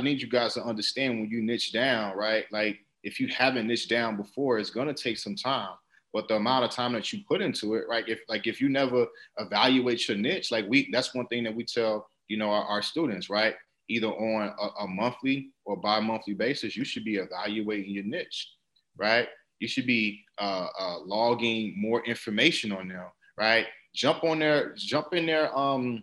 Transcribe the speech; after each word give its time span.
I 0.00 0.02
need 0.02 0.22
you 0.22 0.28
guys 0.28 0.54
to 0.54 0.64
understand 0.64 1.20
when 1.20 1.30
you 1.30 1.42
niche 1.42 1.72
down, 1.72 2.16
right? 2.16 2.46
Like 2.50 2.78
if 3.02 3.20
you 3.20 3.28
haven't 3.28 3.66
niched 3.66 3.90
down 3.90 4.16
before, 4.16 4.58
it's 4.58 4.70
gonna 4.70 4.94
take 4.94 5.18
some 5.18 5.36
time. 5.36 5.74
But 6.14 6.26
the 6.26 6.36
amount 6.36 6.64
of 6.64 6.70
time 6.70 6.94
that 6.94 7.12
you 7.12 7.20
put 7.28 7.42
into 7.42 7.74
it, 7.74 7.84
right? 7.86 8.08
If 8.08 8.20
like 8.26 8.46
if 8.46 8.62
you 8.62 8.70
never 8.70 9.06
evaluate 9.36 10.08
your 10.08 10.16
niche, 10.16 10.50
like 10.50 10.64
we 10.68 10.90
that's 10.90 11.14
one 11.14 11.26
thing 11.26 11.44
that 11.44 11.54
we 11.54 11.64
tell, 11.64 12.08
you 12.28 12.38
know, 12.38 12.50
our, 12.50 12.64
our 12.64 12.82
students, 12.82 13.28
right? 13.28 13.54
Either 13.88 14.08
on 14.08 14.54
a, 14.58 14.84
a 14.84 14.88
monthly 14.88 15.50
or 15.66 15.76
bi-monthly 15.76 16.34
basis, 16.34 16.76
you 16.76 16.84
should 16.84 17.04
be 17.04 17.16
evaluating 17.16 17.92
your 17.92 18.04
niche, 18.04 18.48
right? 18.96 19.28
You 19.58 19.68
should 19.68 19.86
be 19.86 20.24
uh, 20.38 20.68
uh, 20.78 20.98
logging 21.00 21.74
more 21.76 22.02
information 22.06 22.72
on 22.72 22.88
them, 22.88 23.06
right? 23.36 23.66
Jump 23.94 24.24
on 24.24 24.38
there, 24.38 24.74
jump 24.76 25.12
in 25.12 25.26
there. 25.26 25.56
Um, 25.56 26.02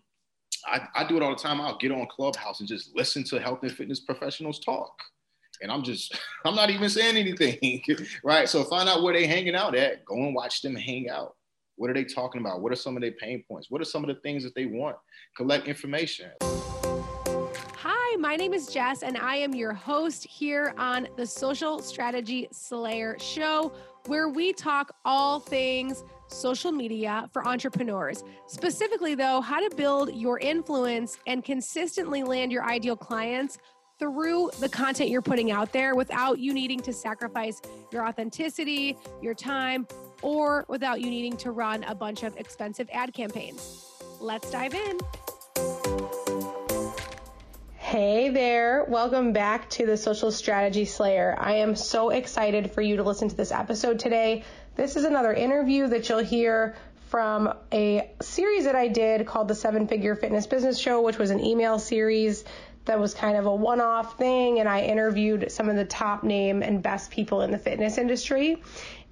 I, 0.67 0.87
I 0.95 1.07
do 1.07 1.17
it 1.17 1.23
all 1.23 1.29
the 1.29 1.41
time. 1.41 1.61
I'll 1.61 1.77
get 1.77 1.91
on 1.91 2.05
Clubhouse 2.07 2.59
and 2.59 2.67
just 2.67 2.95
listen 2.95 3.23
to 3.25 3.39
health 3.39 3.59
and 3.63 3.71
fitness 3.71 4.01
professionals 4.01 4.59
talk. 4.59 4.93
And 5.61 5.71
I'm 5.71 5.81
just, 5.81 6.19
I'm 6.45 6.55
not 6.55 6.69
even 6.69 6.89
saying 6.89 7.15
anything, 7.15 7.81
right? 8.23 8.47
So 8.49 8.63
find 8.65 8.89
out 8.89 9.01
where 9.01 9.13
they're 9.13 9.27
hanging 9.27 9.55
out 9.55 9.75
at. 9.75 10.05
Go 10.05 10.15
and 10.15 10.35
watch 10.35 10.61
them 10.61 10.75
hang 10.75 11.09
out. 11.09 11.35
What 11.77 11.89
are 11.89 11.93
they 11.93 12.03
talking 12.03 12.41
about? 12.41 12.61
What 12.61 12.71
are 12.71 12.75
some 12.75 12.97
of 12.97 13.01
their 13.01 13.11
pain 13.11 13.43
points? 13.47 13.69
What 13.69 13.81
are 13.81 13.85
some 13.85 14.03
of 14.03 14.07
the 14.07 14.19
things 14.21 14.43
that 14.43 14.55
they 14.55 14.65
want? 14.65 14.97
Collect 15.35 15.67
information. 15.67 16.31
Hi, 16.41 18.15
my 18.17 18.35
name 18.35 18.53
is 18.53 18.67
Jess, 18.67 19.03
and 19.03 19.15
I 19.17 19.35
am 19.35 19.53
your 19.53 19.73
host 19.73 20.25
here 20.25 20.73
on 20.77 21.07
the 21.17 21.25
Social 21.25 21.79
Strategy 21.79 22.47
Slayer 22.51 23.15
Show, 23.19 23.71
where 24.07 24.29
we 24.29 24.53
talk 24.53 24.95
all 25.05 25.39
things 25.39 26.03
social 26.27 26.71
media 26.71 27.29
for 27.31 27.47
entrepreneurs. 27.47 28.23
Specifically, 28.47 29.15
though, 29.15 29.41
how 29.41 29.59
to 29.59 29.75
build 29.75 30.13
your 30.13 30.39
influence 30.39 31.17
and 31.27 31.43
consistently 31.43 32.23
land 32.23 32.51
your 32.51 32.63
ideal 32.63 32.95
clients 32.95 33.57
through 33.99 34.51
the 34.59 34.69
content 34.69 35.09
you're 35.09 35.21
putting 35.21 35.51
out 35.51 35.71
there 35.71 35.95
without 35.95 36.37
you 36.39 36.53
needing 36.53 36.79
to 36.79 36.93
sacrifice 36.93 37.61
your 37.91 38.07
authenticity, 38.07 38.95
your 39.21 39.33
time, 39.33 39.87
or 40.21 40.65
without 40.67 41.01
you 41.01 41.09
needing 41.09 41.35
to 41.37 41.51
run 41.51 41.83
a 41.85 41.95
bunch 41.95 42.23
of 42.23 42.35
expensive 42.37 42.87
ad 42.91 43.13
campaigns. 43.13 43.85
Let's 44.19 44.51
dive 44.51 44.73
in. 44.73 44.99
Hey 47.87 48.27
there, 48.27 48.83
welcome 48.83 49.31
back 49.31 49.69
to 49.69 49.85
the 49.85 49.95
Social 49.95 50.29
Strategy 50.29 50.83
Slayer. 50.83 51.33
I 51.39 51.59
am 51.59 51.77
so 51.77 52.09
excited 52.09 52.71
for 52.71 52.81
you 52.81 52.97
to 52.97 53.03
listen 53.03 53.29
to 53.29 53.35
this 53.37 53.53
episode 53.53 53.99
today. 53.99 54.43
This 54.75 54.97
is 54.97 55.05
another 55.05 55.31
interview 55.31 55.87
that 55.87 56.09
you'll 56.09 56.19
hear 56.19 56.75
from 57.07 57.53
a 57.71 58.11
series 58.21 58.65
that 58.65 58.75
I 58.75 58.89
did 58.89 59.25
called 59.25 59.47
the 59.47 59.55
Seven 59.55 59.87
Figure 59.87 60.17
Fitness 60.17 60.47
Business 60.47 60.77
Show, 60.77 61.01
which 61.01 61.17
was 61.17 61.29
an 61.29 61.39
email 61.39 61.79
series 61.79 62.43
that 62.83 62.99
was 62.99 63.13
kind 63.13 63.37
of 63.37 63.45
a 63.45 63.55
one 63.55 63.79
off 63.79 64.17
thing. 64.17 64.59
And 64.59 64.67
I 64.67 64.81
interviewed 64.81 65.49
some 65.49 65.69
of 65.69 65.77
the 65.77 65.85
top 65.85 66.25
name 66.25 66.63
and 66.63 66.83
best 66.83 67.09
people 67.09 67.41
in 67.41 67.51
the 67.51 67.57
fitness 67.57 67.97
industry. 67.97 68.61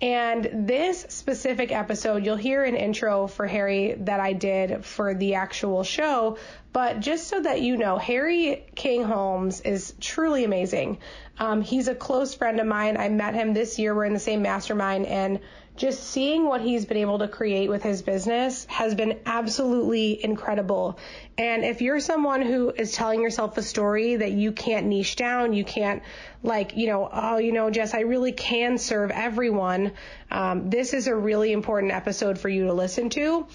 And 0.02 0.68
this 0.68 1.06
specific 1.10 1.72
episode, 1.72 2.26
you'll 2.26 2.36
hear 2.36 2.66
an 2.66 2.76
intro 2.76 3.28
for 3.28 3.48
Harry 3.48 3.96
that 4.00 4.20
I 4.20 4.34
did 4.34 4.84
for 4.84 5.14
the 5.14 5.36
actual 5.36 5.84
show. 5.84 6.38
But 6.74 7.00
just 7.00 7.28
so 7.28 7.42
that 7.42 7.62
you 7.62 7.78
know, 7.78 7.98
Harry 7.98 8.66
King 8.76 9.04
Holmes 9.04 9.62
is 9.62 9.94
truly 10.02 10.44
amazing. 10.44 10.98
Um, 11.38 11.62
he's 11.62 11.88
a 11.88 11.96
close 11.96 12.36
friend 12.36 12.60
of 12.60 12.68
mine. 12.68 12.98
I 12.98 13.08
met 13.08 13.36
him 13.36 13.54
this 13.54 13.80
year. 13.80 13.96
We're 13.96 14.06
in 14.06 14.14
the 14.14 14.20
same 14.20 14.42
mastermind, 14.42 15.06
and 15.06 15.40
just 15.76 16.04
seeing 16.04 16.46
what 16.46 16.62
he's 16.62 16.86
been 16.86 16.98
able 16.98 17.20
to 17.20 17.28
create 17.28 17.70
with 17.70 17.84
his 17.84 18.02
business 18.02 18.66
has 18.66 18.96
been 18.96 19.20
absolutely 19.26 20.24
incredible. 20.24 20.98
And 21.38 21.66
if 21.66 21.82
you're 21.82 22.00
someone 22.00 22.42
who 22.42 22.72
is 22.72 22.94
telling 22.94 23.22
yourself 23.22 23.58
a 23.58 23.62
story 23.62 24.16
that 24.16 24.32
you 24.32 24.54
can't 24.54 24.86
niche 24.86 25.18
down, 25.18 25.52
you 25.54 25.66
can't, 25.66 26.02
like, 26.44 26.78
you 26.78 26.88
know, 26.88 27.10
oh, 27.12 27.38
you 27.38 27.52
know, 27.52 27.70
Jess, 27.70 27.94
I 27.94 28.02
really 28.02 28.32
can 28.32 28.78
serve 28.78 29.12
everyone, 29.12 29.92
um, 30.32 30.70
this 30.70 30.94
is 30.94 31.08
a 31.08 31.16
really 31.16 31.52
important 31.52 31.92
episode 31.92 32.40
for 32.40 32.48
you 32.48 32.66
to 32.66 32.74
listen 32.74 33.10
to. 33.12 33.48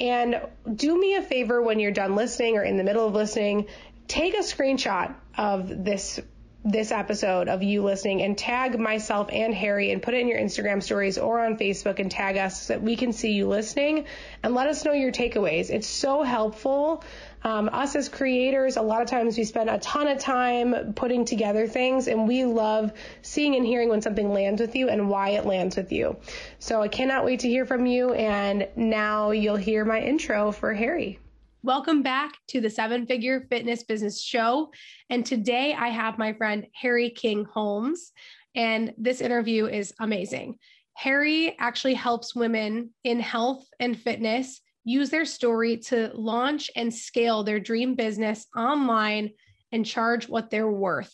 And 0.00 0.40
do 0.72 0.98
me 0.98 1.16
a 1.16 1.22
favor 1.22 1.60
when 1.60 1.80
you're 1.80 1.90
done 1.90 2.14
listening 2.14 2.56
or 2.56 2.62
in 2.62 2.76
the 2.76 2.84
middle 2.84 3.06
of 3.06 3.14
listening, 3.14 3.66
take 4.06 4.34
a 4.34 4.38
screenshot 4.38 5.14
of 5.36 5.84
this 5.84 6.20
this 6.64 6.90
episode 6.90 7.48
of 7.48 7.62
you 7.62 7.82
listening 7.84 8.20
and 8.20 8.36
tag 8.36 8.78
myself 8.78 9.30
and 9.32 9.54
Harry 9.54 9.92
and 9.92 10.02
put 10.02 10.14
it 10.14 10.20
in 10.20 10.28
your 10.28 10.38
Instagram 10.38 10.82
stories 10.82 11.16
or 11.16 11.40
on 11.40 11.56
Facebook 11.56 12.00
and 12.00 12.10
tag 12.10 12.36
us 12.36 12.62
so 12.62 12.74
that 12.74 12.82
we 12.82 12.96
can 12.96 13.12
see 13.12 13.32
you 13.32 13.46
listening 13.46 14.06
and 14.42 14.54
let 14.54 14.66
us 14.66 14.84
know 14.84 14.92
your 14.92 15.12
takeaways. 15.12 15.70
It's 15.70 15.86
so 15.86 16.24
helpful. 16.24 17.04
Um, 17.44 17.70
us 17.72 17.94
as 17.94 18.08
creators, 18.08 18.76
a 18.76 18.82
lot 18.82 19.02
of 19.02 19.08
times 19.08 19.38
we 19.38 19.44
spend 19.44 19.70
a 19.70 19.78
ton 19.78 20.08
of 20.08 20.18
time 20.18 20.94
putting 20.94 21.24
together 21.24 21.68
things 21.68 22.08
and 22.08 22.26
we 22.26 22.44
love 22.44 22.92
seeing 23.22 23.54
and 23.54 23.64
hearing 23.64 23.88
when 23.88 24.02
something 24.02 24.32
lands 24.32 24.60
with 24.60 24.74
you 24.74 24.88
and 24.88 25.08
why 25.08 25.30
it 25.30 25.46
lands 25.46 25.76
with 25.76 25.92
you. 25.92 26.16
So 26.58 26.82
I 26.82 26.88
cannot 26.88 27.24
wait 27.24 27.40
to 27.40 27.48
hear 27.48 27.66
from 27.66 27.86
you 27.86 28.12
and 28.12 28.68
now 28.74 29.30
you'll 29.30 29.56
hear 29.56 29.84
my 29.84 30.00
intro 30.00 30.50
for 30.50 30.74
Harry. 30.74 31.20
Welcome 31.64 32.02
back 32.02 32.34
to 32.50 32.60
the 32.60 32.70
Seven 32.70 33.04
Figure 33.04 33.44
Fitness 33.50 33.82
Business 33.82 34.22
Show. 34.22 34.70
And 35.10 35.26
today 35.26 35.74
I 35.74 35.88
have 35.88 36.16
my 36.16 36.32
friend 36.32 36.68
Harry 36.72 37.10
King 37.10 37.44
Holmes, 37.46 38.12
and 38.54 38.94
this 38.96 39.20
interview 39.20 39.66
is 39.66 39.92
amazing. 39.98 40.54
Harry 40.94 41.56
actually 41.58 41.94
helps 41.94 42.32
women 42.32 42.90
in 43.02 43.18
health 43.18 43.66
and 43.80 43.98
fitness 43.98 44.60
use 44.84 45.10
their 45.10 45.24
story 45.24 45.78
to 45.78 46.12
launch 46.14 46.70
and 46.76 46.94
scale 46.94 47.42
their 47.42 47.58
dream 47.58 47.96
business 47.96 48.46
online 48.56 49.30
and 49.72 49.84
charge 49.84 50.28
what 50.28 50.50
they're 50.50 50.70
worth. 50.70 51.12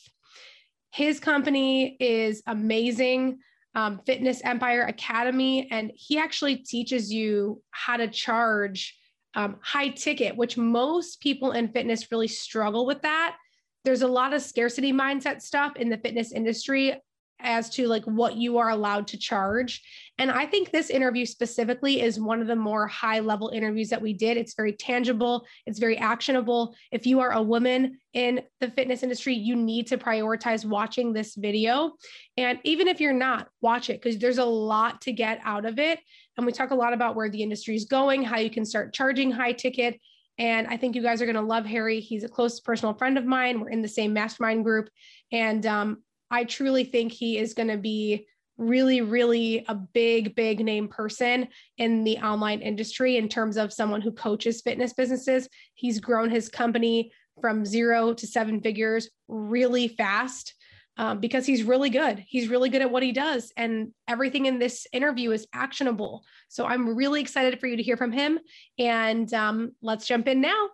His 0.90 1.20
company 1.20 1.96
is 1.98 2.42
amazing. 2.46 3.38
Um, 3.74 4.02
Fitness 4.04 4.42
Empire 4.44 4.82
Academy, 4.82 5.68
and 5.70 5.90
he 5.94 6.18
actually 6.18 6.56
teaches 6.56 7.10
you 7.10 7.62
how 7.70 7.96
to 7.96 8.08
charge 8.08 8.94
um, 9.34 9.56
high 9.60 9.88
ticket, 9.88 10.36
which 10.36 10.56
most 10.56 11.20
people 11.20 11.52
in 11.52 11.68
fitness 11.68 12.10
really 12.10 12.28
struggle 12.28 12.86
with 12.86 13.02
that. 13.02 13.36
There's 13.84 14.02
a 14.02 14.08
lot 14.08 14.32
of 14.32 14.42
scarcity 14.42 14.92
mindset 14.92 15.42
stuff 15.42 15.76
in 15.76 15.90
the 15.90 15.98
fitness 15.98 16.32
industry 16.32 16.94
as 17.40 17.68
to 17.68 17.86
like 17.86 18.04
what 18.04 18.36
you 18.36 18.58
are 18.58 18.70
allowed 18.70 19.06
to 19.08 19.18
charge. 19.18 19.82
And 20.18 20.30
I 20.30 20.46
think 20.46 20.70
this 20.70 20.88
interview 20.88 21.26
specifically 21.26 22.00
is 22.00 22.18
one 22.18 22.40
of 22.40 22.46
the 22.46 22.56
more 22.56 22.86
high 22.86 23.20
level 23.20 23.50
interviews 23.50 23.90
that 23.90 24.00
we 24.00 24.12
did. 24.12 24.36
It's 24.36 24.54
very 24.54 24.72
tangible, 24.72 25.44
it's 25.66 25.78
very 25.78 25.98
actionable. 25.98 26.74
If 26.92 27.06
you 27.06 27.20
are 27.20 27.32
a 27.32 27.42
woman 27.42 27.98
in 28.12 28.42
the 28.60 28.70
fitness 28.70 29.02
industry, 29.02 29.34
you 29.34 29.56
need 29.56 29.88
to 29.88 29.98
prioritize 29.98 30.64
watching 30.64 31.12
this 31.12 31.34
video. 31.34 31.92
And 32.36 32.58
even 32.64 32.88
if 32.88 33.00
you're 33.00 33.12
not, 33.12 33.48
watch 33.60 33.90
it 33.90 34.00
because 34.00 34.18
there's 34.18 34.38
a 34.38 34.44
lot 34.44 35.02
to 35.02 35.12
get 35.12 35.40
out 35.44 35.66
of 35.66 35.78
it. 35.78 35.98
And 36.36 36.46
we 36.46 36.52
talk 36.52 36.70
a 36.70 36.74
lot 36.76 36.92
about 36.92 37.16
where 37.16 37.28
the 37.28 37.42
industry 37.42 37.76
is 37.76 37.84
going, 37.84 38.22
how 38.22 38.38
you 38.38 38.50
can 38.50 38.64
start 38.64 38.92
charging 38.92 39.30
high 39.30 39.52
ticket. 39.52 40.00
And 40.38 40.66
I 40.66 40.76
think 40.76 40.96
you 40.96 41.02
guys 41.02 41.22
are 41.22 41.26
going 41.26 41.36
to 41.36 41.42
love 41.42 41.64
Harry. 41.64 42.00
He's 42.00 42.24
a 42.24 42.28
close 42.28 42.58
personal 42.60 42.94
friend 42.94 43.16
of 43.16 43.24
mine. 43.24 43.60
We're 43.60 43.70
in 43.70 43.82
the 43.82 43.88
same 43.88 44.12
mastermind 44.12 44.64
group. 44.64 44.88
And 45.30 45.64
um, 45.64 46.02
I 46.30 46.44
truly 46.44 46.84
think 46.84 47.12
he 47.12 47.38
is 47.38 47.54
going 47.54 47.68
to 47.68 47.76
be 47.76 48.26
really, 48.56 49.00
really 49.00 49.64
a 49.68 49.74
big, 49.74 50.34
big 50.34 50.64
name 50.64 50.88
person 50.88 51.48
in 51.78 52.04
the 52.04 52.18
online 52.18 52.60
industry 52.60 53.16
in 53.16 53.28
terms 53.28 53.56
of 53.56 53.72
someone 53.72 54.00
who 54.00 54.12
coaches 54.12 54.60
fitness 54.62 54.92
businesses. 54.92 55.48
He's 55.74 56.00
grown 56.00 56.30
his 56.30 56.48
company 56.48 57.12
from 57.40 57.64
zero 57.64 58.12
to 58.14 58.26
seven 58.26 58.60
figures 58.60 59.10
really 59.28 59.88
fast 59.88 60.54
um, 60.96 61.18
because 61.18 61.46
he's 61.46 61.64
really 61.64 61.90
good. 61.90 62.24
He's 62.26 62.48
really 62.48 62.68
good 62.68 62.82
at 62.82 62.90
what 62.90 63.02
he 63.02 63.12
does. 63.12 63.52
And 63.56 63.92
everything 64.08 64.46
in 64.46 64.58
this 64.58 64.86
interview 64.92 65.32
is 65.32 65.46
actionable. 65.52 66.24
So 66.48 66.66
I'm 66.66 66.94
really 66.94 67.20
excited 67.20 67.58
for 67.60 67.66
you 67.66 67.76
to 67.76 67.82
hear 67.82 67.96
from 67.96 68.12
him. 68.12 68.38
And 68.78 69.32
um, 69.34 69.72
let's 69.82 70.06
jump 70.06 70.28
in 70.28 70.40
now. 70.40 70.68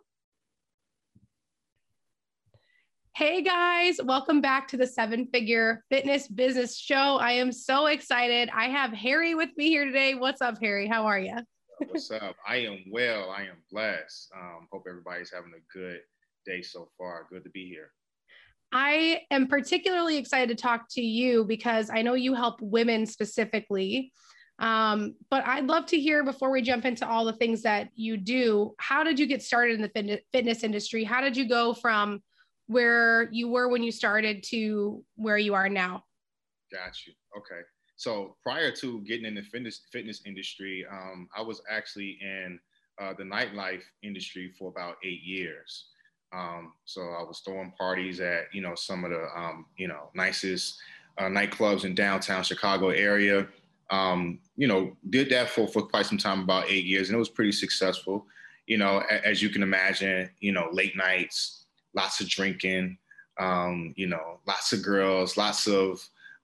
Hey 3.17 3.43
guys, 3.43 4.01
welcome 4.03 4.41
back 4.41 4.69
to 4.69 4.79
the 4.79 4.87
Seven 4.87 5.27
Figure 5.27 5.85
Fitness 5.91 6.27
Business 6.27 6.79
Show. 6.79 7.19
I 7.21 7.33
am 7.33 7.53
so 7.53 7.87
excited. 7.87 8.49
I 8.55 8.67
have 8.67 8.93
Harry 8.93 9.35
with 9.35 9.51
me 9.57 9.69
here 9.69 9.85
today. 9.85 10.15
What's 10.15 10.41
up, 10.41 10.59
Harry? 10.63 10.87
How 10.87 11.05
are 11.05 11.19
you? 11.19 11.37
What's 11.89 12.11
up? 12.11 12.37
I 12.49 12.57
am 12.57 12.79
well. 12.91 13.31
I 13.31 13.43
am 13.43 13.57
blessed. 13.71 14.31
Um, 14.35 14.69
hope 14.73 14.85
everybody's 14.89 15.31
having 15.31 15.53
a 15.55 15.77
good 15.77 16.01
day 16.47 16.63
so 16.63 16.89
far. 16.97 17.27
Good 17.31 17.45
to 17.45 17.51
be 17.51 17.69
here. 17.69 17.91
I 18.73 19.23
am 19.31 19.49
particularly 19.49 20.17
excited 20.17 20.57
to 20.57 20.63
talk 20.63 20.87
to 20.91 21.01
you 21.01 21.45
because 21.45 21.91
I 21.91 22.03
know 22.03 22.15
you 22.15 22.35
help 22.35 22.61
women 22.61 23.07
specifically. 23.07 24.13
Um, 24.61 25.15
but 25.31 25.45
I'd 25.47 25.67
love 25.67 25.87
to 25.87 25.99
hear 25.99 26.23
before 26.23 26.51
we 26.51 26.61
jump 26.61 26.85
into 26.85 27.09
all 27.09 27.25
the 27.25 27.33
things 27.33 27.63
that 27.63 27.89
you 27.95 28.17
do. 28.17 28.75
How 28.79 29.03
did 29.03 29.19
you 29.19 29.27
get 29.27 29.43
started 29.43 29.81
in 29.81 29.83
the 29.83 30.21
fitness 30.33 30.63
industry? 30.63 31.03
How 31.03 31.21
did 31.21 31.37
you 31.37 31.49
go 31.49 31.73
from 31.73 32.23
where 32.67 33.29
you 33.33 33.49
were 33.49 33.69
when 33.69 33.83
you 33.83 33.91
started 33.91 34.45
to 34.45 35.03
where 35.17 35.39
you 35.39 35.55
are 35.55 35.69
now? 35.69 36.05
Got 36.71 37.07
you. 37.07 37.15
Okay. 37.37 37.63
So 37.97 38.37
prior 38.43 38.71
to 38.77 39.01
getting 39.03 39.25
in 39.27 39.35
the 39.35 39.43
fitness 39.43 39.83
fitness 39.91 40.23
industry, 40.27 40.87
um, 40.91 41.29
I 41.37 41.43
was 41.43 41.63
actually 41.69 42.19
in 42.21 42.61
uh, 43.01 43.15
the 43.17 43.25
nightlife 43.25 43.83
industry 44.03 44.53
for 44.59 44.69
about 44.69 44.97
eight 45.05 45.23
years. 45.23 45.87
Um, 46.33 46.73
so 46.85 47.03
I 47.03 47.23
was 47.23 47.41
throwing 47.45 47.73
parties 47.73 48.21
at 48.21 48.45
you 48.53 48.63
know 48.63 48.75
some 48.75 49.05
of 49.05 49.11
the 49.11 49.27
um, 49.37 49.67
you 49.77 49.89
know 49.89 50.11
nicest 50.15 50.79
uh, 51.19 51.25
nightclubs 51.25 51.85
in 51.85 51.95
downtown 51.95 52.43
Chicago 52.43 52.89
area. 52.91 53.49
Um, 53.91 54.39
you 54.57 54.69
know, 54.69 54.97
did 55.11 55.31
that 55.31 55.51
for 55.51 55.67
for 55.67 55.83
quite 55.83 56.07
some 56.07 56.19
time, 56.19 56.41
about 56.41 56.71
eight 56.71 56.85
years, 56.85 57.09
and 57.09 57.17
it 57.17 57.19
was 57.19 57.29
pretty 57.29 57.53
successful. 57.53 58.27
You 58.67 58.79
know, 58.79 59.03
as 59.25 59.43
you 59.43 59.49
can 59.49 59.63
imagine, 59.63 60.31
you 60.39 60.53
know, 60.53 60.69
late 60.71 60.97
nights, 60.97 61.65
lots 61.95 62.21
of 62.21 62.29
drinking, 62.29 62.99
um, 63.41 63.95
you 63.97 64.07
know, 64.07 64.39
lots 64.47 64.73
of 64.73 64.83
girls, 64.83 65.37
lots 65.37 65.67
of 65.67 66.01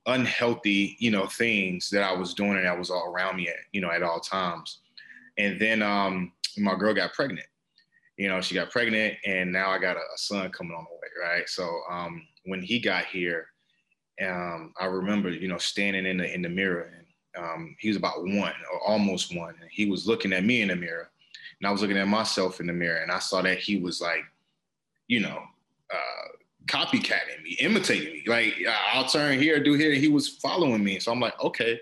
unhealthy, 0.07 0.97
you 0.99 1.11
know, 1.11 1.27
things 1.27 1.91
that 1.91 2.03
I 2.03 2.13
was 2.13 2.35
doing 2.35 2.57
and 2.57 2.67
that 2.67 2.79
was 2.79 2.91
all 2.91 3.13
around 3.13 3.37
me 3.37 3.49
at, 3.49 3.57
you 3.73 3.81
know, 3.81 3.91
at 3.91 4.03
all 4.03 4.21
times. 4.21 4.79
And 5.37 5.61
then 5.61 5.83
um, 5.83 6.33
my 6.57 6.75
girl 6.77 6.95
got 6.95 7.13
pregnant. 7.13 7.47
You 8.17 8.29
know, 8.29 8.41
she 8.41 8.55
got 8.55 8.71
pregnant, 8.71 9.17
and 9.27 9.53
now 9.53 9.71
I 9.71 9.79
got 9.79 9.97
a, 9.97 10.01
a 10.01 10.17
son 10.17 10.51
coming 10.51 10.75
on 10.75 10.85
the 10.85 10.95
way, 10.95 11.29
right? 11.29 11.49
So 11.49 11.81
um, 11.91 12.27
when 12.47 12.63
he 12.63 12.79
got 12.79 13.05
here, 13.05 13.49
um, 14.25 14.73
I 14.81 14.87
remember, 14.87 15.31
you 15.31 15.49
know, 15.49 15.59
standing 15.59 16.07
in 16.07 16.17
the 16.19 16.35
in 16.35 16.43
the 16.43 16.49
mirror, 16.49 16.91
and 16.97 17.45
um, 17.45 17.77
he 17.79 17.89
was 17.89 17.97
about 17.97 18.23
one 18.23 18.55
or 18.73 18.81
almost 18.87 19.37
one, 19.37 19.55
and 19.61 19.71
he 19.71 19.87
was 19.87 20.07
looking 20.07 20.33
at 20.33 20.45
me 20.45 20.63
in 20.63 20.69
the 20.69 20.77
mirror, 20.77 21.11
and 21.61 21.69
I 21.69 21.71
was 21.71 21.83
looking 21.83 21.99
at 21.99 22.09
myself 22.09 22.61
in 22.61 22.67
the 22.67 22.73
mirror, 22.73 22.99
and 22.99 23.13
I 23.13 23.19
saw 23.19 23.43
that 23.43 23.59
he 23.59 23.79
was 23.79 24.01
like, 24.01 24.25
you 25.09 25.21
know, 25.21 25.43
uh, 25.93 26.29
copycatting 26.67 27.43
me, 27.43 27.57
imitating 27.61 28.13
me. 28.15 28.23
Like 28.27 28.55
I'll 28.93 29.07
turn 29.07 29.39
here, 29.39 29.63
do 29.63 29.75
here. 29.75 29.93
He 29.93 30.09
was 30.09 30.29
following 30.29 30.83
me. 30.83 30.99
So 30.99 31.13
I'm 31.13 31.21
like, 31.21 31.39
okay, 31.41 31.81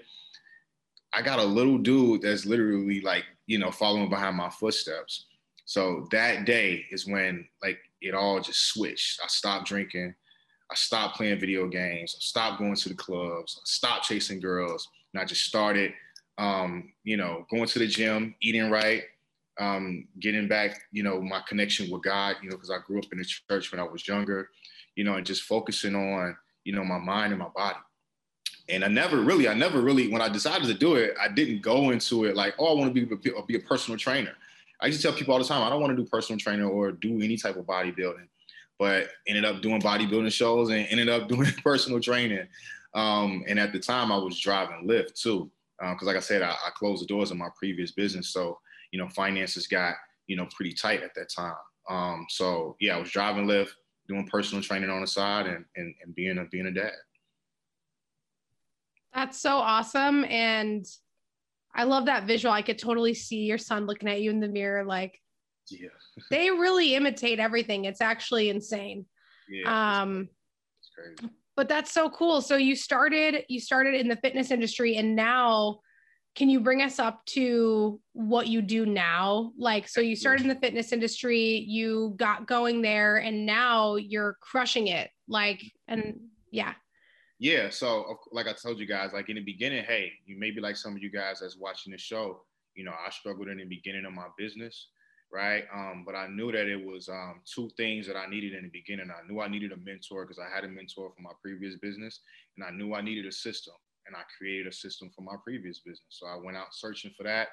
I 1.13 1.23
got 1.23 1.39
a 1.39 1.45
little 1.45 1.79
dude 1.79 2.23
that's 2.23 2.45
literally 2.45 3.01
like, 3.01 3.25
you 3.47 3.59
know, 3.59 3.71
following 3.71 4.11
behind 4.11 4.37
my 4.37 4.51
footsteps. 4.51 5.27
So 5.65 6.07
that 6.13 6.45
day 6.45 6.85
is 6.91 7.07
when 7.07 7.47
like 7.63 7.79
it 8.01 8.15
all 8.15 8.41
just 8.41 8.69
switched. 8.69 9.21
I 9.23 9.29
stopped 9.29 9.67
drinking. 9.67 10.15
I 10.71 10.75
stopped 10.75 11.17
playing 11.17 11.41
video 11.41 11.67
games. 11.69 12.15
I 12.17 12.21
stopped 12.21 12.59
going 12.59 12.75
to 12.75 12.89
the 12.89 12.95
clubs. 12.95 13.59
I 13.59 13.65
stopped 13.65 14.05
chasing 14.05 14.41
girls. 14.41 14.89
And 15.13 15.21
I 15.21 15.25
just 15.25 15.43
started, 15.43 15.93
um, 16.39 16.93
you 17.05 17.17
know, 17.17 17.47
going 17.51 17.67
to 17.67 17.79
the 17.79 17.87
gym, 17.87 18.35
eating 18.41 18.71
right, 18.71 19.03
um, 19.61 20.09
getting 20.21 20.49
back, 20.49 20.81
you 20.91 21.03
know, 21.03 21.21
my 21.21 21.41
connection 21.49 21.91
with 21.91 22.03
God, 22.03 22.37
you 22.43 22.51
know, 22.51 22.57
because 22.57 22.71
I 22.71 22.79
grew 22.85 22.99
up 22.99 23.13
in 23.13 23.19
the 23.19 23.25
church 23.25 23.71
when 23.71 23.81
I 23.81 23.85
was 23.85 24.09
younger 24.09 24.49
you 24.97 25.05
know, 25.05 25.15
and 25.15 25.27
just 25.27 25.43
focusing 25.43 25.95
on, 25.95 26.37
you 26.65 26.75
know, 26.75 26.85
my 26.85 26.99
mind 26.99 27.33
and 27.33 27.41
my 27.41 27.49
body. 27.55 27.79
And 28.69 28.85
I 28.85 28.89
never 28.89 29.21
really, 29.21 29.49
I 29.49 29.55
never 29.55 29.81
really, 29.81 30.09
when 30.09 30.23
I 30.23 30.29
decided 30.29 30.67
to 30.69 30.75
do 30.75 30.95
it, 30.95 31.15
I 31.21 31.29
didn't 31.29 31.63
go 31.63 31.91
into 31.91 32.25
it 32.25 32.37
like, 32.37 32.55
oh, 32.59 32.67
I 32.67 32.81
want 32.81 32.95
to 32.95 33.07
be, 33.07 33.33
be 33.47 33.57
a 33.57 33.61
personal 33.61 33.99
trainer. 33.99 34.35
I 34.85 34.91
to 34.91 35.01
tell 35.01 35.13
people 35.15 35.33
all 35.33 35.41
the 35.41 35.47
time, 35.47 35.63
I 35.63 35.71
don't 35.71 35.81
want 35.81 35.97
to 35.97 36.03
do 36.03 36.09
personal 36.09 36.39
training 36.39 36.67
or 36.67 36.93
do 36.93 37.21
any 37.23 37.39
type 37.39 37.57
of 37.57 37.65
bodybuilding, 37.65 38.29
but 38.79 39.09
ended 39.27 39.47
up 39.47 39.63
doing 39.63 39.81
bodybuilding 39.81 40.31
shows 40.31 40.69
and 40.69 40.87
ended 40.91 41.09
up 41.09 41.27
doing 41.31 41.51
personal 41.63 42.01
training. 42.01 42.47
Um, 42.95 43.45
and 43.49 43.59
at 43.59 43.73
the 43.73 43.79
time, 43.79 44.13
I 44.13 44.19
was 44.19 44.39
driving 44.39 44.87
Lyft 44.87 45.15
too, 45.15 45.51
because 45.79 46.03
um, 46.03 46.07
like 46.07 46.17
I 46.17 46.21
said, 46.21 46.43
I, 46.43 46.51
I, 46.51 46.71
closed 46.77 47.03
the 47.03 47.07
doors 47.07 47.31
of 47.31 47.39
my 47.39 47.49
previous 47.57 47.93
business, 47.93 48.29
so 48.29 48.59
you 48.93 48.99
know, 48.99 49.09
finances 49.09 49.67
got 49.67 49.95
you 50.27 50.37
know 50.37 50.47
pretty 50.55 50.75
tight 50.75 51.03
at 51.03 51.15
that 51.17 51.29
time. 51.29 51.57
Um, 51.89 52.27
so 52.29 52.77
yeah, 52.79 52.95
I 52.95 53.01
was 53.01 53.11
driving 53.11 53.47
Lyft, 53.47 53.71
doing 54.07 54.29
personal 54.29 54.63
training 54.63 54.91
on 54.91 55.01
the 55.01 55.07
side 55.07 55.47
and 55.47 55.65
and, 55.77 55.95
and 56.05 56.15
being 56.15 56.39
a 56.39 56.45
being 56.45 56.67
a 56.67 56.71
dad. 56.71 56.93
That's 59.15 59.41
so 59.41 59.57
awesome. 59.57 60.25
And 60.27 60.87
I 61.75 61.85
love 61.85 62.07
that 62.07 62.25
visual. 62.25 62.53
I 62.53 62.63
could 62.63 62.79
totally 62.79 63.15
see 63.15 63.45
your 63.45 63.59
son 63.59 63.87
looking 63.87 64.09
at 64.09 64.21
you 64.21 64.31
in 64.31 64.41
the 64.41 64.49
mirror 64.49 64.85
like 64.85 65.21
yeah. 65.71 65.89
they 66.31 66.51
really 66.51 66.95
imitate 66.95 67.39
everything. 67.39 67.85
It's 67.85 68.01
actually 68.01 68.51
insane. 68.51 69.07
Yeah. 69.49 70.01
Um 70.03 70.29
it's 70.81 70.91
crazy. 70.95 71.33
But 71.57 71.69
that's 71.69 71.93
so 71.93 72.11
cool. 72.11 72.41
So 72.41 72.57
you 72.57 72.77
started 72.77 73.45
you 73.49 73.61
started 73.61 73.95
in 73.95 74.09
the 74.09 74.17
fitness 74.17 74.51
industry 74.51 74.97
and 74.97 75.17
now 75.17 75.81
can 76.35 76.51
you 76.51 76.59
bring 76.59 76.83
us 76.83 76.99
up 76.99 77.25
to 77.27 78.01
what 78.13 78.49
you 78.49 78.61
do 78.61 78.85
now 78.87 79.53
like 79.57 79.89
so 79.89 80.01
you 80.01 80.17
started 80.17 80.43
in 80.43 80.49
the 80.49 80.57
fitness 80.57 80.93
industry 80.93 81.65
you 81.69 82.13
got 82.17 82.47
going 82.47 82.83
there 82.83 83.19
and 83.19 83.47
now 83.47 83.95
you're 83.95 84.37
crushing 84.41 84.89
it 84.89 85.11
like 85.29 85.63
and 85.87 86.19
yeah 86.51 86.73
yeah 87.39 87.69
so 87.69 88.19
like 88.33 88.47
i 88.47 88.53
told 88.53 88.79
you 88.79 88.87
guys 88.87 89.13
like 89.13 89.29
in 89.29 89.37
the 89.37 89.43
beginning 89.43 89.85
hey 89.85 90.13
you 90.27 90.39
maybe 90.39 90.61
like 90.61 90.77
some 90.77 90.95
of 90.95 91.03
you 91.03 91.11
guys 91.11 91.41
that's 91.41 91.59
watching 91.59 91.93
the 91.93 91.99
show 91.99 92.41
you 92.75 92.85
know 92.85 92.93
i 93.07 93.11
struggled 93.11 93.49
in 93.49 93.59
the 93.59 93.65
beginning 93.65 94.05
of 94.05 94.13
my 94.13 94.27
business 94.39 94.89
right 95.33 95.65
um, 95.75 96.05
but 96.07 96.15
i 96.15 96.29
knew 96.29 96.53
that 96.53 96.69
it 96.69 96.85
was 96.85 97.09
um, 97.09 97.41
two 97.45 97.69
things 97.77 98.07
that 98.07 98.17
i 98.17 98.27
needed 98.27 98.55
in 98.55 98.63
the 98.63 98.69
beginning 98.69 99.09
i 99.11 99.27
knew 99.27 99.41
i 99.41 99.49
needed 99.49 99.73
a 99.73 99.77
mentor 99.79 100.25
because 100.25 100.39
i 100.39 100.55
had 100.55 100.65
a 100.65 100.69
mentor 100.69 101.11
from 101.15 101.25
my 101.25 101.33
previous 101.43 101.75
business 101.77 102.21
and 102.57 102.65
i 102.65 102.71
knew 102.71 102.95
i 102.95 103.01
needed 103.01 103.27
a 103.27 103.33
system 103.33 103.75
and 104.07 104.17
I 104.17 104.23
created 104.37 104.67
a 104.67 104.73
system 104.73 105.11
for 105.15 105.23
my 105.23 105.37
previous 105.43 105.81
business. 105.81 106.07
So 106.11 106.27
I 106.27 106.37
went 106.37 106.57
out 106.57 106.73
searching 106.75 107.13
for 107.17 107.23
that. 107.25 107.49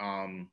Um, 0.00 0.50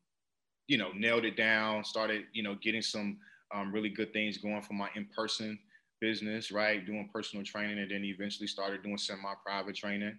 you 0.67 0.77
know, 0.77 0.91
nailed 0.93 1.25
it 1.25 1.37
down, 1.37 1.83
started, 1.85 2.23
you 2.33 2.43
know, 2.43 2.57
getting 2.61 2.81
some 2.81 3.17
um, 3.53 3.71
really 3.73 3.89
good 3.89 4.11
things 4.11 4.37
going 4.37 4.61
for 4.61 4.73
my 4.73 4.89
in-person 4.95 5.57
business, 5.99 6.51
right? 6.51 6.85
Doing 6.85 7.09
personal 7.13 7.45
training 7.45 7.79
and 7.79 7.91
then 7.91 8.03
eventually 8.03 8.47
started 8.47 8.83
doing 8.83 8.97
semi-private 8.97 9.75
training. 9.75 10.17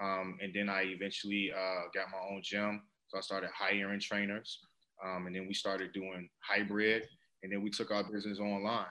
Um, 0.00 0.38
and 0.40 0.52
then 0.54 0.68
I 0.68 0.82
eventually 0.84 1.52
uh, 1.52 1.82
got 1.94 2.10
my 2.12 2.18
own 2.30 2.40
gym. 2.42 2.82
So 3.08 3.18
I 3.18 3.20
started 3.20 3.50
hiring 3.56 4.00
trainers. 4.00 4.58
Um, 5.04 5.26
and 5.26 5.34
then 5.34 5.46
we 5.46 5.54
started 5.54 5.92
doing 5.92 6.28
hybrid. 6.40 7.04
And 7.42 7.52
then 7.52 7.62
we 7.62 7.70
took 7.70 7.90
our 7.90 8.04
business 8.04 8.38
online. 8.38 8.86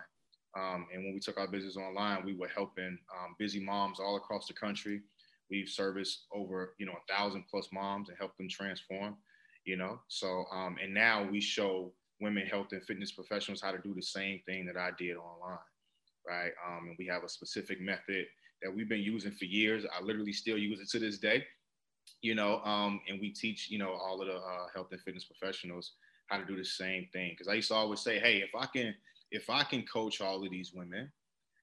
Um, 0.58 0.88
and 0.94 1.04
when 1.04 1.14
we 1.14 1.20
took 1.20 1.38
our 1.38 1.48
business 1.48 1.78
online, 1.78 2.26
we 2.26 2.36
were 2.36 2.48
helping 2.48 2.98
um, 3.16 3.36
busy 3.38 3.60
moms 3.60 4.00
all 4.00 4.18
across 4.18 4.48
the 4.48 4.54
country 4.54 5.02
We've 5.50 5.70
serviced 5.70 6.26
over, 6.34 6.74
you 6.78 6.86
know, 6.86 6.94
a 6.94 7.14
thousand 7.14 7.46
plus 7.50 7.70
moms 7.72 8.10
and 8.10 8.18
helped 8.18 8.38
them 8.38 8.50
transform, 8.50 9.16
you 9.66 9.78
know. 9.78 10.00
So, 10.08 10.46
um, 10.52 10.78
and 10.82 10.94
now 10.94 11.28
we 11.30 11.40
show 11.40 11.94
women 12.20 12.46
health 12.46 12.68
and 12.72 12.84
fitness 12.84 13.14
professionals 13.14 13.62
how 13.62 13.72
to 13.72 13.78
do 13.78 13.94
the 13.94 14.02
same 14.02 14.42
thing 14.46 14.66
that 14.66 14.78
I 14.78 14.92
did 14.98 15.16
online, 15.16 15.60
right? 16.28 16.52
Um, 16.68 16.88
and 16.90 16.96
we 17.00 17.06
have 17.08 17.24
a 17.24 17.30
specific 17.30 17.82
method 17.82 18.26
that 18.62 18.74
we've 18.74 18.90
been 18.90 19.02
using 19.02 19.32
for 19.32 19.46
years. 19.46 19.86
I 19.86 20.04
literally 20.04 20.34
still 20.34 20.58
use 20.58 20.80
it 20.80 20.90
to 20.90 21.00
this 21.00 21.18
day, 21.18 21.44
you 22.22 22.36
know. 22.36 22.60
Um, 22.64 23.02
and 23.08 23.20
we 23.20 23.30
teach, 23.30 23.70
you 23.70 23.80
know, 23.80 23.92
all 23.92 24.22
of 24.22 24.28
the 24.28 24.36
uh, 24.36 24.68
health 24.74 24.88
and 24.92 25.02
fitness 25.02 25.26
professionals 25.26 25.94
how 26.28 26.38
to 26.38 26.46
do 26.46 26.58
the 26.58 26.66
same 26.66 27.08
thing. 27.14 27.32
Because 27.32 27.48
I 27.48 27.54
used 27.54 27.70
to 27.70 27.76
always 27.76 28.02
say, 28.02 28.20
hey, 28.20 28.38
if 28.38 28.50
I 28.58 28.66
can, 28.66 28.94
if 29.32 29.50
I 29.50 29.64
can 29.64 29.84
coach 29.84 30.22
all 30.22 30.44
of 30.44 30.52
these 30.52 30.74
women, 30.74 31.12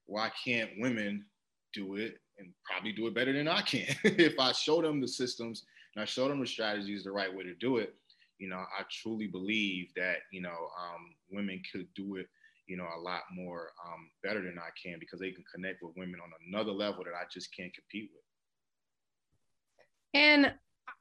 why 0.07 0.31
can't 0.43 0.69
women 0.79 1.25
do 1.73 1.95
it 1.95 2.17
and 2.37 2.51
probably 2.63 2.91
do 2.91 3.07
it 3.07 3.15
better 3.15 3.33
than 3.33 3.47
I 3.47 3.61
can. 3.61 3.95
if 4.03 4.39
I 4.39 4.51
show 4.51 4.81
them 4.81 5.01
the 5.01 5.07
systems 5.07 5.65
and 5.95 6.01
I 6.01 6.05
show 6.05 6.27
them 6.27 6.39
the 6.39 6.47
strategies, 6.47 7.03
the 7.03 7.11
right 7.11 7.33
way 7.33 7.43
to 7.43 7.53
do 7.55 7.77
it, 7.77 7.95
you 8.39 8.49
know, 8.49 8.57
I 8.57 8.83
truly 8.89 9.27
believe 9.27 9.93
that, 9.95 10.17
you 10.31 10.41
know, 10.41 10.49
um, 10.49 11.13
women 11.31 11.61
could 11.71 11.87
do 11.95 12.15
it, 12.15 12.27
you 12.67 12.77
know, 12.77 12.87
a 12.95 12.99
lot 12.99 13.21
more 13.33 13.71
um, 13.85 14.09
better 14.23 14.41
than 14.41 14.57
I 14.57 14.69
can 14.81 14.97
because 14.99 15.19
they 15.19 15.31
can 15.31 15.43
connect 15.53 15.81
with 15.81 15.93
women 15.95 16.19
on 16.23 16.31
another 16.47 16.71
level 16.71 17.03
that 17.03 17.13
I 17.13 17.23
just 17.31 17.55
can't 17.55 17.73
compete 17.73 18.09
with. 18.13 18.23
And 20.13 20.53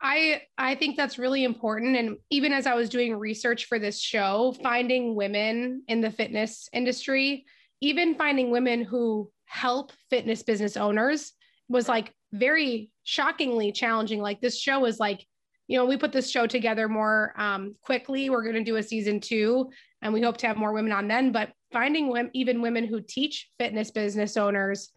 I 0.02 0.42
I 0.58 0.74
think 0.74 0.96
that's 0.96 1.18
really 1.18 1.44
important 1.44 1.96
and 1.96 2.16
even 2.28 2.52
as 2.52 2.66
I 2.66 2.74
was 2.74 2.88
doing 2.88 3.16
research 3.16 3.66
for 3.66 3.78
this 3.78 4.00
show 4.00 4.54
finding 4.60 5.14
women 5.14 5.84
in 5.86 6.00
the 6.00 6.10
fitness 6.10 6.68
industry 6.72 7.44
even 7.80 8.14
finding 8.14 8.50
women 8.50 8.82
who 8.82 9.30
help 9.44 9.92
fitness 10.10 10.42
business 10.42 10.76
owners 10.76 11.32
was 11.68 11.88
like 11.88 12.12
very 12.32 12.90
shockingly 13.04 13.72
challenging. 13.72 14.20
Like 14.20 14.40
this 14.40 14.58
show 14.58 14.84
is 14.86 14.98
like, 14.98 15.24
you 15.68 15.78
know, 15.78 15.84
we 15.84 15.96
put 15.96 16.12
this 16.12 16.30
show 16.30 16.46
together 16.46 16.88
more 16.88 17.32
um, 17.36 17.74
quickly. 17.82 18.28
We're 18.28 18.42
going 18.42 18.54
to 18.56 18.64
do 18.64 18.76
a 18.76 18.82
season 18.82 19.20
two, 19.20 19.70
and 20.04 20.12
we 20.12 20.20
hope 20.20 20.36
to 20.36 20.46
have 20.46 20.58
more 20.58 20.72
women 20.72 20.92
on 20.92 21.08
then. 21.08 21.32
But 21.32 21.50
finding 21.72 22.08
women, 22.08 22.30
even 22.34 22.60
women 22.60 22.86
who 22.86 23.00
teach 23.00 23.50
fitness 23.58 23.90
business 23.90 24.36
owners 24.36 24.92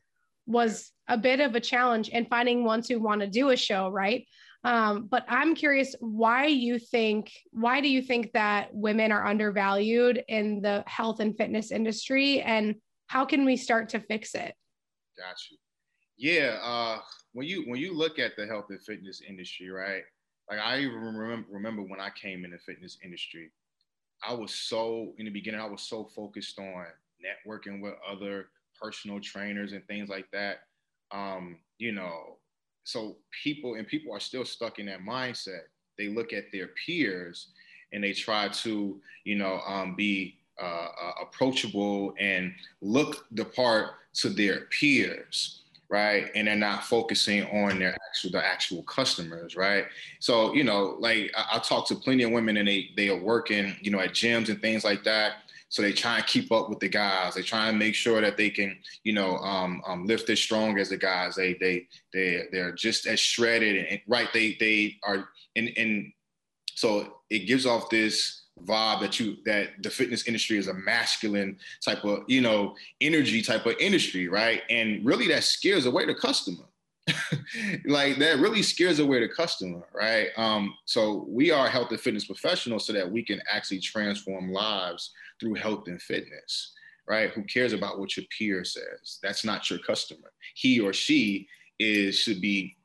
was 0.45 0.91
a 1.07 1.17
bit 1.17 1.39
of 1.39 1.55
a 1.55 1.59
challenge, 1.59 2.09
and 2.13 2.27
finding 2.27 2.63
ones 2.63 2.87
who 2.87 2.99
want 2.99 3.21
to 3.21 3.27
do 3.27 3.49
a 3.49 3.57
show, 3.57 3.89
right? 3.89 4.27
Um, 4.63 5.07
but 5.09 5.25
I'm 5.29 5.55
curious 5.55 5.95
why 5.99 6.47
you 6.47 6.77
think 6.77 7.31
why 7.51 7.79
do 7.79 7.87
you 7.87 8.01
think 8.01 8.33
that 8.33 8.73
women 8.73 9.11
are 9.11 9.25
undervalued 9.25 10.23
in 10.27 10.61
the 10.61 10.83
health 10.87 11.21
and 11.21 11.35
fitness 11.37 11.71
industry, 11.71 12.41
and 12.41 12.75
how 13.07 13.25
can 13.25 13.45
we 13.45 13.55
start 13.55 13.89
to 13.89 14.01
fix 14.01 14.35
it? 14.35 14.53
Got 15.17 15.37
you. 15.49 15.57
Yeah, 16.17 16.57
uh, 16.61 16.99
when 17.31 17.47
you 17.47 17.63
when 17.67 17.79
you 17.79 17.93
look 17.95 18.19
at 18.19 18.35
the 18.35 18.45
health 18.45 18.65
and 18.69 18.81
fitness 18.83 19.21
industry, 19.27 19.69
right? 19.69 20.03
Like 20.49 20.59
I 20.59 20.79
even 20.79 20.95
remember 20.95 21.47
remember 21.49 21.81
when 21.83 22.01
I 22.01 22.09
came 22.09 22.43
in 22.43 22.51
the 22.51 22.57
fitness 22.57 22.97
industry, 23.03 23.51
I 24.27 24.34
was 24.34 24.53
so 24.53 25.13
in 25.17 25.25
the 25.25 25.31
beginning 25.31 25.62
I 25.62 25.65
was 25.65 25.81
so 25.81 26.03
focused 26.03 26.60
on 26.60 26.86
networking 27.24 27.81
with 27.81 27.93
other 28.07 28.48
personal 28.79 29.19
trainers 29.19 29.72
and 29.72 29.86
things 29.88 30.10
like 30.10 30.29
that. 30.31 30.60
Um, 31.12 31.57
you 31.77 31.93
know, 31.93 32.38
so 32.84 33.17
people 33.43 33.75
and 33.75 33.88
people 33.88 34.13
are 34.13 34.19
still 34.19 34.46
stuck 34.46 34.79
in 34.79 34.86
that 34.88 35.00
mindset. 35.01 35.62
They 35.98 36.10
look 36.10 36.34
at 36.34 36.51
their 36.51 36.69
peers 36.86 37.50
and 37.93 38.03
they 38.03 38.13
try 38.13 38.50
to, 38.50 39.01
you 39.24 39.36
know, 39.36 39.62
um, 39.65 39.96
be 39.96 40.38
uh, 40.62 40.88
uh, 41.01 41.12
approachable 41.22 42.13
and 42.19 42.53
look 42.81 43.25
the 43.31 43.46
part 43.46 43.91
to 44.15 44.29
their 44.29 44.62
peers 44.65 45.63
right 45.89 46.29
and 46.36 46.48
they're 46.48 46.56
not 46.56 46.84
focusing 46.84 47.44
on 47.46 47.79
their 47.79 47.96
actual 48.10 48.32
the 48.32 48.46
actual 48.46 48.84
customers 48.84 49.56
right 49.56 49.86
so 50.20 50.53
you 50.53 50.63
know 50.63 50.98
like 51.00 51.32
I, 51.36 51.56
I 51.56 51.60
talk 51.60 51.88
to 51.88 51.96
plenty 51.96 52.24
of 52.24 52.32
women 52.32 52.58
and 52.58 52.67
they 52.67 52.89
they 52.98 53.10
are 53.10 53.22
working 53.22 53.75
you 53.82 53.91
know 53.91 54.00
at 54.00 54.12
gyms 54.12 54.50
and 54.50 54.62
things 54.62 54.84
like 54.84 55.03
that 55.06 55.34
so 55.70 55.82
they 55.82 55.91
try 55.91 56.17
and 56.17 56.25
keep 56.25 56.51
up 56.51 56.70
with 56.70 56.79
the 56.79 56.88
guys. 56.88 57.36
They 57.36 57.41
try 57.41 57.67
and 57.67 57.77
make 57.77 57.94
sure 57.94 58.22
that 58.22 58.38
they 58.38 58.50
can, 58.50 58.77
you 59.03 59.13
know, 59.13 59.38
um, 59.39 59.82
um, 59.86 60.06
lift 60.06 60.29
as 60.29 60.39
strong 60.39 60.79
as 60.79 60.89
the 60.89 60.98
guys. 60.98 61.36
They 61.36 61.56
they 61.56 61.88
they 62.13 62.44
they're 62.51 62.72
just 62.72 63.06
as 63.06 63.20
shredded 63.20 63.86
and 63.86 64.01
right. 64.08 64.29
They 64.34 64.56
they 64.60 64.98
are 65.03 65.27
and 65.56 65.72
and 65.77 66.12
so 66.75 67.17
it 67.29 67.48
gives 67.48 67.65
off 67.65 67.89
this 67.89 68.44
vibe 68.65 69.01
that 69.01 69.19
you 69.19 69.37
that 69.45 69.69
the 69.83 69.89
fitness 69.89 70.27
industry 70.27 70.57
is 70.57 70.67
a 70.67 70.73
masculine 70.73 71.57
type 71.83 72.03
of 72.03 72.19
you 72.27 72.41
know 72.41 72.75
energy 73.01 73.41
type 73.41 73.65
of 73.65 73.75
industry, 73.79 74.27
right? 74.27 74.61
And 74.69 75.05
really 75.05 75.27
that 75.29 75.43
scares 75.43 75.85
away 75.85 76.05
the 76.05 76.15
customer. 76.15 76.63
like 77.85 78.17
that 78.17 78.39
really 78.39 78.61
scares 78.61 78.99
away 78.99 79.21
the 79.21 79.29
customer, 79.29 79.87
right? 79.93 80.27
Um, 80.35 80.73
so 80.85 81.25
we 81.29 81.51
are 81.51 81.69
health 81.69 81.91
and 81.91 81.99
fitness 81.99 82.25
professionals 82.25 82.85
so 82.85 82.93
that 82.93 83.09
we 83.09 83.23
can 83.23 83.41
actually 83.49 83.79
transform 83.79 84.51
lives 84.51 85.11
through 85.39 85.55
health 85.55 85.87
and 85.87 86.01
fitness, 86.01 86.73
right? 87.07 87.31
Who 87.31 87.43
cares 87.43 87.71
about 87.71 87.99
what 87.99 88.17
your 88.17 88.25
peer 88.37 88.65
says? 88.65 89.19
That's 89.23 89.45
not 89.45 89.69
your 89.69 89.79
customer. 89.79 90.31
He 90.55 90.81
or 90.81 90.91
she 90.91 91.47
is 91.79 92.19
should 92.19 92.41
be, 92.41 92.75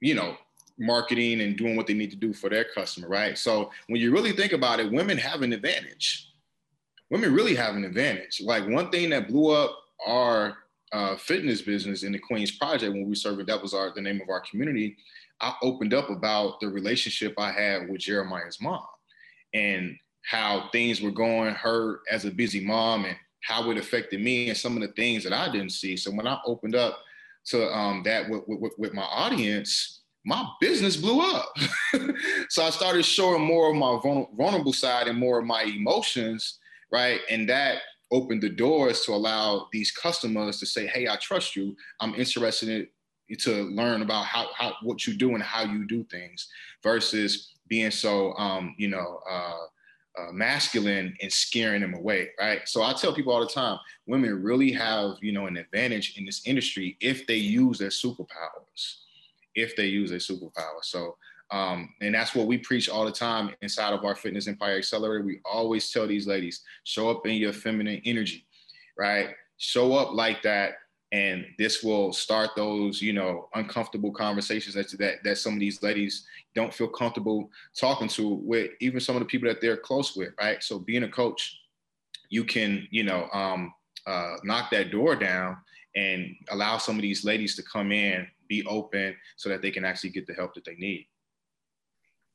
you 0.00 0.14
know, 0.14 0.36
marketing 0.78 1.40
and 1.40 1.56
doing 1.56 1.76
what 1.76 1.86
they 1.86 1.94
need 1.94 2.10
to 2.10 2.16
do 2.16 2.32
for 2.32 2.50
their 2.50 2.64
customer, 2.74 3.08
right? 3.08 3.38
So 3.38 3.70
when 3.88 4.00
you 4.00 4.12
really 4.12 4.32
think 4.32 4.52
about 4.52 4.80
it, 4.80 4.90
women 4.90 5.18
have 5.18 5.42
an 5.42 5.52
advantage. 5.52 6.30
Women 7.10 7.32
really 7.32 7.54
have 7.54 7.76
an 7.76 7.84
advantage. 7.84 8.40
Like 8.42 8.66
one 8.66 8.90
thing 8.90 9.10
that 9.10 9.28
blew 9.28 9.50
up 9.50 9.78
our 10.06 10.58
uh, 10.92 11.16
fitness 11.16 11.62
business 11.62 12.02
in 12.02 12.12
the 12.12 12.18
Queens 12.18 12.52
Project 12.52 12.92
when 12.92 13.08
we 13.08 13.14
served, 13.14 13.46
that 13.46 13.62
was 13.62 13.74
our 13.74 13.92
the 13.94 14.00
name 14.00 14.20
of 14.20 14.28
our 14.28 14.40
community. 14.40 14.96
I 15.40 15.54
opened 15.62 15.94
up 15.94 16.10
about 16.10 16.60
the 16.60 16.68
relationship 16.68 17.34
I 17.38 17.52
had 17.52 17.88
with 17.88 18.00
Jeremiah's 18.00 18.60
mom 18.60 18.84
and 19.52 19.96
how 20.22 20.68
things 20.72 21.00
were 21.00 21.10
going, 21.10 21.54
her 21.54 22.00
as 22.10 22.24
a 22.24 22.30
busy 22.30 22.64
mom, 22.64 23.04
and 23.04 23.16
how 23.42 23.70
it 23.70 23.76
affected 23.76 24.22
me 24.22 24.48
and 24.48 24.56
some 24.56 24.74
of 24.76 24.82
the 24.82 24.94
things 24.94 25.22
that 25.24 25.32
I 25.32 25.50
didn't 25.50 25.72
see. 25.72 25.96
So 25.96 26.10
when 26.10 26.26
I 26.26 26.38
opened 26.46 26.74
up 26.74 27.00
to 27.46 27.70
um, 27.70 28.02
that 28.04 28.28
with, 28.28 28.42
with, 28.46 28.72
with 28.78 28.94
my 28.94 29.02
audience, 29.02 30.00
my 30.24 30.48
business 30.60 30.96
blew 30.96 31.20
up. 31.20 31.52
so 32.48 32.64
I 32.64 32.70
started 32.70 33.04
showing 33.04 33.42
more 33.42 33.70
of 33.70 33.76
my 33.76 33.98
vulnerable 34.36 34.72
side 34.72 35.06
and 35.06 35.18
more 35.18 35.38
of 35.38 35.44
my 35.44 35.62
emotions, 35.62 36.58
right? 36.90 37.20
And 37.30 37.48
that 37.48 37.78
opened 38.10 38.42
the 38.42 38.48
doors 38.48 39.02
to 39.02 39.12
allow 39.12 39.68
these 39.72 39.90
customers 39.90 40.58
to 40.60 40.66
say, 40.66 40.86
"Hey, 40.86 41.08
I 41.08 41.16
trust 41.16 41.56
you. 41.56 41.76
I'm 42.00 42.14
interested 42.14 42.68
in 42.68 42.88
to 43.38 43.64
learn 43.64 44.02
about 44.02 44.26
how, 44.26 44.48
how 44.54 44.74
what 44.82 45.06
you 45.06 45.14
do 45.14 45.34
and 45.34 45.42
how 45.42 45.62
you 45.64 45.86
do 45.86 46.04
things," 46.04 46.48
versus 46.82 47.52
being 47.68 47.90
so, 47.90 48.34
um, 48.34 48.74
you 48.78 48.88
know. 48.88 49.20
Uh, 49.28 49.66
uh, 50.16 50.30
masculine 50.30 51.12
and 51.22 51.32
scaring 51.32 51.80
them 51.80 51.92
away, 51.92 52.28
right? 52.38 52.68
So 52.68 52.84
I 52.84 52.92
tell 52.92 53.12
people 53.12 53.32
all 53.32 53.40
the 53.40 53.48
time, 53.48 53.80
women 54.06 54.44
really 54.44 54.70
have, 54.70 55.16
you 55.20 55.32
know, 55.32 55.46
an 55.48 55.56
advantage 55.56 56.16
in 56.16 56.24
this 56.24 56.46
industry 56.46 56.96
if 57.00 57.26
they 57.26 57.34
use 57.34 57.78
their 57.78 57.88
superpowers 57.88 59.03
if 59.54 59.76
they 59.76 59.86
use 59.86 60.10
a 60.10 60.16
superpower. 60.16 60.82
So, 60.82 61.16
um, 61.50 61.94
and 62.00 62.14
that's 62.14 62.34
what 62.34 62.46
we 62.46 62.58
preach 62.58 62.88
all 62.88 63.04
the 63.04 63.12
time 63.12 63.54
inside 63.62 63.92
of 63.92 64.04
our 64.04 64.14
Fitness 64.14 64.48
Empire 64.48 64.78
Accelerator. 64.78 65.24
We 65.24 65.40
always 65.44 65.90
tell 65.90 66.06
these 66.06 66.26
ladies, 66.26 66.62
show 66.84 67.10
up 67.10 67.26
in 67.26 67.34
your 67.34 67.52
feminine 67.52 68.00
energy, 68.04 68.46
right? 68.98 69.30
Show 69.58 69.94
up 69.94 70.14
like 70.14 70.42
that. 70.42 70.74
And 71.12 71.46
this 71.58 71.84
will 71.84 72.12
start 72.12 72.50
those, 72.56 73.00
you 73.00 73.12
know, 73.12 73.48
uncomfortable 73.54 74.10
conversations 74.10 74.74
that, 74.74 74.90
that 74.98 75.22
that 75.22 75.38
some 75.38 75.52
of 75.52 75.60
these 75.60 75.80
ladies 75.80 76.26
don't 76.56 76.74
feel 76.74 76.88
comfortable 76.88 77.50
talking 77.78 78.08
to 78.08 78.40
with 78.42 78.72
even 78.80 78.98
some 78.98 79.14
of 79.14 79.20
the 79.20 79.26
people 79.26 79.48
that 79.48 79.60
they're 79.60 79.76
close 79.76 80.16
with, 80.16 80.30
right? 80.40 80.60
So 80.60 80.80
being 80.80 81.04
a 81.04 81.08
coach, 81.08 81.56
you 82.30 82.42
can, 82.42 82.88
you 82.90 83.04
know, 83.04 83.28
um, 83.32 83.72
uh, 84.08 84.36
knock 84.42 84.72
that 84.72 84.90
door 84.90 85.14
down 85.14 85.56
and 85.94 86.34
allow 86.50 86.78
some 86.78 86.96
of 86.96 87.02
these 87.02 87.24
ladies 87.24 87.54
to 87.56 87.62
come 87.62 87.92
in 87.92 88.26
be 88.54 88.66
open 88.68 89.16
so 89.36 89.48
that 89.48 89.62
they 89.62 89.70
can 89.70 89.84
actually 89.84 90.10
get 90.10 90.26
the 90.26 90.34
help 90.34 90.54
that 90.54 90.64
they 90.64 90.74
need. 90.74 91.08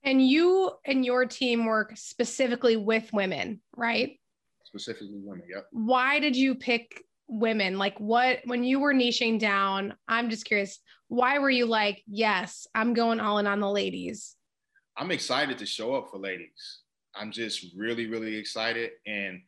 And 0.03 0.25
you 0.25 0.71
and 0.85 1.05
your 1.05 1.25
team 1.25 1.65
work 1.65 1.91
specifically 1.95 2.77
with 2.77 3.11
women, 3.11 3.61
right? 3.75 4.19
Specifically 4.63 5.19
women, 5.23 5.43
yep. 5.53 5.67
Why 5.71 6.19
did 6.19 6.35
you 6.35 6.55
pick 6.55 7.03
women? 7.27 7.77
Like 7.77 7.99
what 7.99 8.39
when 8.45 8.63
you 8.63 8.79
were 8.79 8.93
niching 8.93 9.39
down, 9.39 9.95
I'm 10.07 10.29
just 10.29 10.45
curious, 10.45 10.79
why 11.07 11.39
were 11.39 11.49
you 11.49 11.65
like, 11.65 12.03
yes, 12.07 12.67
I'm 12.75 12.93
going 12.93 13.19
all 13.19 13.39
in 13.39 13.47
on 13.47 13.59
the 13.59 13.69
ladies? 13.69 14.35
I'm 14.97 15.11
excited 15.11 15.57
to 15.57 15.65
show 15.65 15.95
up 15.95 16.09
for 16.11 16.19
ladies. 16.19 16.81
I'm 17.15 17.31
just 17.31 17.65
really, 17.75 18.07
really 18.07 18.35
excited. 18.35 18.91
And 19.05 19.41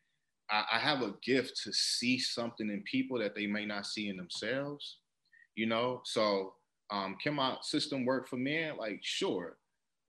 I, 0.50 0.66
I 0.74 0.80
have 0.80 1.02
a 1.02 1.14
gift 1.24 1.62
to 1.64 1.72
see 1.72 2.20
something 2.20 2.70
in 2.70 2.84
people 2.84 3.20
that 3.20 3.36
they 3.36 3.48
may 3.48 3.66
not 3.66 3.86
see 3.86 4.10
in 4.10 4.18
themselves 4.18 4.98
you 5.56 5.66
know. 5.66 6.02
So 6.06 6.54
um, 6.92 7.16
can 7.22 7.34
my 7.34 7.56
system 7.62 8.06
work 8.06 8.28
for 8.28 8.38
men? 8.38 8.78
Like, 8.78 9.00
sure, 9.02 9.58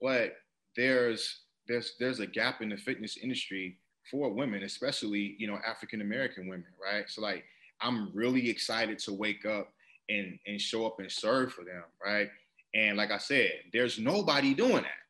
but 0.01 0.35
there's 0.77 1.43
there's 1.69 1.95
there's 1.99 2.21
a 2.21 2.27
gap 2.27 2.61
in 2.61 2.69
the 2.69 2.77
fitness 2.77 3.17
industry 3.17 3.79
for 4.11 4.31
women, 4.33 4.65
especially 4.65 5.37
you 5.39 5.47
know 5.47 5.59
African 5.67 6.01
American 6.01 6.49
women, 6.49 6.67
right? 6.83 7.09
So 7.09 7.23
like, 7.23 7.45
I'm 7.81 8.11
really 8.13 8.51
excited 8.51 8.99
to 9.01 9.13
wake 9.13 9.47
up 9.47 9.73
and 10.09 10.39
and 10.47 10.61
show 10.61 10.87
up 10.87 10.99
and 10.99 11.11
serve 11.11 11.53
for 11.53 11.65
them, 11.65 11.85
right? 12.05 12.29
And 12.75 12.97
like 12.97 13.11
I 13.11 13.19
said, 13.19 13.53
there's 13.73 13.99
nobody 13.99 14.55
doing 14.55 14.83
that. 14.83 15.03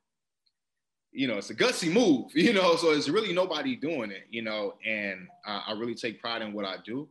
You 1.12 1.28
know, 1.28 1.36
it's 1.36 1.50
a 1.50 1.54
gutsy 1.54 1.92
move, 1.92 2.32
you 2.34 2.52
know, 2.52 2.76
so 2.76 2.90
it's 2.90 3.08
really 3.08 3.32
nobody 3.32 3.76
doing 3.76 4.10
it, 4.10 4.24
you 4.30 4.42
know, 4.42 4.74
and 4.84 5.28
uh, 5.46 5.60
I 5.66 5.72
really 5.72 5.94
take 5.94 6.20
pride 6.20 6.42
in 6.42 6.52
what 6.52 6.64
I 6.64 6.76
do. 6.84 7.08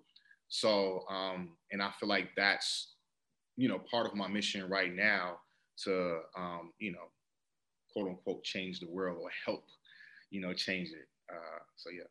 So, 0.50 1.06
um, 1.10 1.52
and 1.72 1.82
I 1.82 1.92
feel 2.00 2.10
like 2.10 2.30
that's 2.36 2.91
you 3.62 3.68
know, 3.68 3.78
part 3.78 4.08
of 4.08 4.16
my 4.16 4.28
mission 4.28 4.68
right 4.68 4.92
now 4.92 5.38
to, 5.84 6.18
um, 6.36 6.72
you 6.80 6.92
know, 6.92 7.12
quote 7.94 8.08
unquote, 8.08 8.44
change 8.44 8.80
the 8.80 8.90
world 8.90 9.20
or 9.22 9.30
help, 9.46 9.64
you 10.32 10.42
know, 10.42 10.52
change 10.52 10.90
it. 10.90 11.08
Uh, 11.32 11.60
so 11.76 11.92
yeah. 11.92 12.08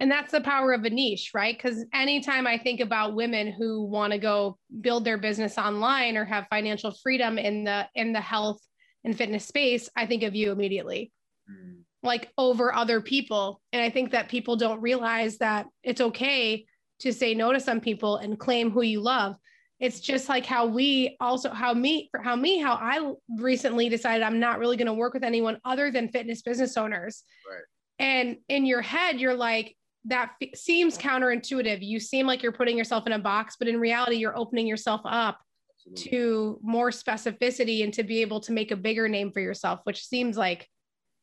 And 0.00 0.10
that's 0.10 0.32
the 0.32 0.40
power 0.40 0.72
of 0.72 0.84
a 0.84 0.90
niche, 0.90 1.32
right? 1.34 1.54
Because 1.54 1.84
anytime 1.92 2.46
I 2.46 2.56
think 2.56 2.80
about 2.80 3.14
women 3.14 3.52
who 3.52 3.84
want 3.84 4.14
to 4.14 4.18
go 4.18 4.56
build 4.80 5.04
their 5.04 5.18
business 5.18 5.58
online 5.58 6.16
or 6.16 6.24
have 6.24 6.46
financial 6.48 6.92
freedom 7.02 7.36
in 7.36 7.64
the 7.64 7.86
in 7.94 8.14
the 8.14 8.22
health 8.22 8.60
and 9.04 9.14
fitness 9.14 9.44
space, 9.44 9.90
I 9.94 10.06
think 10.06 10.22
of 10.22 10.34
you 10.34 10.50
immediately. 10.50 11.12
Mm. 11.48 11.80
Like 12.02 12.30
over 12.38 12.74
other 12.74 13.02
people. 13.02 13.60
And 13.74 13.82
I 13.82 13.90
think 13.90 14.12
that 14.12 14.30
people 14.30 14.56
don't 14.56 14.80
realize 14.80 15.36
that 15.38 15.66
it's 15.82 16.00
okay 16.00 16.64
to 17.00 17.12
say 17.12 17.34
no 17.34 17.52
to 17.52 17.60
some 17.60 17.80
people 17.80 18.16
and 18.16 18.38
claim 18.38 18.70
who 18.70 18.80
you 18.80 19.02
love 19.02 19.36
it's 19.80 20.00
just 20.00 20.28
like 20.28 20.44
how 20.44 20.66
we 20.66 21.16
also 21.20 21.50
how 21.50 21.72
me 21.72 22.08
for 22.10 22.20
how 22.22 22.36
me 22.36 22.58
how 22.58 22.74
i 22.74 23.12
recently 23.40 23.88
decided 23.88 24.22
i'm 24.22 24.38
not 24.38 24.58
really 24.58 24.76
going 24.76 24.86
to 24.86 24.92
work 24.92 25.14
with 25.14 25.24
anyone 25.24 25.58
other 25.64 25.90
than 25.90 26.08
fitness 26.08 26.42
business 26.42 26.76
owners. 26.76 27.24
Right. 27.50 27.62
And 27.98 28.36
in 28.48 28.66
your 28.66 28.82
head 28.82 29.20
you're 29.20 29.34
like 29.34 29.76
that 30.06 30.32
f- 30.40 30.54
seems 30.54 30.96
counterintuitive. 30.96 31.78
You 31.82 32.00
seem 32.00 32.26
like 32.26 32.42
you're 32.42 32.52
putting 32.52 32.78
yourself 32.78 33.06
in 33.06 33.12
a 33.12 33.18
box 33.18 33.56
but 33.58 33.68
in 33.68 33.80
reality 33.80 34.16
you're 34.16 34.36
opening 34.36 34.66
yourself 34.66 35.00
up 35.04 35.38
Absolutely. 35.86 36.10
to 36.10 36.60
more 36.62 36.90
specificity 36.90 37.82
and 37.82 37.92
to 37.94 38.02
be 38.02 38.20
able 38.20 38.40
to 38.40 38.52
make 38.52 38.70
a 38.70 38.76
bigger 38.76 39.08
name 39.08 39.32
for 39.32 39.40
yourself 39.40 39.80
which 39.84 40.06
seems 40.06 40.36
like 40.36 40.68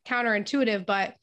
counterintuitive. 0.08 0.86
But 0.86 1.16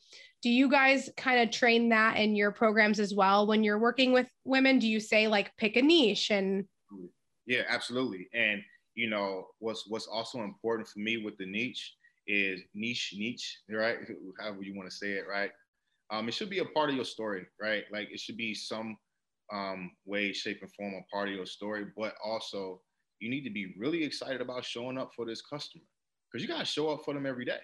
do 0.43 0.51
you 0.51 0.69
guys 0.71 1.09
kind 1.17 1.41
of 1.41 1.51
train 1.51 1.89
that 1.89 2.19
in 2.19 2.37
your 2.37 2.53
programs 2.53 3.01
as 3.01 3.15
well? 3.15 3.47
When 3.47 3.65
you're 3.65 3.79
working 3.79 4.13
with 4.13 4.29
women 4.45 4.79
do 4.79 4.89
you 4.89 5.01
say 5.01 5.27
like 5.27 5.51
pick 5.57 5.77
a 5.77 5.83
niche 5.83 6.31
and 6.31 6.65
yeah, 7.47 7.63
absolutely. 7.69 8.29
And 8.35 8.63
you 8.95 9.11
know, 9.11 9.49
what's 9.59 9.85
what's 9.89 10.07
also 10.07 10.43
important 10.43 10.89
for 10.89 11.01
me 11.01 11.19
with 11.19 11.37
the 11.39 11.47
niche 11.47 11.95
is 12.27 12.61
niche 12.75 13.15
niche, 13.17 13.59
right? 13.69 13.99
However 14.41 14.63
you 14.63 14.75
want 14.77 14.89
to 14.89 14.97
say 14.97 15.13
it, 15.13 15.25
right? 15.29 15.51
Um, 16.11 16.29
it 16.29 16.35
should 16.35 16.51
be 16.51 16.61
a 16.61 16.65
part 16.65 16.91
of 16.91 16.97
your 16.97 17.05
story, 17.05 17.47
right? 17.61 17.85
Like 17.91 18.09
it 18.11 18.21
should 18.21 18.37
be 18.37 18.55
some 18.55 18.97
um, 19.53 19.91
way, 20.05 20.33
shape, 20.33 20.59
and 20.63 20.73
form 20.73 20.95
a 20.95 21.15
part 21.15 21.29
of 21.29 21.35
your 21.35 21.47
story, 21.47 21.87
but 21.97 22.15
also 22.25 22.81
you 23.21 23.31
need 23.31 23.45
to 23.45 23.51
be 23.51 23.75
really 23.79 24.05
excited 24.05 24.41
about 24.41 24.65
showing 24.65 24.99
up 24.99 25.13
for 25.15 25.25
this 25.25 25.43
customer 25.43 25.85
because 26.31 26.43
you 26.43 26.49
got 26.49 26.61
to 26.61 26.65
show 26.65 26.91
up 26.91 27.05
for 27.05 27.15
them 27.15 27.27
every 27.27 27.45
day. 27.45 27.61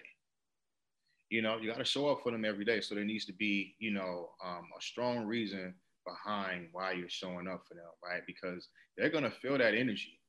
You 1.29 1.41
know, 1.41 1.57
you 1.57 1.69
got 1.69 1.77
to 1.77 1.85
show 1.85 2.09
up 2.09 2.19
for 2.23 2.31
them 2.31 2.43
every 2.43 2.65
day. 2.65 2.81
So 2.81 2.93
there 2.93 3.05
needs 3.05 3.25
to 3.25 3.33
be, 3.33 3.75
you 3.79 3.91
know, 3.91 4.31
um, 4.43 4.67
a 4.77 4.81
strong 4.81 5.25
reason 5.25 5.73
behind 6.05 6.67
why 6.71 6.93
you're 6.93 7.09
showing 7.09 7.47
up 7.47 7.63
for 7.67 7.75
them, 7.75 7.83
right? 8.03 8.21
Because 8.25 8.69
they're 8.97 9.09
gonna 9.09 9.31
feel 9.31 9.57
that 9.57 9.75
energy. 9.75 10.19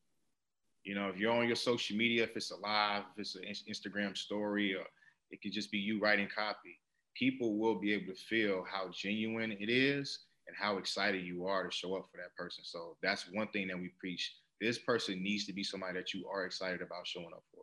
You 0.84 0.94
know, 0.94 1.08
if 1.08 1.16
you're 1.16 1.32
on 1.32 1.46
your 1.46 1.56
social 1.56 1.96
media, 1.96 2.24
if 2.24 2.36
it's 2.36 2.50
a 2.50 2.56
live, 2.56 3.04
if 3.16 3.20
it's 3.20 3.36
an 3.36 3.44
Instagram 3.70 4.16
story, 4.16 4.74
or 4.74 4.84
it 5.30 5.40
could 5.42 5.52
just 5.52 5.70
be 5.70 5.78
you 5.78 6.00
writing 6.00 6.28
copy, 6.34 6.78
people 7.14 7.58
will 7.58 7.78
be 7.78 7.92
able 7.92 8.12
to 8.12 8.18
feel 8.18 8.64
how 8.70 8.90
genuine 8.92 9.52
it 9.52 9.70
is 9.70 10.20
and 10.46 10.56
how 10.58 10.78
excited 10.78 11.24
you 11.24 11.46
are 11.46 11.64
to 11.64 11.70
show 11.70 11.94
up 11.94 12.08
for 12.10 12.18
that 12.18 12.34
person. 12.36 12.64
So 12.64 12.96
that's 13.02 13.26
one 13.32 13.48
thing 13.48 13.68
that 13.68 13.78
we 13.78 13.92
preach. 14.00 14.34
This 14.60 14.78
person 14.78 15.22
needs 15.22 15.46
to 15.46 15.52
be 15.52 15.62
somebody 15.62 15.98
that 15.98 16.12
you 16.12 16.26
are 16.32 16.44
excited 16.44 16.82
about 16.82 17.06
showing 17.06 17.30
up 17.32 17.44
for. 17.54 17.62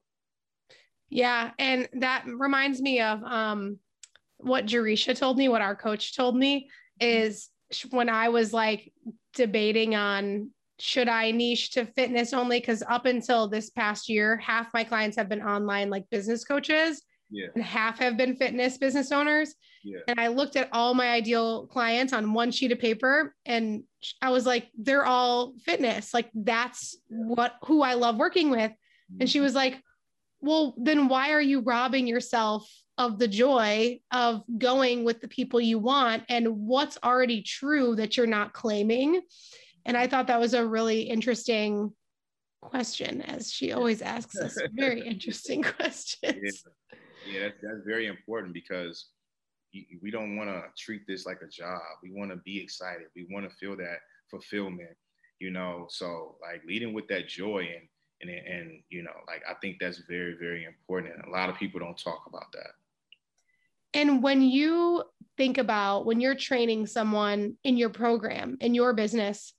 Yeah, 1.10 1.52
and 1.58 1.90
that 1.94 2.26
reminds 2.28 2.82
me 2.82 3.02
of 3.02 3.24
um, 3.24 3.80
what 4.38 4.66
Jerisha 4.66 5.18
told 5.18 5.38
me, 5.38 5.50
what 5.50 5.62
our 5.62 5.76
coach 5.76 6.16
told 6.16 6.36
me 6.38 6.70
is 7.00 7.50
when 7.92 8.10
I 8.10 8.30
was 8.30 8.54
like 8.54 8.92
debating 9.34 9.96
on 9.96 10.52
should 10.80 11.10
I 11.10 11.32
niche 11.32 11.72
to 11.72 11.86
fitness 11.86 12.34
only? 12.34 12.60
Because 12.60 12.84
up 12.88 13.06
until 13.06 13.48
this 13.48 13.70
past 13.70 14.10
year, 14.10 14.38
half 14.38 14.74
my 14.74 14.84
clients 14.84 15.18
have 15.18 15.30
been 15.30 15.42
online 15.42 15.90
like 15.90 16.10
business 16.10 16.46
coaches, 16.46 17.02
yeah. 17.30 17.48
and 17.54 17.64
half 17.64 18.00
have 18.00 18.18
been 18.18 18.36
fitness 18.36 18.78
business 18.78 19.12
owners. 19.12 19.54
Yeah. 19.84 20.00
And 20.08 20.20
I 20.20 20.28
looked 20.28 20.56
at 20.56 20.70
all 20.72 20.94
my 20.94 21.10
ideal 21.10 21.68
clients 21.68 22.14
on 22.14 22.34
one 22.34 22.52
sheet 22.52 22.72
of 22.72 22.80
paper, 22.80 23.36
and 23.46 23.84
I 24.22 24.30
was 24.30 24.46
like, 24.46 24.70
they're 24.78 25.06
all 25.06 25.54
fitness. 25.66 26.14
Like 26.14 26.30
that's 26.34 26.98
what 27.10 27.56
who 27.66 27.82
I 27.82 27.96
love 27.96 28.18
working 28.18 28.50
with. 28.50 28.72
And 29.20 29.30
she 29.30 29.40
mm-hmm. 29.40 29.46
was 29.46 29.56
like, 29.56 29.82
well, 30.42 30.76
then 30.78 31.08
why 31.08 31.32
are 31.32 31.42
you 31.42 31.62
robbing 31.62 32.08
yourself 32.08 32.70
of 33.00 33.18
the 33.18 33.28
joy 33.28 33.98
of 34.12 34.44
going 34.58 35.06
with 35.06 35.22
the 35.22 35.28
people 35.28 35.62
you 35.62 35.80
want 35.80 36.22
and 36.28 36.46
what's 36.68 36.98
already 37.02 37.42
true 37.42 37.96
that 37.96 38.18
you're 38.18 38.28
not 38.28 38.54
claiming. 38.54 39.22
And 39.86 39.96
I 39.96 40.06
thought 40.06 40.28
that 40.28 40.40
was 40.40 40.54
a 40.54 40.68
really 40.68 41.04
interesting 41.04 41.94
question, 42.62 43.22
as 43.22 43.52
she 43.52 43.72
always 43.72 44.02
asks 44.02 44.38
us 44.38 44.58
very 44.74 45.08
interesting 45.08 45.64
questions. 45.64 46.64
Yeah, 47.26 47.32
yeah 47.32 47.40
that's, 47.44 47.62
that's 47.62 47.86
very 47.86 48.08
important 48.08 48.54
because 48.54 49.08
we 50.02 50.12
don't 50.12 50.36
want 50.36 50.50
to 50.50 50.64
treat 50.78 51.08
this 51.08 51.26
like 51.26 51.40
a 51.42 51.48
job. 51.48 51.80
We 52.04 52.12
want 52.12 52.32
to 52.32 52.38
be 52.38 52.62
excited. 52.62 53.08
We 53.16 53.28
want 53.32 53.50
to 53.50 53.56
feel 53.56 53.78
that 53.78 54.00
fulfillment, 54.30 54.98
you 55.40 55.52
know. 55.52 55.86
So, 55.90 56.36
like 56.42 56.64
leading 56.66 56.94
with 56.94 57.08
that 57.08 57.30
joy 57.30 57.70
and 57.78 57.88
and 58.22 58.30
and 58.30 58.84
you 58.90 59.04
know, 59.04 59.14
like 59.28 59.44
I 59.50 59.54
think 59.62 59.78
that's 59.80 60.00
very 60.00 60.36
very 60.38 60.66
important. 60.66 61.16
And 61.16 61.24
a 61.24 61.30
lot 61.30 61.50
of 61.50 61.56
people 61.56 61.80
don't 61.80 61.98
talk 61.98 62.24
about 62.28 62.52
that. 62.54 62.72
And 63.94 64.22
when 64.22 64.42
you 64.42 65.04
think 65.38 65.58
about 65.58 66.06
when 66.06 66.20
you're 66.20 66.36
training 66.36 66.86
someone 66.86 67.56
in 67.64 67.78
your 67.78 67.90
program, 67.90 68.58
in 68.62 68.76
your 68.76 68.94
business, 68.94 69.54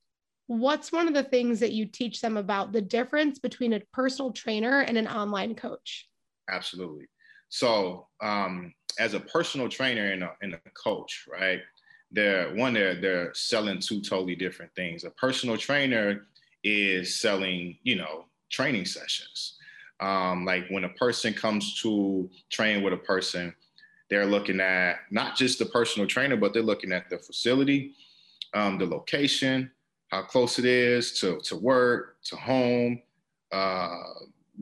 what's 0.46 0.92
one 0.92 1.08
of 1.08 1.14
the 1.14 1.22
things 1.22 1.60
that 1.60 1.72
you 1.72 1.86
teach 1.86 2.20
them 2.20 2.36
about 2.36 2.72
the 2.72 2.80
difference 2.80 3.38
between 3.38 3.72
a 3.72 3.80
personal 3.92 4.32
trainer 4.32 4.80
and 4.80 4.98
an 4.98 5.08
online 5.08 5.54
coach? 5.54 6.08
Absolutely. 6.50 7.06
So, 7.48 8.08
um, 8.20 8.72
as 8.98 9.14
a 9.14 9.20
personal 9.20 9.68
trainer 9.68 10.12
and 10.12 10.22
a, 10.22 10.32
and 10.42 10.54
a 10.54 10.70
coach, 10.74 11.26
right? 11.30 11.60
They're 12.10 12.54
one, 12.54 12.74
they're, 12.74 13.00
they're 13.00 13.34
selling 13.34 13.78
two 13.78 14.00
totally 14.00 14.34
different 14.34 14.74
things. 14.74 15.04
A 15.04 15.10
personal 15.10 15.56
trainer 15.56 16.26
is 16.64 17.20
selling, 17.20 17.78
you 17.82 17.96
know, 17.96 18.26
training 18.50 18.84
sessions. 18.84 19.56
Um, 20.00 20.44
like 20.44 20.66
when 20.70 20.84
a 20.84 20.88
person 20.90 21.32
comes 21.32 21.80
to 21.82 22.28
train 22.50 22.82
with 22.82 22.92
a 22.92 22.98
person, 22.98 23.54
they're 24.10 24.26
looking 24.26 24.60
at 24.60 24.96
not 25.10 25.36
just 25.36 25.58
the 25.58 25.66
personal 25.66 26.06
trainer, 26.06 26.36
but 26.36 26.52
they're 26.52 26.62
looking 26.62 26.92
at 26.92 27.08
the 27.08 27.18
facility, 27.18 27.94
um, 28.54 28.76
the 28.76 28.86
location, 28.86 29.70
how 30.08 30.22
close 30.22 30.58
it 30.58 30.64
is 30.64 31.18
to, 31.20 31.38
to 31.44 31.56
work, 31.56 32.16
to 32.24 32.36
home, 32.36 33.00
uh, 33.52 34.02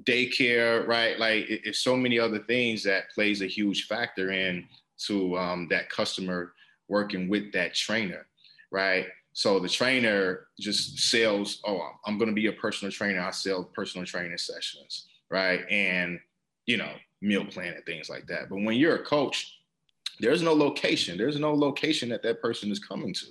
daycare, 0.05 0.87
right? 0.87 1.19
Like 1.19 1.49
it, 1.49 1.63
it's 1.65 1.81
so 1.81 1.97
many 1.97 2.19
other 2.19 2.39
things 2.41 2.83
that 2.85 3.11
plays 3.11 3.41
a 3.41 3.47
huge 3.47 3.87
factor 3.87 4.31
in 4.33 4.67
to 5.07 5.37
um, 5.39 5.67
that 5.71 5.89
customer 5.89 6.53
working 6.89 7.29
with 7.29 7.53
that 7.53 7.75
trainer, 7.75 8.27
right? 8.71 9.07
So 9.33 9.59
the 9.59 9.69
trainer 9.69 10.49
just 10.59 10.99
sells, 10.99 11.61
oh, 11.67 11.81
I'm 12.05 12.19
going 12.19 12.29
to 12.29 12.35
be 12.35 12.49
a 12.49 12.53
personal 12.53 12.93
trainer. 12.93 13.21
I 13.21 13.31
sell 13.31 13.65
personal 13.65 14.07
training 14.07 14.37
sessions, 14.37 15.07
right? 15.31 15.61
And, 15.71 16.19
you 16.67 16.77
know, 16.77 16.93
meal 17.21 17.45
plan 17.45 17.75
and 17.75 17.85
things 17.85 18.09
like 18.09 18.27
that. 18.27 18.49
But 18.49 18.63
when 18.63 18.77
you're 18.77 18.97
a 18.97 19.05
coach, 19.05 19.59
there's 20.21 20.43
no 20.43 20.53
location. 20.53 21.19
There's 21.19 21.39
no 21.39 21.55
location 21.55 22.09
that 22.11 22.23
that 22.23 22.43
person 22.43 22.71
is 22.71 22.79
coming 22.79 23.15
to, 23.15 23.27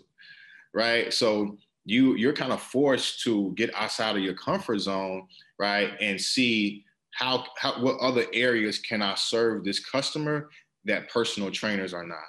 right? 0.74 1.14
So 1.14 1.58
you 1.86 2.16
you're 2.16 2.34
kind 2.34 2.52
of 2.52 2.62
forced 2.62 3.24
to 3.24 3.54
get 3.56 3.74
outside 3.74 4.18
of 4.18 4.24
your 4.24 4.36
comfort 4.36 4.80
zone, 4.80 5.28
right, 5.58 5.92
and 6.02 6.20
see 6.20 6.84
how 7.14 7.46
how 7.58 7.82
what 7.82 7.98
other 8.00 8.26
areas 8.34 8.80
can 8.80 9.02
I 9.02 9.16
serve 9.16 9.64
this 9.64 9.84
customer 9.84 10.50
that 10.86 11.10
personal 11.10 11.52
trainers 11.52 11.94
are 11.94 12.06
not, 12.06 12.28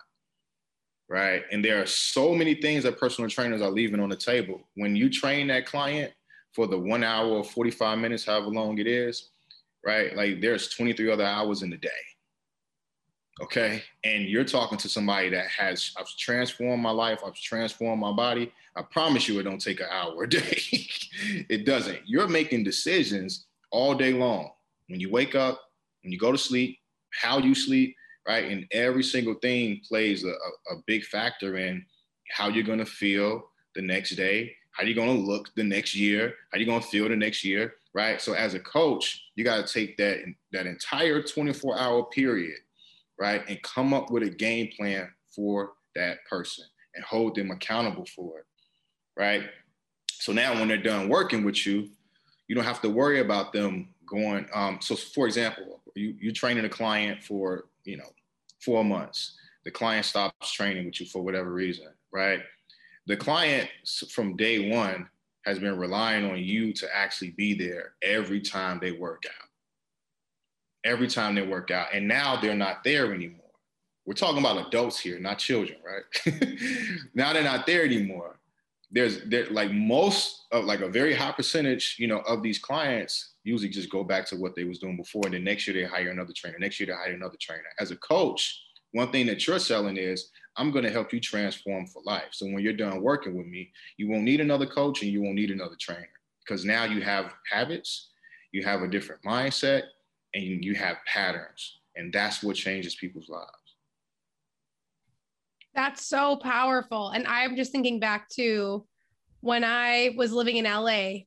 right? 1.08 1.42
And 1.52 1.64
there 1.64 1.82
are 1.82 1.86
so 1.86 2.34
many 2.34 2.54
things 2.54 2.84
that 2.84 2.98
personal 2.98 3.30
trainers 3.30 3.62
are 3.62 3.70
leaving 3.70 4.00
on 4.00 4.08
the 4.08 4.16
table. 4.16 4.60
When 4.74 4.96
you 4.96 5.10
train 5.10 5.48
that 5.48 5.66
client 5.66 6.12
for 6.52 6.66
the 6.66 6.78
one 6.78 7.04
hour 7.04 7.28
or 7.28 7.44
45 7.44 7.98
minutes, 7.98 8.24
however 8.24 8.48
long 8.48 8.78
it 8.78 8.86
is, 8.86 9.30
right? 9.84 10.14
Like 10.16 10.40
there's 10.40 10.68
23 10.68 11.10
other 11.10 11.24
hours 11.24 11.62
in 11.62 11.70
the 11.70 11.76
day. 11.76 11.88
Okay. 13.40 13.82
And 14.04 14.24
you're 14.24 14.44
talking 14.44 14.78
to 14.78 14.88
somebody 14.88 15.28
that 15.30 15.46
has, 15.46 15.92
I've 15.96 16.08
transformed 16.16 16.82
my 16.82 16.90
life, 16.90 17.20
I've 17.24 17.34
transformed 17.34 18.00
my 18.00 18.12
body. 18.12 18.52
I 18.74 18.82
promise 18.82 19.28
you 19.28 19.38
it 19.38 19.44
don't 19.44 19.60
take 19.60 19.80
an 19.80 19.86
hour 19.90 20.24
a 20.24 20.28
day. 20.28 20.58
it 21.48 21.64
doesn't. 21.64 22.00
You're 22.06 22.28
making 22.28 22.64
decisions 22.64 23.46
all 23.70 23.94
day 23.94 24.12
long. 24.12 24.50
When 24.88 25.00
you 25.00 25.10
wake 25.10 25.34
up, 25.34 25.60
when 26.02 26.12
you 26.12 26.18
go 26.18 26.32
to 26.32 26.38
sleep, 26.38 26.78
how 27.12 27.38
you 27.38 27.54
sleep, 27.54 27.94
right? 28.26 28.50
And 28.50 28.66
every 28.72 29.02
single 29.02 29.34
thing 29.34 29.80
plays 29.88 30.24
a, 30.24 30.28
a, 30.28 30.74
a 30.74 30.82
big 30.86 31.04
factor 31.04 31.58
in 31.58 31.84
how 32.30 32.48
you're 32.48 32.64
going 32.64 32.78
to 32.78 32.86
feel 32.86 33.42
the 33.74 33.82
next 33.82 34.10
day, 34.16 34.52
how 34.72 34.84
you're 34.84 34.94
going 34.94 35.16
to 35.16 35.26
look 35.26 35.54
the 35.54 35.64
next 35.64 35.94
year, 35.94 36.34
how 36.52 36.58
you're 36.58 36.66
going 36.66 36.80
to 36.80 36.86
feel 36.86 37.08
the 37.08 37.16
next 37.16 37.44
year, 37.44 37.74
right? 37.94 38.20
So 38.20 38.32
as 38.34 38.54
a 38.54 38.60
coach, 38.60 39.22
you 39.34 39.44
got 39.44 39.66
to 39.66 39.72
take 39.72 39.96
that 39.96 40.18
that 40.52 40.66
entire 40.66 41.22
24 41.22 41.78
hour 41.78 42.04
period, 42.04 42.58
right, 43.18 43.42
and 43.48 43.60
come 43.62 43.94
up 43.94 44.10
with 44.10 44.22
a 44.22 44.30
game 44.30 44.70
plan 44.76 45.08
for 45.34 45.72
that 45.94 46.18
person 46.28 46.64
and 46.94 47.04
hold 47.04 47.34
them 47.34 47.50
accountable 47.50 48.06
for 48.14 48.38
it, 48.40 48.44
right? 49.16 49.44
So 50.10 50.32
now 50.32 50.54
when 50.54 50.68
they're 50.68 50.76
done 50.76 51.08
working 51.08 51.44
with 51.44 51.66
you, 51.66 51.88
you 52.48 52.54
don't 52.54 52.64
have 52.64 52.80
to 52.82 52.88
worry 52.88 53.20
about 53.20 53.52
them 53.52 53.88
going. 54.06 54.46
Um, 54.54 54.78
so 54.80 54.96
for 54.96 55.26
example, 55.26 55.80
you 55.94 56.14
you're 56.20 56.32
training 56.32 56.64
a 56.64 56.68
client 56.68 57.22
for 57.22 57.64
you 57.84 57.96
know 57.96 58.10
four 58.60 58.84
months. 58.84 59.36
The 59.64 59.70
client 59.70 60.06
stops 60.06 60.52
training 60.52 60.86
with 60.86 61.00
you 61.00 61.06
for 61.06 61.22
whatever 61.22 61.52
reason, 61.52 61.88
right? 62.12 62.40
The 63.06 63.16
client 63.16 63.68
from 64.10 64.36
day 64.36 64.70
one 64.70 65.08
has 65.48 65.58
been 65.58 65.78
relying 65.78 66.30
on 66.30 66.38
you 66.38 66.72
to 66.74 66.96
actually 66.96 67.30
be 67.30 67.54
there 67.54 67.94
every 68.02 68.40
time 68.40 68.78
they 68.80 68.92
work 68.92 69.22
out. 69.26 69.48
Every 70.84 71.08
time 71.08 71.34
they 71.34 71.46
work 71.46 71.70
out. 71.70 71.88
And 71.92 72.06
now 72.06 72.40
they're 72.40 72.54
not 72.54 72.84
there 72.84 73.12
anymore. 73.12 73.40
We're 74.06 74.14
talking 74.14 74.38
about 74.38 74.68
adults 74.68 74.98
here, 74.98 75.18
not 75.18 75.38
children, 75.38 75.78
right? 75.84 76.34
now 77.14 77.32
they're 77.32 77.42
not 77.42 77.66
there 77.66 77.84
anymore. 77.84 78.38
There's 78.90 79.22
there 79.24 79.50
like 79.50 79.70
most 79.70 80.46
of 80.50 80.64
like 80.64 80.80
a 80.80 80.88
very 80.88 81.14
high 81.14 81.32
percentage, 81.32 81.96
you 81.98 82.06
know, 82.06 82.20
of 82.20 82.42
these 82.42 82.58
clients 82.58 83.34
usually 83.44 83.68
just 83.68 83.90
go 83.90 84.04
back 84.04 84.24
to 84.26 84.36
what 84.36 84.54
they 84.54 84.64
was 84.64 84.78
doing 84.78 84.96
before. 84.96 85.22
And 85.26 85.34
then 85.34 85.44
next 85.44 85.66
year 85.66 85.74
they 85.74 85.88
hire 85.88 86.10
another 86.10 86.32
trainer. 86.34 86.58
Next 86.58 86.80
year 86.80 86.86
they 86.86 86.92
hire 86.92 87.14
another 87.14 87.36
trainer. 87.40 87.64
As 87.80 87.90
a 87.90 87.96
coach, 87.96 88.62
one 88.92 89.10
thing 89.12 89.26
that 89.26 89.46
you're 89.46 89.58
selling 89.58 89.96
is 89.96 90.30
I'm 90.58 90.72
going 90.72 90.84
to 90.84 90.90
help 90.90 91.12
you 91.12 91.20
transform 91.20 91.86
for 91.86 92.02
life. 92.04 92.30
So 92.32 92.44
when 92.46 92.58
you're 92.58 92.72
done 92.72 93.00
working 93.00 93.36
with 93.36 93.46
me, 93.46 93.70
you 93.96 94.08
won't 94.08 94.24
need 94.24 94.40
another 94.40 94.66
coach 94.66 95.02
and 95.02 95.10
you 95.10 95.22
won't 95.22 95.36
need 95.36 95.52
another 95.52 95.76
trainer 95.80 96.08
because 96.44 96.64
now 96.64 96.84
you 96.84 97.00
have 97.00 97.32
habits, 97.50 98.10
you 98.50 98.64
have 98.64 98.82
a 98.82 98.88
different 98.88 99.22
mindset, 99.22 99.84
and 100.34 100.64
you 100.64 100.74
have 100.74 100.96
patterns. 101.06 101.78
And 101.94 102.12
that's 102.12 102.42
what 102.42 102.56
changes 102.56 102.96
people's 102.96 103.28
lives. 103.28 103.46
That's 105.74 106.04
so 106.06 106.36
powerful. 106.36 107.10
And 107.10 107.26
I'm 107.28 107.54
just 107.54 107.70
thinking 107.70 108.00
back 108.00 108.28
to 108.30 108.84
when 109.40 109.62
I 109.62 110.14
was 110.16 110.32
living 110.32 110.56
in 110.56 110.64
LA 110.64 111.20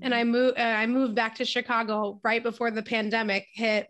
and 0.00 0.12
I 0.12 0.24
moved 0.24 0.58
uh, 0.58 0.62
I 0.62 0.86
moved 0.86 1.14
back 1.14 1.36
to 1.36 1.44
Chicago 1.44 2.18
right 2.24 2.42
before 2.42 2.70
the 2.70 2.82
pandemic 2.82 3.46
hit 3.52 3.86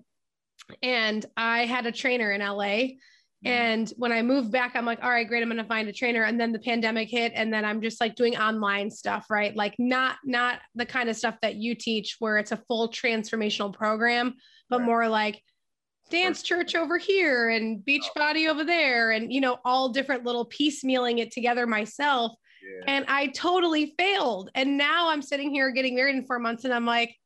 and 0.83 1.25
I 1.37 1.65
had 1.65 1.87
a 1.87 1.93
trainer 1.93 2.33
in 2.33 2.41
LA 2.41 2.99
Mm-hmm. 3.03 3.12
Mm-hmm. 3.45 3.53
And 3.53 3.93
when 3.97 4.13
I 4.13 4.23
moved 4.23 4.53
back, 4.53 4.77
I'm 4.77 4.85
like, 4.85 5.03
all 5.03 5.11
right, 5.11 5.27
great, 5.27 5.43
I'm 5.43 5.49
gonna 5.49 5.65
find 5.65 5.89
a 5.89 5.93
trainer. 5.93 6.23
And 6.23 6.41
then 6.41 6.53
the 6.53 6.59
pandemic 6.59 7.09
hit, 7.11 7.33
and 7.35 7.53
then 7.53 7.65
I'm 7.65 7.81
just 7.81 8.01
like 8.01 8.15
doing 8.15 8.37
online 8.37 8.91
stuff, 8.91 9.27
right? 9.31 9.55
Like 9.57 9.75
not 9.79 10.17
not 10.25 10.61
the 10.75 10.87
kind 10.87 11.09
of 11.09 11.17
stuff 11.17 11.37
that 11.43 11.57
you 11.57 11.75
teach 11.75 12.17
where 12.19 12.39
it's 12.39 12.53
a 12.53 12.63
full 12.69 12.89
transformational 12.89 13.73
program, 13.73 14.35
but 14.69 14.81
right. 14.81 14.87
more 14.87 15.09
like 15.09 15.43
dance 16.11 16.43
church 16.43 16.75
over 16.75 16.99
here 16.99 17.49
and 17.49 17.85
beach 17.85 18.05
oh. 18.05 18.21
body 18.21 18.49
over 18.49 18.65
there, 18.65 19.11
and 19.11 19.33
you 19.33 19.41
know, 19.41 19.59
all 19.65 19.89
different 19.89 20.25
little 20.25 20.47
piecemealing 20.47 21.19
it 21.19 21.33
together 21.33 21.67
myself. 21.67 22.33
Yeah. 22.63 22.95
And 22.95 23.05
I 23.09 23.27
totally 23.29 23.95
failed. 23.99 24.51
And 24.55 24.79
now 24.79 25.09
I'm 25.09 25.21
sitting 25.21 25.51
here 25.51 25.73
getting 25.73 25.97
married 25.97 26.15
in 26.15 26.27
four 26.27 26.39
months, 26.39 26.65
and 26.65 26.73
I'm 26.73 26.87
like, 26.87 27.17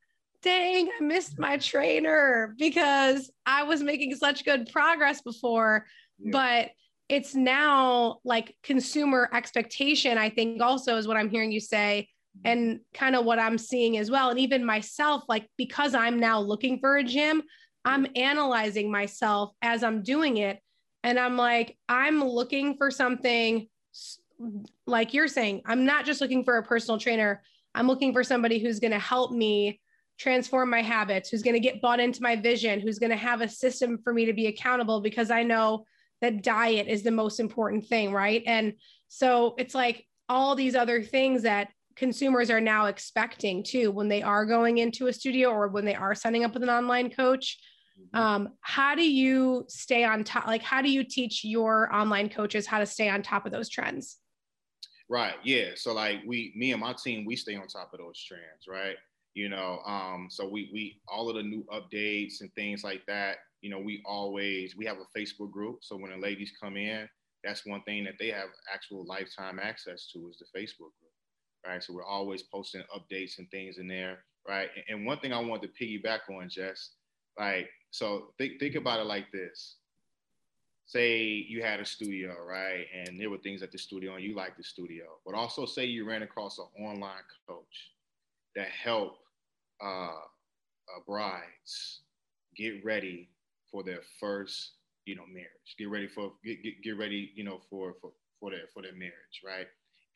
dang, 0.42 0.88
I 0.98 1.02
missed 1.02 1.38
my 1.38 1.58
trainer 1.58 2.54
because 2.56 3.30
I 3.44 3.64
was 3.64 3.82
making 3.82 4.14
such 4.14 4.44
good 4.44 4.70
progress 4.72 5.20
before 5.20 5.86
yeah. 6.18 6.30
but 6.32 6.70
it's 7.08 7.34
now 7.34 8.18
like 8.24 8.56
consumer 8.62 9.28
expectation 9.32 10.18
i 10.18 10.28
think 10.28 10.60
also 10.60 10.96
is 10.96 11.06
what 11.06 11.16
i'm 11.16 11.30
hearing 11.30 11.52
you 11.52 11.60
say 11.60 12.08
mm-hmm. 12.38 12.48
and 12.48 12.80
kind 12.94 13.14
of 13.14 13.24
what 13.24 13.38
i'm 13.38 13.58
seeing 13.58 13.96
as 13.96 14.10
well 14.10 14.30
and 14.30 14.38
even 14.38 14.64
myself 14.64 15.22
like 15.28 15.48
because 15.56 15.94
i'm 15.94 16.18
now 16.18 16.40
looking 16.40 16.78
for 16.78 16.96
a 16.96 17.04
gym 17.04 17.42
i'm 17.84 18.06
analyzing 18.16 18.90
myself 18.90 19.52
as 19.62 19.82
i'm 19.82 20.02
doing 20.02 20.38
it 20.38 20.60
and 21.02 21.18
i'm 21.18 21.36
like 21.36 21.76
i'm 21.88 22.22
looking 22.22 22.76
for 22.76 22.90
something 22.90 23.68
like 24.86 25.14
you're 25.14 25.28
saying 25.28 25.62
i'm 25.66 25.84
not 25.84 26.04
just 26.04 26.20
looking 26.20 26.44
for 26.44 26.56
a 26.58 26.62
personal 26.62 26.98
trainer 26.98 27.42
i'm 27.74 27.86
looking 27.86 28.12
for 28.12 28.24
somebody 28.24 28.58
who's 28.58 28.80
going 28.80 28.92
to 28.92 28.98
help 28.98 29.32
me 29.32 29.80
transform 30.18 30.70
my 30.70 30.82
habits 30.82 31.28
who's 31.28 31.42
going 31.42 31.54
to 31.54 31.60
get 31.60 31.80
bought 31.80 32.00
into 32.00 32.22
my 32.22 32.36
vision 32.36 32.80
who's 32.80 32.98
going 32.98 33.10
to 33.10 33.16
have 33.16 33.42
a 33.42 33.48
system 33.48 33.98
for 34.02 34.12
me 34.12 34.24
to 34.24 34.32
be 34.32 34.46
accountable 34.46 35.00
because 35.00 35.30
i 35.30 35.42
know 35.42 35.84
that 36.20 36.42
diet 36.42 36.86
is 36.88 37.02
the 37.02 37.10
most 37.10 37.40
important 37.40 37.86
thing, 37.86 38.12
right? 38.12 38.42
And 38.46 38.74
so 39.08 39.54
it's 39.58 39.74
like 39.74 40.06
all 40.28 40.54
these 40.54 40.74
other 40.74 41.02
things 41.02 41.42
that 41.42 41.68
consumers 41.94 42.50
are 42.50 42.60
now 42.60 42.86
expecting 42.86 43.62
too 43.62 43.90
when 43.90 44.08
they 44.08 44.22
are 44.22 44.44
going 44.44 44.78
into 44.78 45.06
a 45.06 45.12
studio 45.12 45.50
or 45.50 45.68
when 45.68 45.84
they 45.84 45.94
are 45.94 46.14
signing 46.14 46.44
up 46.44 46.54
with 46.54 46.62
an 46.62 46.68
online 46.68 47.10
coach. 47.10 47.58
Mm-hmm. 47.98 48.18
Um, 48.18 48.48
how 48.60 48.94
do 48.94 49.08
you 49.08 49.64
stay 49.68 50.04
on 50.04 50.24
top? 50.24 50.46
Like, 50.46 50.62
how 50.62 50.82
do 50.82 50.90
you 50.90 51.04
teach 51.04 51.44
your 51.44 51.92
online 51.94 52.28
coaches 52.28 52.66
how 52.66 52.78
to 52.78 52.86
stay 52.86 53.08
on 53.08 53.22
top 53.22 53.46
of 53.46 53.52
those 53.52 53.68
trends? 53.68 54.18
Right. 55.08 55.34
Yeah. 55.44 55.70
So 55.76 55.92
like 55.92 56.18
we, 56.26 56.52
me 56.56 56.72
and 56.72 56.80
my 56.80 56.92
team, 56.92 57.24
we 57.24 57.36
stay 57.36 57.56
on 57.56 57.66
top 57.68 57.92
of 57.92 58.00
those 58.00 58.22
trends, 58.22 58.66
right? 58.68 58.96
You 59.36 59.48
know, 59.50 59.80
um, 59.86 60.28
so 60.30 60.48
we 60.48 60.70
we 60.72 61.00
all 61.06 61.28
of 61.28 61.36
the 61.36 61.42
new 61.42 61.64
updates 61.72 62.40
and 62.40 62.52
things 62.54 62.82
like 62.82 63.04
that 63.06 63.36
you 63.66 63.70
know, 63.70 63.80
we 63.80 64.02
always 64.04 64.76
we 64.76 64.86
have 64.86 64.98
a 64.98 65.18
Facebook 65.18 65.50
group. 65.50 65.78
So 65.80 65.96
when 65.96 66.12
the 66.12 66.16
ladies 66.16 66.52
come 66.60 66.76
in, 66.76 67.08
that's 67.42 67.66
one 67.66 67.82
thing 67.82 68.04
that 68.04 68.14
they 68.18 68.28
have 68.28 68.48
actual 68.72 69.04
lifetime 69.04 69.58
access 69.60 70.08
to 70.12 70.28
is 70.30 70.38
the 70.38 70.58
Facebook 70.58 70.78
group. 70.78 71.12
Right. 71.66 71.82
So 71.82 71.92
we're 71.92 72.04
always 72.04 72.44
posting 72.44 72.82
updates 72.94 73.38
and 73.38 73.50
things 73.50 73.78
in 73.78 73.88
there. 73.88 74.18
Right. 74.48 74.68
And 74.88 75.04
one 75.04 75.18
thing 75.18 75.32
I 75.32 75.40
want 75.40 75.62
to 75.62 75.68
piggyback 75.68 76.20
on, 76.30 76.48
Jess, 76.48 76.90
like, 77.36 77.68
so 77.90 78.32
think 78.38 78.60
think 78.60 78.76
about 78.76 79.00
it 79.00 79.06
like 79.06 79.32
this. 79.32 79.78
Say 80.84 81.24
you 81.24 81.60
had 81.60 81.80
a 81.80 81.84
studio, 81.84 82.36
right? 82.46 82.86
And 82.94 83.18
there 83.18 83.30
were 83.30 83.38
things 83.38 83.64
at 83.64 83.72
the 83.72 83.78
studio 83.78 84.14
and 84.14 84.22
you 84.22 84.36
liked 84.36 84.58
the 84.58 84.62
studio. 84.62 85.06
But 85.24 85.34
also 85.34 85.66
say 85.66 85.86
you 85.86 86.06
ran 86.06 86.22
across 86.22 86.58
an 86.58 86.84
online 86.84 87.24
coach 87.48 87.90
that 88.54 88.68
helped 88.68 89.18
uh, 89.82 90.20
brides 91.06 92.00
get 92.56 92.84
ready 92.84 93.28
for 93.70 93.82
their 93.82 94.00
first, 94.18 94.72
you 95.04 95.14
know, 95.14 95.26
marriage. 95.28 95.76
Get 95.78 95.90
ready 95.90 96.08
for 96.08 96.32
get, 96.44 96.62
get, 96.62 96.82
get 96.82 96.98
ready, 96.98 97.32
you 97.34 97.44
know, 97.44 97.60
for 97.70 97.94
for 98.00 98.12
for 98.40 98.50
their 98.50 98.66
for 98.72 98.82
their 98.82 98.94
marriage, 98.94 99.42
right? 99.44 99.66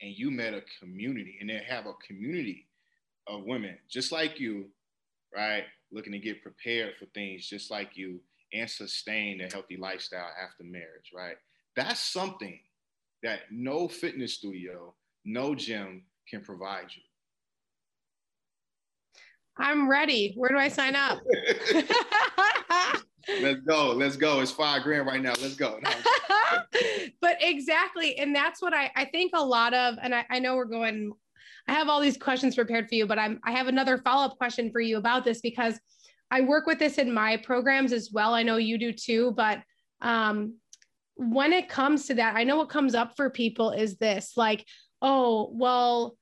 And 0.01 0.11
you 0.11 0.31
met 0.31 0.53
a 0.53 0.63
community, 0.79 1.37
and 1.39 1.49
they 1.49 1.61
have 1.67 1.85
a 1.85 1.93
community 2.05 2.67
of 3.27 3.43
women 3.45 3.77
just 3.89 4.11
like 4.11 4.39
you, 4.39 4.65
right? 5.35 5.63
Looking 5.91 6.13
to 6.13 6.19
get 6.19 6.41
prepared 6.41 6.93
for 6.97 7.05
things 7.07 7.47
just 7.47 7.69
like 7.69 7.95
you 7.95 8.19
and 8.53 8.69
sustain 8.69 9.41
a 9.41 9.51
healthy 9.51 9.77
lifestyle 9.77 10.31
after 10.41 10.63
marriage, 10.63 11.11
right? 11.15 11.37
That's 11.75 11.99
something 11.99 12.59
that 13.23 13.41
no 13.51 13.87
fitness 13.87 14.33
studio, 14.33 14.93
no 15.23 15.55
gym 15.55 16.03
can 16.29 16.41
provide 16.41 16.87
you. 16.95 17.03
I'm 19.57 19.89
ready. 19.89 20.33
Where 20.35 20.49
do 20.49 20.57
I 20.57 20.69
sign 20.69 20.95
up? 20.95 21.19
Let's 23.41 23.61
go. 23.61 23.91
Let's 23.91 24.17
go. 24.17 24.39
It's 24.41 24.51
five 24.51 24.83
grand 24.83 25.05
right 25.05 25.21
now. 25.21 25.33
Let's 25.41 25.55
go. 25.55 25.79
But 27.21 27.37
exactly. 27.39 28.17
And 28.17 28.35
that's 28.35 28.61
what 28.61 28.73
I, 28.73 28.91
I 28.95 29.05
think 29.05 29.31
a 29.35 29.45
lot 29.45 29.73
of, 29.73 29.95
and 30.01 30.13
I, 30.13 30.25
I 30.29 30.39
know 30.39 30.55
we're 30.55 30.65
going, 30.65 31.13
I 31.67 31.73
have 31.73 31.87
all 31.87 32.01
these 32.01 32.17
questions 32.17 32.55
prepared 32.55 32.89
for 32.89 32.95
you, 32.95 33.05
but 33.05 33.19
I'm, 33.19 33.39
I 33.45 33.51
have 33.51 33.67
another 33.67 33.99
follow-up 33.99 34.37
question 34.37 34.71
for 34.71 34.81
you 34.81 34.97
about 34.97 35.23
this 35.23 35.39
because 35.39 35.79
I 36.31 36.41
work 36.41 36.65
with 36.65 36.79
this 36.79 36.97
in 36.97 37.13
my 37.13 37.37
programs 37.37 37.93
as 37.93 38.09
well. 38.11 38.33
I 38.33 38.43
know 38.43 38.57
you 38.57 38.77
do 38.77 38.91
too, 38.91 39.33
but 39.37 39.61
um, 40.01 40.55
when 41.15 41.53
it 41.53 41.69
comes 41.69 42.07
to 42.07 42.15
that, 42.15 42.35
I 42.35 42.43
know 42.43 42.57
what 42.57 42.69
comes 42.69 42.95
up 42.95 43.15
for 43.15 43.29
people 43.29 43.71
is 43.71 43.97
this 43.97 44.33
like, 44.35 44.65
oh, 45.01 45.51
well, 45.53 46.17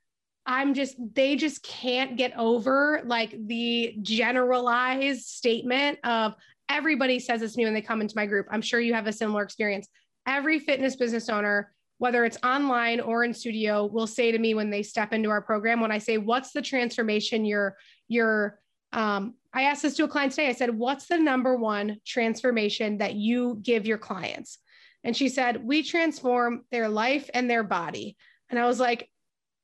I'm 0.49 0.73
just, 0.73 0.95
they 1.13 1.35
just 1.35 1.61
can't 1.61 2.17
get 2.17 2.35
over 2.35 3.03
like 3.05 3.35
the 3.45 3.95
generalized 4.01 5.27
statement 5.27 5.99
of 6.03 6.33
everybody 6.67 7.19
says 7.19 7.41
to 7.41 7.57
me 7.57 7.65
when 7.65 7.75
they 7.75 7.83
come 7.83 8.01
into 8.01 8.15
my 8.15 8.25
group. 8.25 8.47
I'm 8.49 8.63
sure 8.63 8.79
you 8.79 8.95
have 8.95 9.05
a 9.05 9.13
similar 9.13 9.43
experience. 9.43 9.87
Every 10.27 10.57
fitness 10.57 10.95
business 10.95 11.29
owner, 11.29 11.71
whether 11.99 12.25
it's 12.25 12.39
online 12.43 12.99
or 12.99 13.23
in 13.23 13.31
studio, 13.31 13.85
will 13.85 14.07
say 14.07 14.31
to 14.31 14.39
me 14.39 14.55
when 14.55 14.71
they 14.71 14.81
step 14.81 15.13
into 15.13 15.29
our 15.29 15.41
program, 15.41 15.81
when 15.81 15.91
I 15.91 15.99
say, 15.99 16.17
what's 16.17 16.51
the 16.51 16.63
transformation 16.63 17.45
you're, 17.45 17.77
you're, 18.07 18.57
um, 18.91 19.35
I 19.53 19.63
asked 19.63 19.83
this 19.83 19.95
to 19.97 20.05
a 20.05 20.07
client 20.07 20.31
today. 20.31 20.47
I 20.47 20.53
said, 20.53 20.75
what's 20.75 21.05
the 21.05 21.19
number 21.19 21.57
one 21.57 21.97
transformation 22.07 22.97
that 22.97 23.13
you 23.13 23.59
give 23.61 23.85
your 23.85 23.99
clients? 23.99 24.57
And 25.03 25.15
she 25.15 25.29
said, 25.29 25.63
we 25.63 25.83
transform 25.83 26.63
their 26.71 26.89
life 26.89 27.29
and 27.35 27.47
their 27.47 27.63
body. 27.63 28.17
And 28.49 28.57
I 28.57 28.65
was 28.65 28.79
like, 28.79 29.11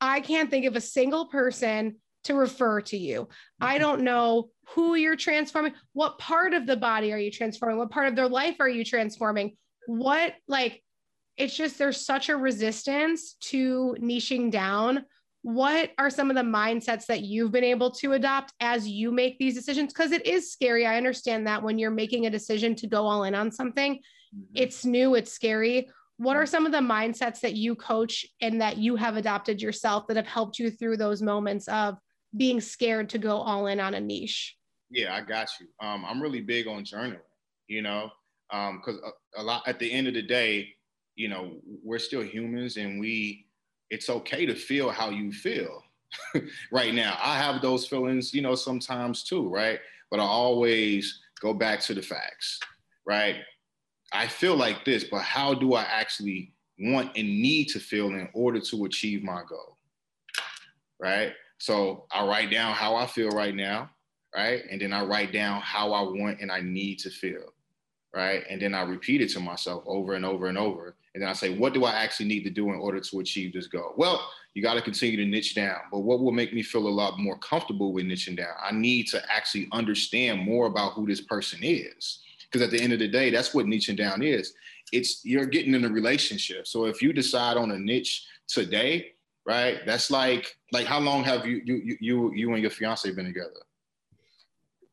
I 0.01 0.19
can't 0.19 0.49
think 0.49 0.65
of 0.65 0.75
a 0.75 0.81
single 0.81 1.27
person 1.27 1.97
to 2.25 2.34
refer 2.34 2.81
to 2.81 2.97
you. 2.97 3.29
I 3.62 3.75
mm-hmm. 3.75 3.81
don't 3.81 4.01
know 4.01 4.49
who 4.69 4.95
you're 4.95 5.15
transforming. 5.15 5.73
What 5.93 6.17
part 6.17 6.53
of 6.53 6.65
the 6.65 6.77
body 6.77 7.13
are 7.13 7.17
you 7.17 7.31
transforming? 7.31 7.77
What 7.77 7.91
part 7.91 8.08
of 8.08 8.15
their 8.15 8.27
life 8.27 8.58
are 8.60 8.69
you 8.69 8.84
transforming? 8.84 9.55
What, 9.88 10.34
like, 10.47 10.81
it's 11.38 11.55
just 11.55 11.77
there's 11.77 12.05
such 12.05 12.29
a 12.29 12.38
resistance 12.38 13.36
to 13.41 13.95
niching 13.99 14.51
down. 14.51 15.05
What 15.43 15.91
are 15.99 16.10
some 16.10 16.31
of 16.31 16.36
the 16.36 16.41
mindsets 16.41 17.05
that 17.05 17.21
you've 17.21 17.51
been 17.51 17.63
able 17.63 17.91
to 17.91 18.13
adopt 18.13 18.53
as 18.60 18.88
you 18.88 19.12
make 19.12 19.38
these 19.38 19.53
decisions? 19.53 19.93
Because 19.93 20.12
it 20.12 20.25
is 20.25 20.51
scary. 20.51 20.88
I 20.88 20.97
understand 20.97 21.45
that 21.45 21.62
when 21.62 21.77
you're 21.77 21.91
making 21.91 22.25
a 22.25 22.31
decision 22.31 22.73
to 22.77 22.88
go 22.88 23.05
all 23.05 23.25
in 23.25 23.36
on 23.36 23.51
something, 23.51 23.95
mm-hmm. 23.95 24.43
it's 24.55 24.86
new, 24.86 25.13
it's 25.13 25.31
scary. 25.31 25.89
What 26.17 26.38
are 26.38 26.45
some 26.45 26.65
of 26.65 26.71
the 26.71 26.80
mindsets 26.80 27.41
that 27.41 27.56
you 27.56 27.75
coach 27.75 28.25
and 28.41 28.62
that 28.62 28.78
you 28.78 28.95
have 28.95 29.17
adopted 29.17 29.62
yourself 29.62 30.08
that 30.08 30.15
have 30.15 30.28
helped 30.28 30.60
you 30.60 30.71
through 30.71 30.97
those 30.97 31.21
moments 31.21 31.67
of 31.67 31.97
being 32.38 32.62
scared 32.62 33.10
to 33.10 33.17
go 33.17 33.38
all 33.38 33.67
in 33.67 33.80
on 33.80 33.93
a 33.93 33.99
niche? 33.99 34.56
Yeah, 34.89 35.13
I 35.13 35.21
got 35.21 35.49
you. 35.60 35.67
Um, 35.86 36.06
I'm 36.06 36.21
really 36.21 36.41
big 36.41 36.67
on 36.67 36.86
journaling, 36.86 37.19
you 37.67 37.82
know, 37.82 38.12
because 38.49 38.95
um, 38.95 39.12
a, 39.38 39.41
a 39.41 39.43
lot 39.43 39.63
at 39.67 39.80
the 39.80 39.91
end 39.91 40.08
of 40.08 40.13
the 40.13 40.21
day, 40.21 40.69
you 41.15 41.28
know, 41.28 41.58
we're 41.84 41.99
still 41.99 42.23
humans 42.23 42.78
and 42.78 42.99
we, 42.99 43.47
it's 43.89 44.10
okay 44.10 44.45
to 44.45 44.56
feel 44.56 44.89
how 44.89 45.10
you 45.10 45.32
feel 45.32 45.84
right 46.71 46.93
now. 46.93 47.17
I 47.21 47.38
have 47.38 47.62
those 47.62 47.88
feelings, 47.88 48.34
you 48.34 48.41
know, 48.41 48.56
sometimes 48.56 49.23
too, 49.23 49.49
right? 49.49 49.80
But 50.12 50.19
I 50.19 50.23
always 50.23 51.21
go 51.41 51.54
back 51.54 51.82
to 51.82 51.93
the 51.93 52.01
facts, 52.01 52.60
right? 53.06 53.38
I 54.15 54.28
feel 54.28 54.56
like 54.56 54.86
this, 54.86 55.04
but 55.04 55.21
how 55.21 55.54
do 55.54 55.73
I 55.73 55.84
actually 55.84 56.54
want 56.80 57.15
and 57.15 57.28
need 57.28 57.65
to 57.69 57.80
feel 57.80 58.08
in 58.08 58.30
order 58.34 58.60
to 58.60 58.86
achieve 58.86 59.23
my 59.23 59.41
goal? 59.47 59.78
Right? 60.99 61.34
So 61.58 62.06
I 62.12 62.25
write 62.25 62.51
down 62.51 62.73
how 62.73 62.95
I 62.95 63.06
feel 63.06 63.30
right 63.30 63.56
now, 63.56 63.89
right? 64.36 64.63
And 64.69 64.82
then 64.82 64.93
I 64.93 65.04
write 65.04 65.32
down 65.32 65.62
how 65.62 65.93
I 65.93 66.01
want 66.01 66.41
and 66.41 66.51
I 66.51 66.62
need 66.62 66.99
to 66.99 67.10
feel, 67.10 67.54
right? 68.13 68.43
And 68.49 68.62
then 68.62 68.73
I 68.73 68.84
repeat 68.84 69.21
it 69.21 69.30
to 69.32 69.39
myself 69.39 69.84
over 69.86 70.13
and 70.13 70.25
over 70.25 70.47
and 70.47 70.58
over. 70.58 70.95
And 71.13 71.21
then 71.21 71.30
I 71.30 71.34
say, 71.34 71.58
what 71.58 71.73
do 71.73 71.86
I 71.86 71.91
actually 71.91 72.28
need 72.28 72.43
to 72.43 72.49
do 72.49 72.69
in 72.69 72.75
order 72.75 72.99
to 72.99 73.19
achieve 73.19 73.54
this 73.54 73.67
goal? 73.67 73.93
Well, 73.95 74.28
you 74.54 74.62
got 74.62 74.73
to 74.73 74.82
continue 74.82 75.17
to 75.17 75.25
niche 75.25 75.56
down. 75.56 75.78
But 75.91 75.99
what 75.99 76.19
will 76.19 76.32
make 76.32 76.54
me 76.54 76.62
feel 76.62 76.88
a 76.88 76.89
lot 76.89 77.19
more 77.19 77.38
comfortable 77.38 77.93
with 77.93 78.06
niching 78.06 78.36
down? 78.38 78.54
I 78.62 78.73
need 78.73 79.08
to 79.08 79.21
actually 79.32 79.67
understand 79.71 80.41
more 80.41 80.67
about 80.67 80.93
who 80.93 81.06
this 81.06 81.21
person 81.21 81.60
is. 81.62 82.19
Because 82.56 82.68
at 82.68 82.72
the 82.72 82.82
end 82.82 82.94
of 82.94 83.00
the 83.00 83.08
day, 83.10 83.32
that's 83.32 83.54
what 83.54 83.65
niching 83.65 83.98
down 83.98 84.24
is. 84.24 84.54
It's 84.94 85.26
you're 85.26 85.46
getting 85.46 85.74
in 85.74 85.84
a 85.84 85.89
relationship. 85.89 86.68
So 86.68 86.86
if 86.86 87.02
you 87.02 87.12
decide 87.12 87.58
on 87.58 87.72
a 87.72 87.78
niche 87.78 88.26
today, 88.48 89.12
right? 89.46 89.80
That's 89.86 90.10
like 90.10 90.56
like 90.72 90.86
how 90.86 91.02
long 91.02 91.26
have 91.26 91.46
you 91.46 91.62
you 91.65 91.98
you 92.00 92.34
you 92.34 92.54
and 92.54 92.62
your 92.62 92.72
fiance 92.72 93.12
been 93.12 93.26
together? 93.26 93.60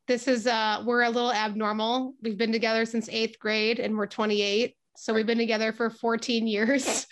This 0.09 0.27
is 0.27 0.45
uh 0.45 0.83
we're 0.85 1.03
a 1.03 1.09
little 1.09 1.31
abnormal. 1.31 2.15
We've 2.21 2.37
been 2.37 2.51
together 2.51 2.85
since 2.85 3.07
eighth 3.07 3.39
grade 3.39 3.79
and 3.79 3.97
we're 3.97 4.07
28. 4.07 4.75
So 4.97 5.13
we've 5.13 5.25
been 5.25 5.37
together 5.37 5.71
for 5.71 5.89
14 5.89 6.45
years. 6.45 7.07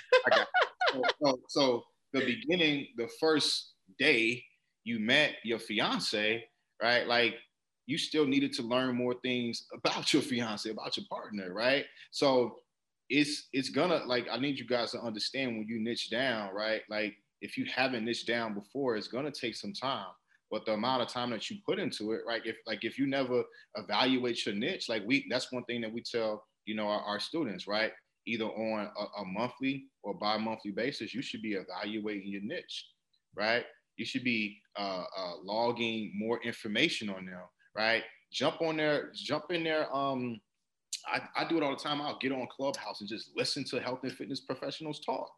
so, 0.92 1.04
so, 1.24 1.40
so 1.48 1.84
the 2.12 2.26
beginning, 2.26 2.88
the 2.98 3.08
first 3.22 3.72
day 3.98 4.44
you 4.84 5.00
met 5.00 5.36
your 5.46 5.60
fiance, 5.60 6.44
right? 6.84 7.08
Like 7.08 7.36
you 7.92 7.98
still 7.98 8.26
needed 8.26 8.54
to 8.54 8.64
learn 8.64 8.96
more 8.96 9.16
things 9.22 9.68
about 9.74 10.14
your 10.14 10.22
fiance, 10.22 10.70
about 10.70 10.98
your 10.98 11.06
partner, 11.10 11.54
right? 11.54 11.86
So 12.12 12.56
it's 13.10 13.50
it's 13.54 13.70
gonna 13.70 14.02
like 14.06 14.28
I 14.32 14.38
need 14.38 14.58
you 14.58 14.66
guys 14.66 14.92
to 14.92 15.02
understand 15.02 15.58
when 15.58 15.68
you 15.68 15.80
niche 15.80 16.10
down, 16.10 16.54
right? 16.54 16.82
Like 16.90 17.16
if 17.42 17.58
you 17.58 17.66
haven't 17.66 18.06
niched 18.06 18.28
down 18.28 18.54
before, 18.54 18.96
it's 18.96 19.10
to 19.10 19.32
take 19.32 19.56
some 19.56 19.74
time. 19.74 20.14
But 20.50 20.66
the 20.66 20.74
amount 20.74 21.02
of 21.02 21.08
time 21.08 21.30
that 21.32 21.50
you 21.50 21.58
put 21.66 21.80
into 21.80 22.12
it, 22.12 22.22
right? 22.28 22.42
If 22.46 22.58
like 22.66 22.84
if 22.84 22.98
you 22.98 23.08
never 23.08 23.44
evaluate 23.76 24.46
your 24.46 24.56
niche, 24.56 24.90
like 24.90 25.04
we 25.06 25.28
that's 25.30 25.52
one 25.52 25.66
thing 25.66 25.82
that 25.82 25.94
we 25.94 26.02
tell 26.02 26.44
you 26.66 26.76
know 26.76 26.88
our, 26.88 27.02
our 27.02 27.20
students, 27.20 27.68
right? 27.68 27.92
either 28.28 28.46
on 28.46 28.90
a, 28.98 29.22
a 29.22 29.26
monthly 29.26 29.86
or 30.04 30.14
bi-monthly 30.14 30.72
basis, 30.72 31.14
you 31.14 31.22
should 31.22 31.42
be 31.42 31.54
evaluating 31.54 32.30
your 32.32 32.42
niche, 32.44 32.88
right? 33.36 33.66
You 33.98 34.06
should 34.06 34.24
be 34.24 34.60
uh, 34.78 35.04
uh, 35.18 35.34
logging 35.44 36.14
more 36.16 36.42
information 36.44 37.10
on 37.10 37.26
them, 37.26 37.42
right? 37.76 38.04
Jump 38.32 38.62
on 38.62 38.78
there, 38.78 39.12
jump 39.14 39.46
in 39.52 39.64
there. 39.64 39.94
Um, 39.96 40.40
I, 41.08 41.22
I 41.36 41.48
do 41.48 41.58
it 41.58 41.64
all 41.64 41.76
the 41.76 41.82
time. 41.82 42.02
I'll 42.02 42.18
get 42.20 42.32
on 42.32 42.48
Clubhouse 42.56 43.02
and 43.02 43.10
just 43.10 43.32
listen 43.36 43.64
to 43.66 43.80
health 43.80 44.00
and 44.04 44.12
fitness 44.12 44.42
professionals 44.42 45.00
talk. 45.02 45.32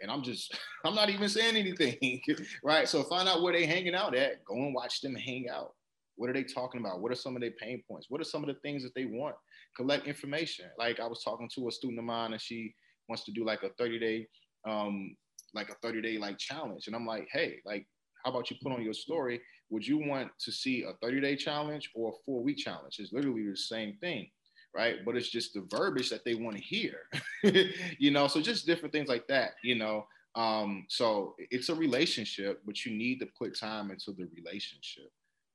And 0.00 0.10
I'm 0.10 0.22
just, 0.22 0.56
I'm 0.84 0.94
not 0.94 1.10
even 1.10 1.28
saying 1.28 1.56
anything, 1.56 2.20
right? 2.64 2.88
So 2.88 3.02
find 3.04 3.28
out 3.28 3.42
where 3.42 3.52
they're 3.52 3.66
hanging 3.66 3.94
out 3.94 4.14
at. 4.14 4.44
Go 4.44 4.54
and 4.54 4.74
watch 4.74 5.00
them 5.00 5.14
hang 5.14 5.46
out. 5.52 5.72
What 6.16 6.28
are 6.28 6.34
they 6.34 6.44
talking 6.44 6.80
about? 6.80 7.00
What 7.00 7.12
are 7.12 7.16
some 7.16 7.34
of 7.34 7.40
their 7.40 7.52
pain 7.52 7.82
points? 7.88 8.06
What 8.10 8.20
are 8.20 8.24
some 8.24 8.42
of 8.42 8.48
the 8.48 8.60
things 8.60 8.82
that 8.82 8.94
they 8.94 9.06
want? 9.06 9.34
Collect 9.76 10.06
information. 10.06 10.66
Like 10.78 11.00
I 11.00 11.06
was 11.06 11.22
talking 11.24 11.48
to 11.54 11.68
a 11.68 11.72
student 11.72 11.98
of 11.98 12.04
mine 12.04 12.32
and 12.32 12.42
she 12.42 12.74
wants 13.08 13.24
to 13.24 13.32
do 13.32 13.44
like 13.44 13.62
a 13.62 13.70
30 13.78 13.98
day, 13.98 14.26
um, 14.68 15.16
like 15.54 15.70
a 15.70 15.74
30 15.82 16.02
day 16.02 16.18
like 16.18 16.36
challenge. 16.38 16.86
And 16.86 16.94
I'm 16.94 17.06
like, 17.06 17.28
hey, 17.32 17.60
like, 17.64 17.86
how 18.24 18.30
about 18.32 18.50
you 18.50 18.56
put 18.62 18.72
on 18.72 18.82
your 18.82 18.92
story? 18.92 19.40
Would 19.70 19.86
you 19.86 19.98
want 19.98 20.30
to 20.40 20.52
see 20.52 20.82
a 20.82 20.92
30 21.02 21.20
day 21.20 21.36
challenge 21.36 21.90
or 21.94 22.10
a 22.10 22.16
four 22.24 22.42
week 22.42 22.58
challenge? 22.58 22.96
It's 22.98 23.12
literally 23.12 23.48
the 23.48 23.56
same 23.56 23.96
thing 24.00 24.28
right? 24.72 25.04
But 25.04 25.16
it's 25.16 25.28
just 25.28 25.52
the 25.52 25.66
verbiage 25.68 26.10
that 26.10 26.24
they 26.24 26.36
want 26.36 26.56
to 26.56 26.62
hear, 26.62 26.94
you 27.98 28.12
know. 28.12 28.28
So 28.28 28.40
just 28.40 28.66
different 28.66 28.92
things 28.92 29.08
like 29.08 29.26
that, 29.26 29.54
you 29.64 29.74
know. 29.74 30.06
Um, 30.36 30.86
so 30.88 31.34
it's 31.50 31.70
a 31.70 31.74
relationship, 31.74 32.62
but 32.64 32.86
you 32.86 32.96
need 32.96 33.18
to 33.18 33.26
put 33.36 33.58
time 33.58 33.90
into 33.90 34.12
the 34.12 34.28
relationship 34.32 35.10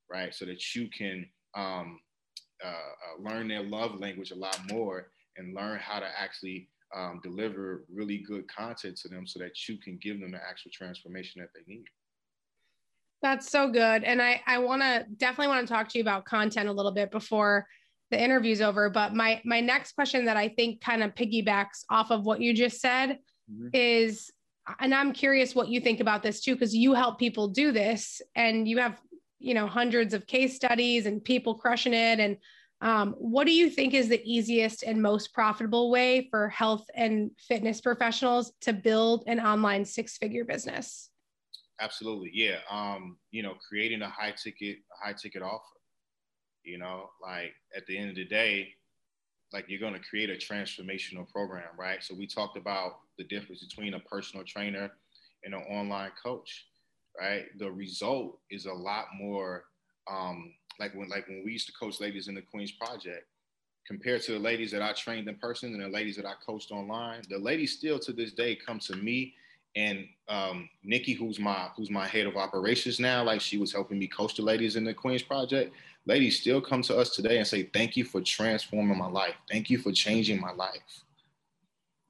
right? 0.09 0.33
So 0.33 0.45
that 0.45 0.75
you 0.75 0.89
can 0.89 1.25
um, 1.55 1.99
uh, 2.63 2.67
uh, 2.67 3.21
learn 3.29 3.47
their 3.47 3.63
love 3.63 3.99
language 3.99 4.31
a 4.31 4.35
lot 4.35 4.59
more 4.71 5.07
and 5.37 5.55
learn 5.55 5.79
how 5.79 5.99
to 5.99 6.07
actually 6.17 6.69
um, 6.95 7.19
deliver 7.23 7.85
really 7.93 8.19
good 8.27 8.45
content 8.47 8.97
to 8.97 9.09
them 9.09 9.27
so 9.27 9.39
that 9.39 9.67
you 9.67 9.77
can 9.77 9.99
give 10.01 10.19
them 10.19 10.31
the 10.31 10.39
actual 10.47 10.71
transformation 10.73 11.41
that 11.41 11.49
they 11.53 11.71
need. 11.71 11.85
That's 13.25 13.49
so 13.49 13.67
good. 13.69 14.03
And 14.03 14.21
I, 14.21 14.39
I 14.45 14.59
want 14.59 14.83
to 14.83 15.03
definitely 15.17 15.47
want 15.47 15.67
to 15.67 15.73
talk 15.73 15.89
to 15.89 15.97
you 15.97 16.03
about 16.03 16.25
content 16.25 16.69
a 16.69 16.71
little 16.71 16.91
bit 16.91 17.09
before 17.09 17.65
the 18.11 18.21
interview's 18.23 18.61
over. 18.61 18.87
But 18.87 19.15
my, 19.15 19.41
my 19.43 19.61
next 19.61 19.93
question 19.93 20.25
that 20.25 20.37
I 20.37 20.47
think 20.47 20.79
kind 20.79 21.01
of 21.01 21.15
piggybacks 21.15 21.85
off 21.89 22.11
of 22.11 22.23
what 22.23 22.39
you 22.39 22.53
just 22.53 22.79
said 22.79 23.17
mm-hmm. 23.51 23.69
is, 23.73 24.29
and 24.79 24.93
I'm 24.93 25.11
curious 25.11 25.55
what 25.55 25.69
you 25.69 25.81
think 25.81 26.01
about 26.01 26.21
this 26.21 26.39
too, 26.39 26.53
because 26.53 26.75
you 26.75 26.93
help 26.93 27.17
people 27.17 27.47
do 27.47 27.71
this 27.71 28.21
and 28.35 28.67
you 28.67 28.77
have 28.77 29.01
you 29.39 29.55
know 29.55 29.65
hundreds 29.65 30.13
of 30.13 30.27
case 30.27 30.55
studies 30.55 31.07
and 31.07 31.23
people 31.23 31.55
crushing 31.55 31.93
it 31.93 32.19
and 32.19 32.37
um, 32.81 33.15
what 33.17 33.45
do 33.47 33.53
you 33.53 33.69
think 33.69 33.93
is 33.93 34.07
the 34.07 34.21
easiest 34.23 34.83
and 34.83 35.01
most 35.01 35.33
profitable 35.33 35.89
way 35.89 36.27
for 36.29 36.47
health 36.49 36.85
and 36.93 37.31
fitness 37.37 37.81
professionals 37.81 38.53
to 38.61 38.71
build 38.71 39.23
an 39.27 39.39
online 39.39 39.83
six 39.83 40.17
figure 40.17 40.45
business 40.45 41.09
absolutely 41.79 42.31
yeah 42.33 42.57
um, 42.69 43.17
you 43.31 43.43
know 43.43 43.53
creating 43.67 44.01
a 44.01 44.09
high 44.09 44.31
ticket 44.31 44.77
a 45.01 45.05
high 45.05 45.13
ticket 45.13 45.41
offer 45.41 45.63
you 46.63 46.77
know 46.77 47.09
like 47.21 47.53
at 47.75 47.85
the 47.87 47.97
end 47.97 48.09
of 48.09 48.15
the 48.15 48.25
day 48.25 48.69
like 49.53 49.65
you're 49.67 49.79
going 49.79 49.93
to 49.93 49.99
create 49.99 50.29
a 50.29 50.33
transformational 50.33 51.29
program 51.31 51.69
right 51.77 52.03
so 52.03 52.15
we 52.15 52.25
talked 52.25 52.57
about 52.57 52.99
the 53.17 53.23
difference 53.25 53.63
between 53.63 53.93
a 53.93 53.99
personal 53.99 54.45
trainer 54.45 54.91
and 55.43 55.53
an 55.53 55.61
online 55.69 56.11
coach 56.21 56.65
right? 57.19 57.45
The 57.57 57.71
result 57.71 58.39
is 58.49 58.65
a 58.65 58.73
lot 58.73 59.05
more 59.17 59.65
um, 60.09 60.53
like 60.79 60.93
when 60.93 61.09
like 61.09 61.27
when 61.27 61.43
we 61.45 61.53
used 61.53 61.67
to 61.67 61.73
coach 61.73 61.99
ladies 61.99 62.27
in 62.27 62.35
the 62.35 62.41
Queens 62.41 62.71
Project, 62.71 63.27
compared 63.87 64.21
to 64.23 64.33
the 64.33 64.39
ladies 64.39 64.71
that 64.71 64.81
I 64.81 64.93
trained 64.93 65.27
in 65.27 65.35
person 65.35 65.73
and 65.73 65.81
the 65.81 65.89
ladies 65.89 66.15
that 66.17 66.25
I 66.25 66.33
coached 66.45 66.71
online. 66.71 67.21
The 67.29 67.37
ladies 67.37 67.77
still 67.77 67.99
to 67.99 68.13
this 68.13 68.33
day 68.33 68.55
come 68.55 68.79
to 68.79 68.95
me 68.95 69.33
and 69.75 70.07
um, 70.27 70.69
Nikki, 70.83 71.13
who's 71.13 71.39
my 71.39 71.69
who's 71.75 71.89
my 71.89 72.07
head 72.07 72.27
of 72.27 72.37
operations 72.37 72.99
now, 72.99 73.23
like 73.23 73.41
she 73.41 73.57
was 73.57 73.71
helping 73.71 73.99
me 73.99 74.07
coach 74.07 74.35
the 74.35 74.41
ladies 74.41 74.75
in 74.75 74.83
the 74.83 74.93
Queens 74.93 75.21
Project. 75.21 75.73
Ladies 76.05 76.39
still 76.39 76.61
come 76.61 76.81
to 76.83 76.97
us 76.97 77.09
today 77.09 77.37
and 77.37 77.47
say, 77.47 77.63
"Thank 77.63 77.97
you 77.97 78.05
for 78.05 78.21
transforming 78.21 78.97
my 78.97 79.07
life. 79.07 79.35
Thank 79.49 79.69
you 79.69 79.77
for 79.77 79.91
changing 79.91 80.39
my 80.39 80.51
life." 80.51 81.03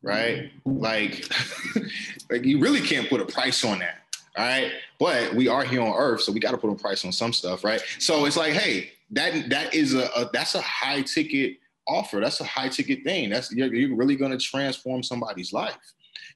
Right? 0.01 0.51
Like, 0.65 1.27
like 2.29 2.43
you 2.43 2.59
really 2.59 2.81
can't 2.81 3.09
put 3.09 3.21
a 3.21 3.25
price 3.25 3.65
on 3.65 3.79
that 3.79 4.05
all 4.37 4.45
right. 4.45 4.71
But 4.99 5.33
we 5.33 5.47
are 5.47 5.63
here 5.63 5.81
on 5.81 5.93
earth, 5.95 6.21
so 6.21 6.31
we 6.31 6.39
got 6.39 6.51
to 6.51 6.57
put 6.57 6.69
a 6.69 6.75
price 6.75 7.05
on 7.05 7.11
some 7.11 7.33
stuff, 7.33 7.63
right? 7.63 7.81
So 7.99 8.25
it's 8.25 8.37
like, 8.37 8.53
hey, 8.53 8.91
that 9.11 9.49
that 9.49 9.73
is 9.73 9.93
a, 9.93 10.07
a 10.15 10.29
that's 10.31 10.55
a 10.55 10.61
high 10.61 11.01
ticket 11.01 11.57
offer. 11.87 12.19
That's 12.19 12.41
a 12.41 12.45
high 12.45 12.69
ticket 12.69 13.03
thing. 13.03 13.29
That's 13.29 13.51
you're, 13.51 13.73
you're 13.73 13.95
really 13.95 14.15
going 14.15 14.31
to 14.31 14.37
transform 14.37 15.03
somebody's 15.03 15.53
life, 15.53 15.77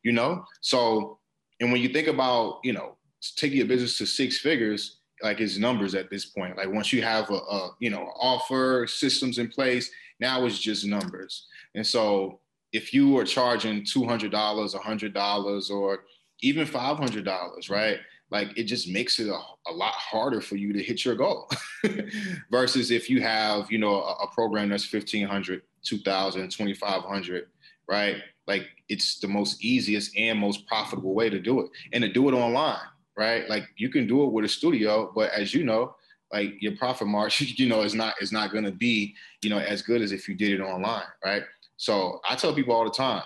you 0.03 0.11
know. 0.11 0.45
So, 0.61 1.19
and 1.59 1.71
when 1.71 1.81
you 1.81 1.89
think 1.89 2.07
about, 2.07 2.59
you 2.63 2.73
know, 2.73 2.95
taking 3.35 3.57
your 3.57 3.67
business 3.67 3.97
to 3.97 4.05
six 4.05 4.39
figures, 4.39 4.99
like 5.21 5.41
it's 5.41 5.57
numbers 5.57 5.95
at 5.95 6.09
this 6.09 6.25
point. 6.25 6.57
Like 6.57 6.71
once 6.71 6.93
you 6.93 7.01
have 7.01 7.29
a, 7.29 7.35
a 7.35 7.71
you 7.79 7.89
know 7.89 8.11
offer 8.19 8.87
systems 8.87 9.37
in 9.37 9.49
place, 9.49 9.89
now 10.19 10.45
it's 10.45 10.59
just 10.59 10.85
numbers. 10.85 11.47
And 11.75 11.85
so 11.85 12.39
if 12.71 12.93
you 12.93 13.17
are 13.17 13.25
charging 13.25 13.83
two 13.83 14.05
hundred 14.05 14.31
dollars, 14.31 14.73
a 14.73 14.79
hundred 14.79 15.13
dollars, 15.13 15.69
or 15.69 16.03
even 16.41 16.65
$500, 16.65 17.69
right? 17.69 17.97
Like 18.31 18.57
it 18.57 18.63
just 18.63 18.87
makes 18.89 19.19
it 19.19 19.27
a, 19.27 19.39
a 19.67 19.73
lot 19.73 19.93
harder 19.93 20.41
for 20.41 20.55
you 20.55 20.71
to 20.73 20.81
hit 20.81 21.03
your 21.03 21.15
goal 21.15 21.49
versus 22.51 22.91
if 22.91 23.09
you 23.09 23.21
have, 23.21 23.71
you 23.71 23.79
know, 23.79 24.01
a, 24.01 24.13
a 24.23 24.27
program 24.33 24.69
that's 24.69 24.91
1500, 24.91 25.61
2000, 25.83 26.49
2500, 26.49 27.47
right? 27.89 28.17
Like 28.49 28.67
it's 28.89 29.19
the 29.19 29.27
most 29.27 29.63
easiest 29.63 30.17
and 30.17 30.39
most 30.39 30.65
profitable 30.65 31.13
way 31.13 31.29
to 31.29 31.39
do 31.39 31.61
it 31.61 31.69
and 31.93 32.01
to 32.01 32.11
do 32.11 32.27
it 32.27 32.33
online, 32.33 32.81
right? 33.15 33.47
Like 33.47 33.65
you 33.77 33.89
can 33.89 34.07
do 34.07 34.23
it 34.23 34.31
with 34.31 34.43
a 34.43 34.49
studio, 34.49 35.11
but 35.15 35.29
as 35.31 35.53
you 35.53 35.63
know, 35.63 35.95
like 36.33 36.59
your 36.59 36.75
profit 36.75 37.07
margin, 37.07 37.47
you 37.55 37.69
know, 37.69 37.83
is 37.83 37.93
not 37.93 38.15
is 38.19 38.31
not 38.31 38.51
going 38.51 38.63
to 38.63 38.71
be, 38.71 39.15
you 39.43 39.51
know, 39.51 39.59
as 39.59 39.83
good 39.83 40.01
as 40.01 40.11
if 40.11 40.27
you 40.27 40.33
did 40.33 40.59
it 40.59 40.63
online, 40.63 41.05
right? 41.23 41.43
So 41.77 42.19
I 42.27 42.35
tell 42.35 42.51
people 42.55 42.73
all 42.73 42.85
the 42.85 42.89
time, 42.89 43.21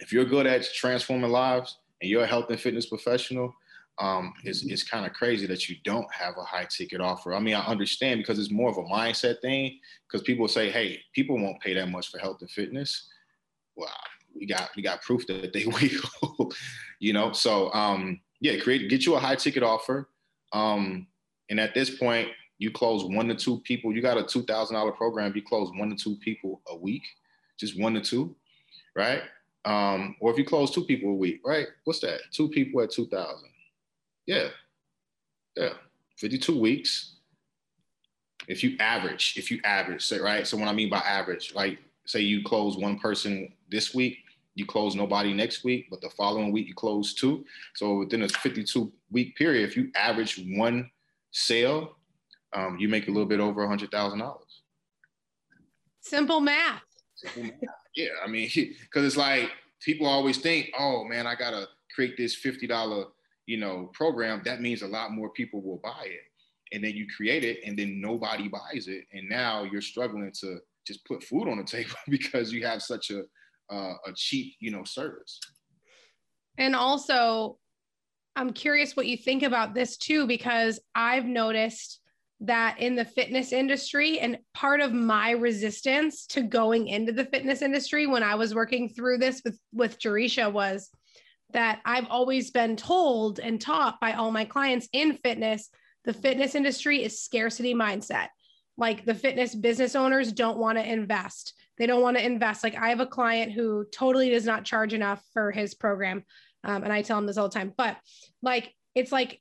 if 0.00 0.12
you're 0.12 0.24
good 0.24 0.48
at 0.48 0.64
transforming 0.74 1.30
lives, 1.30 1.78
and 2.00 2.10
you're 2.10 2.24
a 2.24 2.26
health 2.26 2.50
and 2.50 2.58
fitness 2.58 2.86
professional, 2.86 3.54
um, 4.00 4.32
it's, 4.42 4.64
it's 4.64 4.82
kind 4.82 5.06
of 5.06 5.12
crazy 5.12 5.46
that 5.46 5.68
you 5.68 5.76
don't 5.84 6.12
have 6.12 6.34
a 6.38 6.42
high 6.42 6.66
ticket 6.68 7.00
offer. 7.00 7.34
I 7.34 7.38
mean, 7.38 7.54
I 7.54 7.64
understand 7.66 8.18
because 8.18 8.38
it's 8.38 8.50
more 8.50 8.70
of 8.70 8.78
a 8.78 8.82
mindset 8.82 9.40
thing. 9.42 9.78
Because 10.08 10.26
people 10.26 10.48
say, 10.48 10.70
"Hey, 10.70 11.00
people 11.14 11.38
won't 11.38 11.60
pay 11.60 11.74
that 11.74 11.88
much 11.88 12.10
for 12.10 12.18
health 12.18 12.38
and 12.40 12.50
fitness." 12.50 13.08
Well, 13.76 13.94
we 14.34 14.46
got 14.46 14.70
we 14.76 14.82
got 14.82 15.02
proof 15.02 15.26
that 15.26 15.52
they 15.52 15.66
will. 16.30 16.52
you 16.98 17.12
know, 17.12 17.32
so 17.32 17.72
um, 17.72 18.20
yeah, 18.40 18.58
create 18.58 18.88
get 18.90 19.06
you 19.06 19.14
a 19.14 19.20
high 19.20 19.36
ticket 19.36 19.62
offer, 19.62 20.08
um, 20.52 21.06
and 21.48 21.60
at 21.60 21.74
this 21.74 21.90
point, 21.90 22.28
you 22.58 22.70
close 22.70 23.04
one 23.04 23.28
to 23.28 23.34
two 23.34 23.60
people. 23.60 23.92
You 23.92 24.02
got 24.02 24.18
a 24.18 24.24
two 24.24 24.42
thousand 24.42 24.76
dollar 24.76 24.92
program. 24.92 25.32
You 25.34 25.42
close 25.42 25.70
one 25.74 25.90
to 25.90 25.96
two 25.96 26.16
people 26.16 26.60
a 26.68 26.76
week, 26.76 27.02
just 27.58 27.78
one 27.78 27.94
to 27.94 28.00
two, 28.00 28.34
right? 28.96 29.22
Um, 29.64 30.16
or 30.20 30.32
if 30.32 30.38
you 30.38 30.44
close 30.44 30.70
two 30.70 30.84
people 30.84 31.10
a 31.10 31.14
week, 31.14 31.40
right? 31.44 31.66
What's 31.84 32.00
that? 32.00 32.20
Two 32.32 32.48
people 32.48 32.80
at 32.82 32.90
2,000. 32.90 33.48
Yeah. 34.26 34.48
Yeah. 35.56 35.74
52 36.16 36.58
weeks. 36.58 37.16
If 38.48 38.64
you 38.64 38.76
average, 38.80 39.34
if 39.36 39.50
you 39.50 39.60
average, 39.64 40.10
right? 40.12 40.46
So 40.46 40.56
what 40.56 40.68
I 40.68 40.72
mean 40.72 40.88
by 40.88 40.98
average, 40.98 41.54
like 41.54 41.78
say 42.10 42.20
you 42.20 42.42
close 42.42 42.76
one 42.76 42.98
person 42.98 43.52
this 43.70 43.94
week, 43.94 44.18
you 44.54 44.66
close 44.66 44.94
nobody 44.94 45.32
next 45.32 45.64
week, 45.64 45.86
but 45.90 46.00
the 46.00 46.10
following 46.10 46.52
week 46.52 46.66
you 46.66 46.74
close 46.74 47.14
two. 47.14 47.44
So 47.74 47.98
within 47.98 48.22
a 48.22 48.28
52 48.28 48.92
week 49.10 49.36
period, 49.36 49.68
if 49.68 49.76
you 49.76 49.90
average 49.94 50.44
one 50.56 50.90
sale, 51.30 51.96
um, 52.52 52.78
you 52.78 52.88
make 52.88 53.08
a 53.08 53.10
little 53.10 53.28
bit 53.28 53.40
over 53.40 53.62
a 53.62 53.68
hundred 53.68 53.90
thousand 53.90 54.18
dollars. 54.18 54.62
Simple 56.00 56.40
math. 56.40 56.82
Simple 57.14 57.44
math 57.44 57.70
yeah, 57.94 58.08
I 58.24 58.28
mean, 58.28 58.48
because 58.54 59.04
it's 59.04 59.16
like 59.16 59.50
people 59.80 60.06
always 60.06 60.38
think, 60.38 60.70
oh 60.78 61.04
man, 61.04 61.26
I 61.26 61.34
gotta 61.34 61.66
create 61.94 62.16
this 62.16 62.34
fifty 62.34 62.66
dollar, 62.66 63.06
you 63.46 63.58
know, 63.58 63.90
program. 63.92 64.42
That 64.44 64.60
means 64.60 64.82
a 64.82 64.88
lot 64.88 65.12
more 65.12 65.30
people 65.30 65.62
will 65.62 65.80
buy 65.82 66.04
it, 66.06 66.74
and 66.74 66.82
then 66.82 66.94
you 66.94 67.06
create 67.14 67.44
it, 67.44 67.60
and 67.64 67.78
then 67.78 68.00
nobody 68.00 68.48
buys 68.48 68.88
it, 68.88 69.06
and 69.12 69.28
now 69.28 69.64
you're 69.64 69.80
struggling 69.80 70.32
to 70.40 70.60
just 70.86 71.04
put 71.04 71.22
food 71.22 71.48
on 71.48 71.58
the 71.58 71.64
table 71.64 71.94
because 72.08 72.52
you 72.52 72.66
have 72.66 72.82
such 72.82 73.10
a 73.10 73.22
uh, 73.72 73.94
a 74.06 74.12
cheap, 74.16 74.54
you 74.58 74.70
know, 74.70 74.82
service. 74.84 75.38
And 76.58 76.74
also, 76.74 77.56
I'm 78.34 78.52
curious 78.52 78.96
what 78.96 79.06
you 79.06 79.16
think 79.16 79.42
about 79.42 79.74
this 79.74 79.96
too, 79.96 80.26
because 80.26 80.80
I've 80.94 81.24
noticed 81.24 82.00
that 82.40 82.80
in 82.80 82.96
the 82.96 83.04
fitness 83.04 83.52
industry 83.52 84.18
and 84.18 84.38
part 84.54 84.80
of 84.80 84.92
my 84.92 85.32
resistance 85.32 86.26
to 86.26 86.42
going 86.42 86.88
into 86.88 87.12
the 87.12 87.26
fitness 87.26 87.60
industry 87.60 88.06
when 88.06 88.22
I 88.22 88.34
was 88.34 88.54
working 88.54 88.88
through 88.88 89.18
this 89.18 89.42
with 89.44 89.58
with 89.72 89.98
Jerisha 89.98 90.50
was 90.50 90.90
that 91.52 91.80
I've 91.84 92.06
always 92.08 92.50
been 92.50 92.76
told 92.76 93.40
and 93.40 93.60
taught 93.60 94.00
by 94.00 94.14
all 94.14 94.30
my 94.30 94.46
clients 94.46 94.88
in 94.92 95.18
fitness 95.18 95.68
the 96.04 96.14
fitness 96.14 96.54
industry 96.54 97.04
is 97.04 97.22
scarcity 97.22 97.74
mindset 97.74 98.28
like 98.80 99.04
the 99.04 99.14
fitness 99.14 99.54
business 99.54 99.94
owners 99.94 100.32
don't 100.32 100.58
want 100.58 100.76
to 100.78 100.84
invest 100.84 101.54
they 101.80 101.86
don't 101.86 102.02
want 102.02 102.18
to 102.18 102.24
invest. 102.24 102.62
Like 102.62 102.76
I 102.76 102.90
have 102.90 103.00
a 103.00 103.06
client 103.06 103.52
who 103.52 103.86
totally 103.90 104.28
does 104.28 104.44
not 104.44 104.66
charge 104.66 104.92
enough 104.92 105.24
for 105.32 105.50
his 105.50 105.74
program. 105.74 106.24
Um, 106.62 106.84
and 106.84 106.92
I 106.92 107.00
tell 107.00 107.16
him 107.16 107.24
this 107.24 107.38
all 107.38 107.48
the 107.48 107.54
time, 107.54 107.72
but 107.74 107.96
like, 108.42 108.74
it's 108.94 109.10
like, 109.10 109.40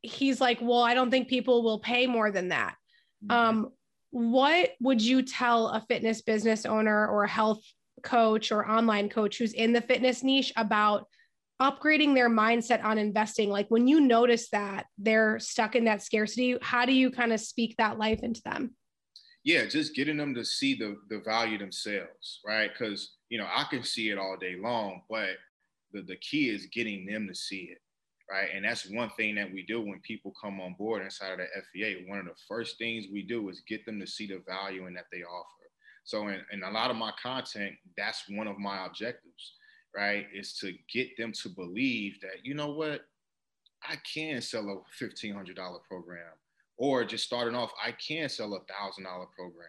he's 0.00 0.40
like, 0.40 0.60
well, 0.62 0.82
I 0.82 0.94
don't 0.94 1.10
think 1.10 1.26
people 1.26 1.64
will 1.64 1.80
pay 1.80 2.06
more 2.06 2.30
than 2.30 2.50
that. 2.50 2.76
Mm-hmm. 3.24 3.36
Um, 3.36 3.68
what 4.10 4.70
would 4.80 5.02
you 5.02 5.22
tell 5.22 5.66
a 5.66 5.80
fitness 5.80 6.22
business 6.22 6.64
owner 6.64 7.08
or 7.08 7.24
a 7.24 7.28
health 7.28 7.60
coach 8.04 8.52
or 8.52 8.70
online 8.70 9.08
coach 9.08 9.38
who's 9.38 9.52
in 9.52 9.72
the 9.72 9.80
fitness 9.80 10.22
niche 10.22 10.52
about 10.56 11.06
upgrading 11.60 12.14
their 12.14 12.30
mindset 12.30 12.82
on 12.84 12.96
investing 12.96 13.50
like 13.50 13.68
when 13.68 13.86
you 13.86 14.00
notice 14.00 14.48
that 14.48 14.86
they're 14.96 15.38
stuck 15.38 15.76
in 15.76 15.84
that 15.84 16.02
scarcity 16.02 16.56
how 16.62 16.86
do 16.86 16.92
you 16.94 17.10
kind 17.10 17.34
of 17.34 17.38
speak 17.38 17.76
that 17.76 17.98
life 17.98 18.20
into 18.22 18.40
them 18.46 18.74
yeah 19.44 19.66
just 19.66 19.94
getting 19.94 20.16
them 20.16 20.34
to 20.34 20.44
see 20.44 20.74
the 20.74 20.96
the 21.08 21.20
value 21.20 21.58
themselves 21.58 22.40
right? 22.46 22.70
Because 22.72 23.16
you 23.28 23.38
know 23.38 23.46
i 23.54 23.64
can 23.70 23.82
see 23.82 24.10
it 24.10 24.18
all 24.18 24.36
day 24.40 24.56
long 24.60 25.02
but 25.08 25.30
the, 25.92 26.02
the 26.02 26.16
key 26.16 26.48
is 26.48 26.66
getting 26.66 27.06
them 27.06 27.26
to 27.28 27.34
see 27.34 27.70
it 27.72 27.78
right? 28.30 28.50
And 28.54 28.64
that's 28.64 28.88
one 28.88 29.10
thing 29.16 29.34
that 29.34 29.52
we 29.52 29.64
do 29.66 29.80
when 29.80 29.98
people 30.00 30.32
come 30.40 30.60
on 30.60 30.76
board 30.78 31.02
inside 31.02 31.32
of 31.32 31.38
the 31.38 31.46
FEA 31.72 32.04
one 32.06 32.20
of 32.20 32.26
the 32.26 32.40
first 32.48 32.78
things 32.78 33.06
we 33.12 33.22
do 33.22 33.48
is 33.48 33.62
get 33.68 33.84
them 33.86 33.98
to 34.00 34.06
see 34.06 34.26
the 34.26 34.42
value 34.46 34.86
in 34.86 34.94
that 34.94 35.06
they 35.12 35.22
offer. 35.22 35.46
So 36.04 36.28
in, 36.28 36.40
in 36.52 36.62
a 36.62 36.70
lot 36.70 36.90
of 36.90 36.96
my 36.96 37.12
content 37.20 37.74
that's 37.96 38.24
one 38.28 38.46
of 38.46 38.58
my 38.58 38.86
objectives 38.86 39.54
right, 39.96 40.26
is 40.34 40.54
to 40.58 40.72
get 40.92 41.16
them 41.16 41.32
to 41.42 41.48
believe 41.48 42.20
that, 42.22 42.44
you 42.44 42.54
know 42.54 42.70
what, 42.72 43.02
I 43.82 43.96
can 44.12 44.40
sell 44.40 44.62
a 44.62 45.02
$1,500 45.04 45.56
program. 45.88 46.20
Or 46.80 47.04
just 47.04 47.24
starting 47.24 47.54
off, 47.54 47.72
I 47.84 47.92
can 47.92 48.28
sell 48.28 48.54
a 48.54 48.58
$1,000 48.58 49.04
program, 49.36 49.68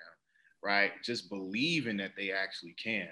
right? 0.63 0.91
Just 1.03 1.29
believing 1.29 1.97
that 1.97 2.11
they 2.17 2.31
actually 2.31 2.73
can, 2.81 3.09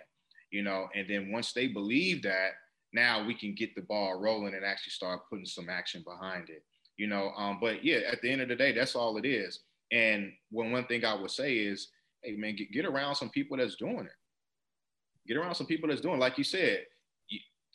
you 0.52 0.64
know, 0.64 0.88
and 0.96 1.06
then 1.08 1.32
once 1.32 1.52
they 1.52 1.68
believe 1.68 2.24
that, 2.24 2.52
now 2.94 3.24
we 3.24 3.36
can 3.36 3.54
get 3.54 3.76
the 3.76 3.82
ball 3.82 4.20
rolling 4.20 4.56
and 4.56 4.66
actually 4.66 4.92
start 4.92 5.30
putting 5.30 5.46
some 5.46 5.70
action 5.70 6.04
behind 6.08 6.50
it, 6.50 6.64
you 6.98 7.08
know. 7.08 7.32
Um, 7.38 7.60
but 7.62 7.84
yeah, 7.84 8.00
at 8.12 8.22
the 8.22 8.32
end 8.32 8.42
of 8.42 8.48
the 8.48 8.56
day, 8.56 8.72
that's 8.72 8.96
all 8.96 9.18
it 9.18 9.26
is. 9.26 9.60
And 9.92 10.32
when 10.50 10.72
one 10.72 10.86
thing 10.86 11.06
I 11.06 11.14
would 11.14 11.30
say 11.30 11.58
is, 11.58 11.90
hey 12.24 12.38
man, 12.38 12.56
get, 12.56 12.72
get 12.72 12.86
around 12.86 13.16
some 13.16 13.30
people 13.30 13.58
that's 13.58 13.76
doing 13.76 14.06
it. 14.06 15.28
Get 15.28 15.38
around 15.38 15.56
some 15.56 15.68
people 15.68 15.90
that's 15.90 16.02
doing, 16.02 16.20
like 16.20 16.38
you 16.38 16.44
said, 16.44 16.86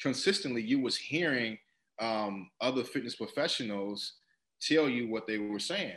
consistently 0.00 0.62
you 0.62 0.80
was 0.80 0.96
hearing 0.96 1.58
um, 2.00 2.50
other 2.60 2.82
fitness 2.82 3.14
professionals 3.14 4.14
tell 4.60 4.88
you 4.88 5.08
what 5.08 5.26
they 5.26 5.38
were 5.38 5.60
saying, 5.60 5.96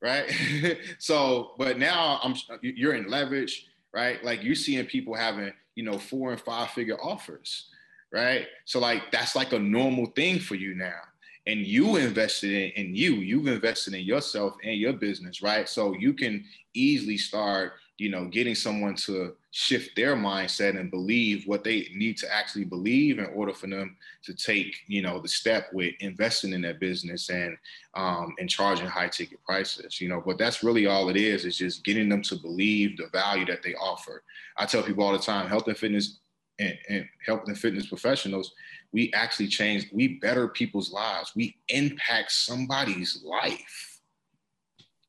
right? 0.00 0.30
so, 0.98 1.52
but 1.58 1.78
now 1.78 2.20
I'm 2.22 2.34
you're 2.62 2.94
in 2.94 3.08
leverage, 3.08 3.66
right? 3.92 4.22
Like 4.24 4.42
you're 4.42 4.54
seeing 4.54 4.86
people 4.86 5.14
having 5.14 5.52
you 5.74 5.84
know 5.84 5.98
four 5.98 6.32
and 6.32 6.40
five 6.40 6.70
figure 6.70 7.00
offers, 7.02 7.68
right? 8.12 8.46
So 8.64 8.78
like 8.80 9.10
that's 9.10 9.36
like 9.36 9.52
a 9.52 9.58
normal 9.58 10.06
thing 10.06 10.38
for 10.38 10.54
you 10.54 10.74
now. 10.74 11.00
And 11.46 11.60
you 11.60 11.96
invested 11.96 12.52
in, 12.52 12.86
in 12.86 12.94
you, 12.94 13.14
you've 13.14 13.46
invested 13.46 13.94
in 13.94 14.04
yourself 14.04 14.54
and 14.62 14.78
your 14.78 14.92
business, 14.92 15.40
right? 15.40 15.66
So 15.66 15.94
you 15.94 16.12
can 16.12 16.44
easily 16.74 17.16
start 17.16 17.72
you 17.98 18.08
know, 18.08 18.26
getting 18.26 18.54
someone 18.54 18.94
to 18.94 19.34
shift 19.50 19.96
their 19.96 20.14
mindset 20.14 20.78
and 20.78 20.90
believe 20.90 21.42
what 21.46 21.64
they 21.64 21.88
need 21.94 22.16
to 22.16 22.32
actually 22.32 22.64
believe 22.64 23.18
in 23.18 23.26
order 23.26 23.52
for 23.52 23.66
them 23.66 23.96
to 24.22 24.32
take, 24.32 24.76
you 24.86 25.02
know, 25.02 25.20
the 25.20 25.26
step 25.26 25.66
with 25.72 25.92
investing 25.98 26.52
in 26.52 26.62
that 26.62 26.78
business 26.78 27.28
and 27.28 27.56
um, 27.94 28.34
and 28.38 28.48
charging 28.48 28.86
high 28.86 29.08
ticket 29.08 29.42
prices, 29.44 30.00
you 30.00 30.08
know. 30.08 30.22
But 30.24 30.38
that's 30.38 30.62
really 30.62 30.86
all 30.86 31.08
it 31.08 31.16
is, 31.16 31.44
is 31.44 31.58
just 31.58 31.84
getting 31.84 32.08
them 32.08 32.22
to 32.22 32.36
believe 32.36 32.96
the 32.96 33.08
value 33.12 33.44
that 33.46 33.64
they 33.64 33.74
offer. 33.74 34.22
I 34.56 34.64
tell 34.66 34.84
people 34.84 35.02
all 35.02 35.12
the 35.12 35.18
time, 35.18 35.48
health 35.48 35.66
and 35.66 35.76
fitness 35.76 36.20
and, 36.60 36.78
and 36.88 37.08
health 37.26 37.42
and 37.46 37.58
fitness 37.58 37.86
professionals, 37.88 38.52
we 38.92 39.12
actually 39.12 39.48
change, 39.48 39.88
we 39.92 40.18
better 40.18 40.46
people's 40.48 40.92
lives. 40.92 41.32
We 41.34 41.56
impact 41.68 42.30
somebody's 42.30 43.22
life. 43.24 44.00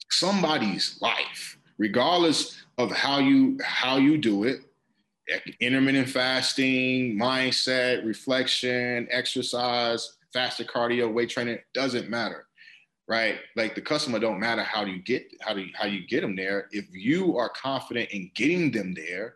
Somebody's 0.10 0.98
life 1.02 1.59
regardless 1.80 2.62
of 2.78 2.92
how 2.92 3.18
you 3.18 3.58
how 3.64 3.98
you 3.98 4.18
do 4.18 4.44
it 4.44 4.60
intermittent 5.60 6.10
fasting 6.10 7.18
mindset 7.18 8.06
reflection 8.06 9.08
exercise 9.10 10.18
fasted 10.32 10.68
cardio 10.68 11.12
weight 11.12 11.30
training 11.30 11.58
doesn't 11.74 12.10
matter 12.10 12.46
right? 13.10 13.40
Like 13.56 13.74
the 13.74 13.82
customer 13.82 14.20
don't 14.20 14.40
matter 14.40 14.62
how 14.62 14.86
you 14.86 15.02
get 15.02 15.26
how 15.42 15.54
do 15.56 15.62
you, 15.62 15.72
how 15.74 15.88
you 15.88 16.06
get 16.08 16.22
them 16.22 16.36
there. 16.36 16.68
If 16.72 16.86
you 16.92 17.38
are 17.38 17.50
confident 17.50 18.12
in 18.12 18.32
getting 18.36 18.72
them 18.72 18.94
there 18.94 19.36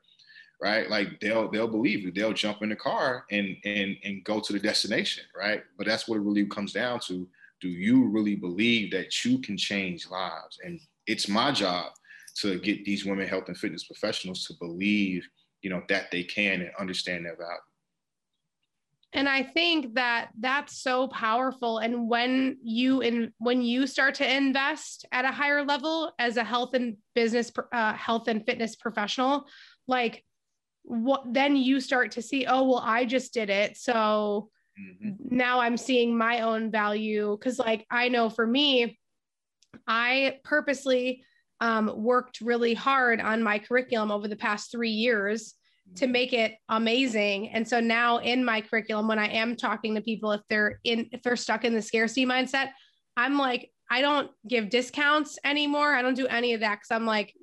right 0.62 0.89
like 0.89 1.19
they'll 1.19 1.49
they'll 1.49 1.67
believe 1.67 2.01
you. 2.01 2.12
They'll 2.12 2.34
jump 2.34 2.62
in 2.62 2.69
the 2.69 2.75
car 2.75 3.25
and 3.32 3.58
and 3.65 3.97
and 4.03 4.23
go 4.23 4.39
to 4.39 4.53
the 4.53 4.60
destination 4.60 5.23
right? 5.36 5.63
But 5.77 5.88
that's 5.88 6.08
what 6.08 6.17
it 6.17 6.21
really 6.21 6.45
comes 6.45 6.71
down 6.71 6.99
to. 7.08 7.27
Do 7.60 7.67
you 7.67 8.06
really 8.06 8.36
believe 8.36 8.91
that 8.91 9.25
you 9.25 9.39
can 9.39 9.58
change 9.58 10.08
lives? 10.10 10.60
And 10.63 10.79
it's 11.08 11.27
my 11.27 11.51
job 11.51 11.93
to 12.36 12.60
get 12.60 12.86
these 12.86 13.06
women 13.06 13.28
health 13.28 13.48
and 13.48 13.58
fitness 13.58 13.84
professionals 13.84 14.46
to 14.46 14.54
believe, 14.60 15.28
you 15.62 15.69
know, 15.69 15.84
that 15.89 16.12
they 16.12 16.24
can 16.24 16.62
and 16.62 16.72
understand 16.80 17.26
their 17.26 17.36
value. 17.36 17.60
And 19.15 19.30
I 19.30 19.43
think 19.43 19.93
that 19.93 20.30
that's 20.39 20.82
so 20.82 21.08
powerful. 21.08 21.78
And 21.78 22.10
when 22.10 22.58
you 22.63 23.02
in 23.02 23.32
when 23.38 23.62
you 23.62 23.86
start 23.86 24.15
to 24.15 24.36
invest 24.36 25.06
at 25.12 25.24
a 25.24 25.32
higher 25.32 25.63
level 25.63 26.12
as 26.17 26.38
a 26.38 26.43
health 26.43 26.74
and 26.74 26.98
business, 27.13 27.52
uh, 27.72 27.93
health 27.93 28.28
and 28.28 28.43
fitness 28.43 28.76
professional, 28.76 29.46
like 29.88 30.26
what 30.82 31.32
then 31.32 31.56
you 31.56 31.80
start 31.80 32.12
to 32.13 32.24
see, 32.24 32.48
oh 32.48 32.63
well, 32.63 32.82
I 32.84 33.06
just 33.06 33.36
did 33.36 33.52
it, 33.52 33.78
so 33.78 34.50
mm-hmm. 34.82 35.12
now 35.36 35.60
I'm 35.60 35.78
seeing 35.78 36.17
my 36.17 36.41
own 36.41 36.72
value. 36.72 37.38
Because 37.38 37.60
like 37.60 37.86
I 37.91 38.10
know 38.10 38.32
for 38.32 38.48
me, 38.48 38.98
I 39.88 40.39
purposely 40.43 41.24
um, 41.63 41.89
worked 41.95 42.41
really 42.41 42.73
hard 42.73 43.21
on 43.21 43.41
my 43.41 43.58
curriculum 43.58 44.12
over 44.12 44.28
the 44.28 44.36
past 44.36 44.69
three 44.69 44.89
years 44.89 45.54
to 45.95 46.08
make 46.08 46.34
it 46.34 46.56
amazing. 46.67 47.49
And 47.49 47.65
so 47.65 47.80
now 47.80 48.17
in 48.17 48.43
my 48.43 48.60
curriculum, 48.60 49.08
when 49.08 49.17
I 49.17 49.28
am 49.30 49.56
talking 49.56 49.95
to 49.95 50.02
people, 50.02 50.34
if 50.34 50.41
they're 50.49 50.82
in, 50.84 51.08
if 51.13 51.23
they're 51.23 51.38
stuck 51.38 51.63
in 51.63 51.73
the 51.73 51.82
scarcity 51.82 52.26
mindset, 52.26 52.71
I'm 53.15 53.38
like, 53.38 53.71
I 53.89 54.02
don't 54.02 54.30
give 54.45 54.69
discounts 54.69 55.39
anymore. 55.45 55.93
I 55.93 56.02
don't 56.02 56.15
do 56.15 56.28
any 56.28 56.54
of 56.54 56.60
that 56.60 56.76
because 56.76 56.91
I'm 56.91 57.06
like, 57.06 57.34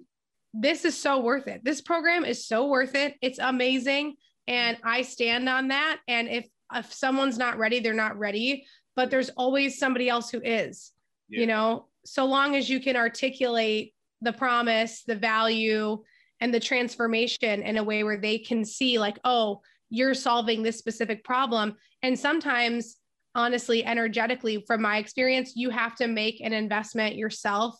this 0.52 0.84
is 0.84 1.00
so 1.00 1.20
worth 1.20 1.46
it. 1.46 1.64
This 1.64 1.80
program 1.80 2.26
is 2.26 2.46
so 2.46 2.66
worth 2.66 2.94
it. 2.94 3.14
It's 3.22 3.38
amazing. 3.38 4.16
And 4.46 4.76
I 4.84 5.00
stand 5.00 5.48
on 5.48 5.68
that. 5.68 5.98
And 6.08 6.28
if 6.28 6.46
if 6.74 6.92
someone's 6.92 7.38
not 7.38 7.56
ready, 7.56 7.80
they're 7.80 7.94
not 7.94 8.18
ready. 8.18 8.66
But 8.96 9.10
there's 9.10 9.30
always 9.30 9.78
somebody 9.78 10.10
else 10.10 10.28
who 10.28 10.42
is, 10.42 10.92
yeah. 11.30 11.40
you 11.40 11.46
know, 11.46 11.86
so 12.04 12.26
long 12.26 12.54
as 12.54 12.68
you 12.68 12.80
can 12.80 12.96
articulate 12.96 13.94
the 14.22 14.32
promise, 14.32 15.02
the 15.06 15.16
value, 15.16 16.02
and 16.40 16.52
the 16.52 16.60
transformation 16.60 17.62
in 17.62 17.76
a 17.76 17.84
way 17.84 18.02
where 18.02 18.18
they 18.18 18.38
can 18.38 18.64
see, 18.64 18.98
like, 18.98 19.18
oh, 19.24 19.60
you're 19.90 20.14
solving 20.14 20.62
this 20.62 20.78
specific 20.78 21.24
problem. 21.24 21.76
And 22.02 22.18
sometimes, 22.18 22.96
honestly, 23.34 23.84
energetically, 23.84 24.64
from 24.66 24.82
my 24.82 24.98
experience, 24.98 25.52
you 25.56 25.70
have 25.70 25.94
to 25.96 26.06
make 26.06 26.40
an 26.40 26.52
investment 26.52 27.16
yourself 27.16 27.76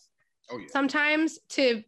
oh, 0.51 0.57
yeah. 0.57 0.67
sometimes 0.71 1.39
to 1.49 1.83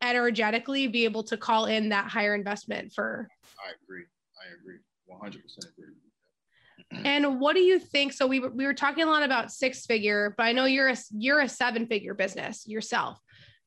energetically 0.00 0.86
be 0.86 1.04
able 1.04 1.24
to 1.24 1.36
call 1.36 1.66
in 1.66 1.88
that 1.90 2.06
higher 2.08 2.34
investment 2.34 2.92
for. 2.94 3.28
I 3.64 3.72
agree. 3.82 4.04
I 4.40 4.54
agree. 4.60 4.78
100% 5.10 5.40
agree. 5.72 5.94
And 7.04 7.38
what 7.38 7.54
do 7.54 7.60
you 7.60 7.78
think? 7.78 8.14
So 8.14 8.26
we 8.26 8.40
we 8.40 8.64
were 8.64 8.72
talking 8.72 9.04
a 9.04 9.08
lot 9.08 9.22
about 9.22 9.52
six 9.52 9.84
figure, 9.84 10.32
but 10.38 10.44
I 10.44 10.52
know 10.52 10.64
you're 10.64 10.88
a 10.88 10.96
you're 11.10 11.40
a 11.40 11.48
seven 11.48 11.86
figure 11.86 12.14
business 12.14 12.66
yourself. 12.66 13.18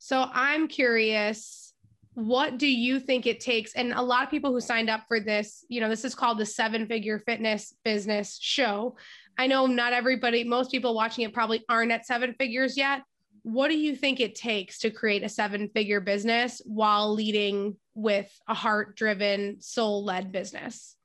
So 0.04 0.28
I'm 0.34 0.68
curious, 0.68 1.76
what 2.16 2.58
do 2.58 2.66
you 2.66 3.00
think 3.00 3.28
it 3.28 3.40
takes? 3.40 3.76
And 3.76 3.94
a 3.94 4.02
lot 4.02 4.24
of 4.24 4.32
people 4.32 4.52
who 4.52 4.60
signed 4.60 4.90
up 4.90 5.02
for 5.08 5.20
this, 5.20 5.64
you 5.70 5.80
know, 5.80 5.90
this 5.90 6.04
is 6.04 6.16
called 6.16 6.40
the 6.40 6.46
seven 6.46 6.88
figure 6.88 7.20
fitness 7.20 7.76
business 7.86 8.40
show. 8.42 8.98
I 9.38 9.46
know 9.46 9.68
not 9.68 9.94
everybody, 9.94 10.44
most 10.44 10.72
people 10.72 10.96
watching 10.96 11.24
it 11.24 11.36
probably 11.36 11.64
aren't 11.70 11.92
at 11.92 12.08
seven 12.08 12.34
figures 12.34 12.76
yet. 12.78 13.04
What 13.44 13.68
do 13.68 13.78
you 13.78 13.96
think 13.96 14.20
it 14.20 14.34
takes 14.34 14.80
to 14.80 14.90
create 14.90 15.22
a 15.22 15.30
seven 15.30 15.70
figure 15.70 16.02
business 16.02 16.64
while 16.66 17.14
leading 17.14 17.78
with 17.94 18.36
a 18.48 18.56
heart 18.56 18.96
driven, 18.96 19.62
soul 19.62 20.04
led 20.04 20.32
business? 20.32 20.96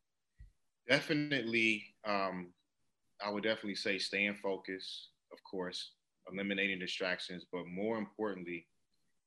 Definitely. 0.88 1.84
Um, 2.08 2.48
I 3.22 3.28
would 3.28 3.42
definitely 3.42 3.74
say 3.74 3.98
staying 3.98 4.36
focused, 4.36 5.10
of 5.34 5.38
course, 5.44 5.90
eliminating 6.32 6.78
distractions, 6.78 7.44
but 7.52 7.66
more 7.66 7.98
importantly, 7.98 8.66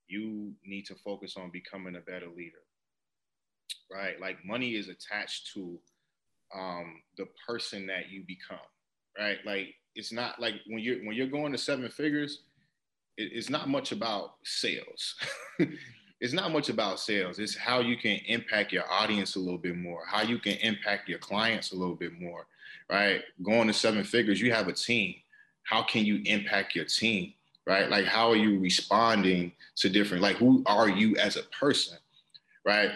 you 0.10 0.54
need 0.66 0.86
to 0.86 0.96
focus 0.96 1.36
on 1.38 1.50
becoming 1.52 1.96
a 1.96 2.12
better 2.12 2.28
leader 2.36 2.64
right 3.92 4.20
like 4.20 4.38
money 4.46 4.76
is 4.76 4.90
attached 4.90 5.52
to 5.54 5.80
um, 6.56 7.02
the 7.18 7.28
person 7.48 7.86
that 7.88 8.10
you 8.10 8.24
become 8.28 8.58
right 9.18 9.38
like 9.46 9.76
it's 9.96 10.12
not 10.12 10.40
like 10.40 10.56
when 10.68 10.80
you're 10.80 11.00
when 11.06 11.16
you're 11.16 11.28
going 11.28 11.52
to 11.52 11.58
seven 11.58 11.90
figures 11.90 12.44
it, 13.18 13.32
it's 13.34 13.50
not 13.50 13.70
much 13.70 13.92
about 13.92 14.36
sales 14.44 15.16
it's 16.22 16.34
not 16.34 16.52
much 16.52 16.70
about 16.70 17.00
sales. 17.00 17.40
It's 17.40 17.56
how 17.56 17.80
you 17.80 17.96
can 17.98 18.20
impact 18.28 18.74
your 18.74 18.90
audience 18.92 19.36
a 19.36 19.40
little 19.40 19.58
bit 19.58 19.78
more, 19.78 20.04
how 20.06 20.22
you 20.22 20.38
can 20.38 20.54
impact 20.58 21.08
your 21.08 21.20
clients 21.20 21.72
a 21.72 21.76
little 21.76 21.96
bit 21.96 22.20
more, 22.20 22.46
right? 22.90 23.22
Going 23.42 23.68
to 23.68 23.74
seven 23.74 24.04
figures, 24.04 24.42
you 24.42 24.52
have 24.52 24.68
a 24.68 24.74
team. 24.74 25.16
How 25.64 25.84
can 25.84 26.04
you 26.04 26.22
impact 26.26 26.76
your 26.76 26.86
team, 26.86 27.34
right? 27.70 27.88
Like, 27.88 28.06
how 28.06 28.32
are 28.32 28.36
you 28.36 28.60
responding 28.60 29.52
to 29.76 29.90
different, 29.90 30.24
like, 30.24 30.38
who 30.38 30.64
are 30.66 30.90
you 30.90 31.16
as 31.18 31.38
a 31.38 31.44
person, 31.44 32.00
right? 32.66 32.90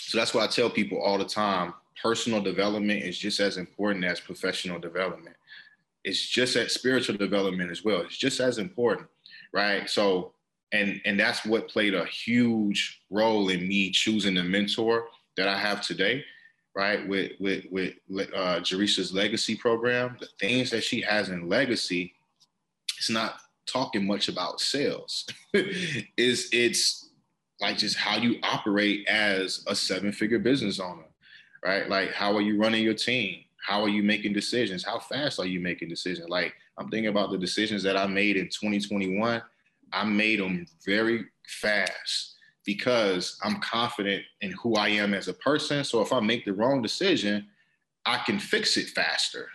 So 0.00 0.18
that's 0.18 0.34
why 0.34 0.42
I 0.42 0.48
tell 0.48 0.68
people 0.68 1.00
all 1.00 1.16
the 1.16 1.24
time 1.24 1.74
personal 2.02 2.40
development 2.40 3.04
is 3.04 3.16
just 3.16 3.38
as 3.38 3.56
important 3.56 4.04
as 4.04 4.18
professional 4.18 4.80
development. 4.80 5.36
It's 6.02 6.28
just 6.28 6.54
that 6.54 6.72
spiritual 6.72 7.18
development 7.18 7.70
as 7.70 7.84
well. 7.84 8.00
It's 8.00 8.16
just 8.16 8.40
as 8.40 8.58
important, 8.58 9.06
right? 9.52 9.88
So, 9.88 10.32
and 10.72 11.00
and 11.04 11.20
that's 11.20 11.44
what 11.44 11.68
played 11.68 11.94
a 11.94 12.06
huge 12.06 13.02
role 13.10 13.50
in 13.50 13.68
me 13.68 13.90
choosing 13.90 14.34
the 14.34 14.42
mentor 14.42 15.08
that 15.36 15.46
I 15.46 15.58
have 15.58 15.82
today, 15.82 16.24
right? 16.74 17.06
With 17.06 17.32
with 17.38 17.66
with 17.70 17.94
uh, 18.34 18.60
Jerisha's 18.60 19.12
legacy 19.12 19.54
program, 19.54 20.16
the 20.18 20.28
things 20.40 20.70
that 20.70 20.82
she 20.82 21.02
has 21.02 21.28
in 21.28 21.48
legacy, 21.48 22.14
it's 22.96 23.10
not 23.10 23.40
talking 23.70 24.06
much 24.06 24.28
about 24.28 24.60
sales. 24.60 25.26
is 25.54 26.48
it's 26.52 27.10
like 27.60 27.76
just 27.76 27.96
how 27.96 28.16
you 28.16 28.36
operate 28.42 29.06
as 29.08 29.64
a 29.66 29.74
seven 29.74 30.12
figure 30.12 30.38
business 30.38 30.80
owner, 30.80 31.08
right? 31.64 31.88
Like 31.88 32.12
how 32.12 32.34
are 32.36 32.42
you 32.42 32.58
running 32.58 32.82
your 32.82 32.94
team? 32.94 33.44
How 33.66 33.82
are 33.82 33.88
you 33.88 34.02
making 34.02 34.32
decisions? 34.32 34.82
How 34.82 34.98
fast 34.98 35.38
are 35.38 35.46
you 35.46 35.60
making 35.60 35.90
decisions? 35.90 36.28
Like 36.28 36.54
I'm 36.78 36.88
thinking 36.88 37.10
about 37.10 37.30
the 37.30 37.38
decisions 37.38 37.82
that 37.82 37.96
I 37.96 38.06
made 38.06 38.36
in 38.36 38.46
2021 38.46 39.42
I 39.92 40.04
made 40.04 40.40
them 40.40 40.66
very 40.84 41.26
fast 41.46 42.36
because 42.64 43.38
I'm 43.42 43.60
confident 43.60 44.22
in 44.40 44.52
who 44.52 44.74
I 44.76 44.88
am 44.88 45.14
as 45.14 45.28
a 45.28 45.34
person. 45.34 45.82
So 45.84 46.00
if 46.00 46.12
I 46.12 46.20
make 46.20 46.44
the 46.44 46.52
wrong 46.52 46.82
decision, 46.82 47.48
I 48.06 48.18
can 48.18 48.38
fix 48.38 48.76
it 48.76 48.88
faster 48.88 49.48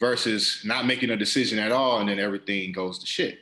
versus 0.00 0.62
not 0.64 0.86
making 0.86 1.10
a 1.10 1.16
decision 1.16 1.58
at 1.58 1.72
all 1.72 2.00
and 2.00 2.08
then 2.08 2.18
everything 2.18 2.72
goes 2.72 2.98
to 2.98 3.06
shit. 3.06 3.38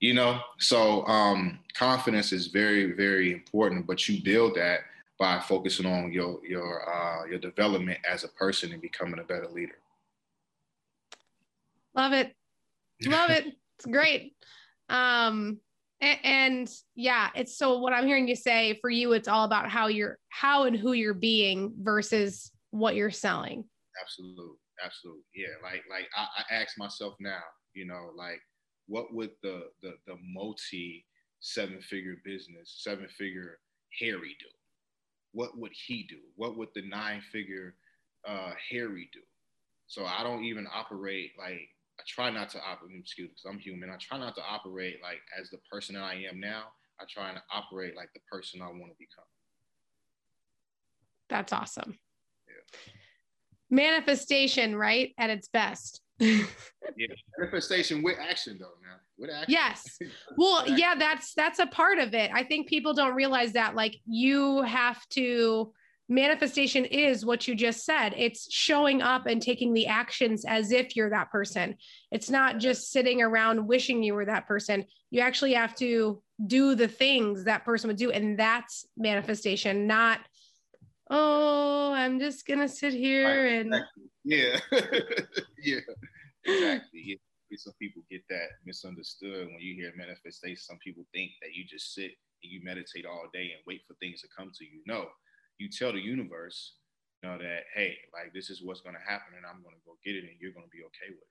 You 0.00 0.14
know, 0.14 0.40
so 0.58 1.06
um, 1.06 1.58
confidence 1.74 2.32
is 2.32 2.46
very, 2.46 2.92
very 2.92 3.32
important, 3.32 3.86
but 3.86 4.08
you 4.08 4.22
build 4.22 4.56
that 4.56 4.80
by 5.18 5.38
focusing 5.40 5.84
on 5.84 6.10
your 6.10 6.40
your 6.44 6.88
uh, 6.88 7.26
your 7.26 7.38
development 7.38 7.98
as 8.10 8.24
a 8.24 8.28
person 8.28 8.72
and 8.72 8.80
becoming 8.80 9.20
a 9.20 9.24
better 9.24 9.48
leader. 9.48 9.78
Love 11.94 12.14
it, 12.14 12.34
love 13.04 13.28
it. 13.28 13.44
It's 13.76 13.86
great. 13.86 14.34
Um, 14.88 15.58
and, 16.00 16.18
and 16.24 16.70
yeah, 16.94 17.28
it's 17.34 17.56
so 17.56 17.78
what 17.78 17.92
I'm 17.92 18.06
hearing 18.06 18.28
you 18.28 18.36
say 18.36 18.78
for 18.80 18.90
you, 18.90 19.12
it's 19.12 19.28
all 19.28 19.44
about 19.44 19.70
how 19.70 19.88
you're, 19.88 20.18
how 20.28 20.64
and 20.64 20.76
who 20.76 20.92
you're 20.92 21.14
being 21.14 21.72
versus 21.78 22.50
what 22.70 22.94
you're 22.94 23.10
selling. 23.10 23.64
Absolutely. 24.00 24.56
Absolutely. 24.84 25.22
Yeah. 25.34 25.54
Like, 25.62 25.82
like 25.90 26.08
I, 26.16 26.26
I 26.38 26.54
ask 26.54 26.78
myself 26.78 27.14
now, 27.20 27.42
you 27.74 27.86
know, 27.86 28.10
like 28.16 28.40
what 28.86 29.12
would 29.14 29.30
the, 29.42 29.64
the, 29.82 29.94
the 30.06 30.16
multi 30.22 31.06
seven 31.40 31.80
figure 31.80 32.16
business, 32.24 32.80
seven 32.82 33.08
figure 33.08 33.58
Harry 34.00 34.36
do? 34.40 34.46
What 35.32 35.56
would 35.58 35.72
he 35.86 36.06
do? 36.08 36.18
What 36.36 36.56
would 36.56 36.68
the 36.74 36.82
nine 36.88 37.20
figure 37.32 37.74
uh, 38.26 38.52
Harry 38.70 39.08
do? 39.12 39.20
So 39.86 40.04
I 40.04 40.22
don't 40.22 40.44
even 40.44 40.66
operate 40.72 41.32
like 41.38 41.68
I 41.98 42.02
try 42.06 42.30
not 42.30 42.48
to 42.50 42.58
operate, 42.58 42.96
excuse 42.98 43.28
me, 43.28 43.32
because 43.34 43.44
I'm 43.52 43.58
human. 43.58 43.90
I 43.90 43.96
try 44.00 44.18
not 44.18 44.34
to 44.36 44.42
operate 44.42 45.00
like 45.02 45.20
as 45.38 45.50
the 45.50 45.58
person 45.70 45.96
that 45.96 46.02
I 46.02 46.14
am 46.30 46.40
now. 46.40 46.64
I 47.00 47.04
try 47.08 47.32
to 47.32 47.42
operate 47.52 47.96
like 47.96 48.10
the 48.14 48.20
person 48.30 48.62
I 48.62 48.66
want 48.66 48.92
to 48.92 48.98
become. 48.98 49.24
That's 51.28 51.52
awesome. 51.52 51.98
Yeah. 52.48 52.92
Manifestation, 53.70 54.76
right? 54.76 55.14
At 55.18 55.30
its 55.30 55.48
best. 55.48 56.00
yeah, 56.18 56.44
manifestation 57.38 58.02
with 58.02 58.18
action 58.18 58.58
though, 58.60 58.74
man. 58.82 58.98
With 59.18 59.30
action. 59.30 59.52
Yes. 59.52 59.98
Well, 60.36 60.68
yeah, 60.76 60.94
that's 60.96 61.34
that's 61.34 61.58
a 61.58 61.66
part 61.66 61.98
of 61.98 62.14
it. 62.14 62.30
I 62.34 62.44
think 62.44 62.68
people 62.68 62.94
don't 62.94 63.14
realize 63.14 63.52
that 63.52 63.74
like 63.74 63.96
you 64.06 64.62
have 64.62 65.06
to 65.10 65.72
manifestation 66.10 66.84
is 66.86 67.24
what 67.24 67.46
you 67.46 67.54
just 67.54 67.84
said 67.84 68.12
it's 68.16 68.52
showing 68.52 69.00
up 69.00 69.26
and 69.26 69.40
taking 69.40 69.72
the 69.72 69.86
actions 69.86 70.44
as 70.44 70.72
if 70.72 70.96
you're 70.96 71.10
that 71.10 71.30
person 71.30 71.76
it's 72.10 72.28
not 72.28 72.58
just 72.58 72.90
sitting 72.90 73.22
around 73.22 73.64
wishing 73.64 74.02
you 74.02 74.12
were 74.12 74.24
that 74.24 74.44
person 74.48 74.84
you 75.12 75.20
actually 75.20 75.54
have 75.54 75.72
to 75.72 76.20
do 76.44 76.74
the 76.74 76.88
things 76.88 77.44
that 77.44 77.64
person 77.64 77.86
would 77.86 77.96
do 77.96 78.10
and 78.10 78.36
that's 78.36 78.84
manifestation 78.96 79.86
not 79.86 80.18
oh 81.10 81.92
i'm 81.92 82.18
just 82.18 82.46
gonna 82.46 82.68
sit 82.68 82.92
here 82.92 83.26
right, 83.26 83.60
and 83.60 83.74
exactly. 83.74 84.04
yeah 84.24 84.60
yeah 85.62 85.80
exactly 86.44 87.00
yeah 87.04 87.16
some 87.56 87.72
people 87.80 88.00
get 88.10 88.22
that 88.30 88.46
misunderstood 88.64 89.48
when 89.48 89.58
you 89.58 89.74
hear 89.74 89.92
manifestation 89.96 90.56
some 90.56 90.78
people 90.78 91.04
think 91.12 91.32
that 91.42 91.52
you 91.52 91.64
just 91.68 91.94
sit 91.94 92.12
and 92.42 92.52
you 92.52 92.60
meditate 92.62 93.04
all 93.04 93.24
day 93.34 93.50
and 93.52 93.60
wait 93.66 93.80
for 93.86 93.94
things 93.94 94.20
to 94.20 94.28
come 94.36 94.50
to 94.56 94.64
you 94.64 94.80
no 94.86 95.06
you 95.60 95.68
tell 95.68 95.92
the 95.92 96.00
universe, 96.00 96.74
you 97.22 97.28
know, 97.28 97.38
that, 97.38 97.64
hey, 97.74 97.94
like 98.14 98.32
this 98.32 98.48
is 98.50 98.62
what's 98.64 98.80
going 98.80 98.96
to 98.96 99.10
happen 99.10 99.34
and 99.36 99.44
I'm 99.46 99.62
going 99.62 99.74
to 99.76 99.82
go 99.84 99.92
get 100.04 100.16
it 100.16 100.24
and 100.24 100.32
you're 100.40 100.52
going 100.52 100.64
to 100.64 100.70
be 100.70 100.82
okay 100.84 101.10
with 101.10 101.28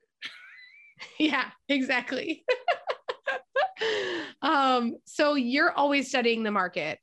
it. 1.18 1.30
yeah, 1.32 1.50
exactly. 1.68 2.44
um, 4.42 4.94
so 5.04 5.34
you're 5.34 5.72
always 5.72 6.08
studying 6.08 6.44
the 6.44 6.52
market. 6.52 7.00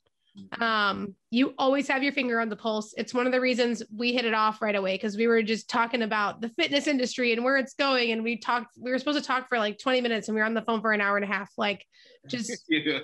Um, 0.59 1.15
you 1.31 1.53
always 1.57 1.87
have 1.87 2.03
your 2.03 2.13
finger 2.13 2.39
on 2.39 2.49
the 2.49 2.55
pulse. 2.55 2.93
It's 2.97 3.13
one 3.13 3.25
of 3.25 3.31
the 3.31 3.41
reasons 3.41 3.83
we 3.95 4.13
hit 4.13 4.25
it 4.25 4.33
off 4.33 4.61
right 4.61 4.75
away 4.75 4.95
because 4.95 5.17
we 5.17 5.27
were 5.27 5.41
just 5.41 5.69
talking 5.69 6.01
about 6.01 6.41
the 6.41 6.49
fitness 6.49 6.87
industry 6.87 7.33
and 7.33 7.43
where 7.43 7.57
it's 7.57 7.73
going. 7.73 8.11
And 8.11 8.23
we 8.23 8.37
talked, 8.37 8.77
we 8.77 8.91
were 8.91 8.99
supposed 8.99 9.19
to 9.19 9.23
talk 9.25 9.49
for 9.49 9.57
like 9.57 9.79
20 9.79 10.01
minutes 10.01 10.27
and 10.27 10.35
we 10.35 10.41
were 10.41 10.45
on 10.45 10.53
the 10.53 10.61
phone 10.61 10.81
for 10.81 10.91
an 10.91 11.01
hour 11.01 11.17
and 11.17 11.25
a 11.25 11.27
half, 11.27 11.51
like 11.57 11.85
just 12.27 12.51
yeah. 12.69 12.99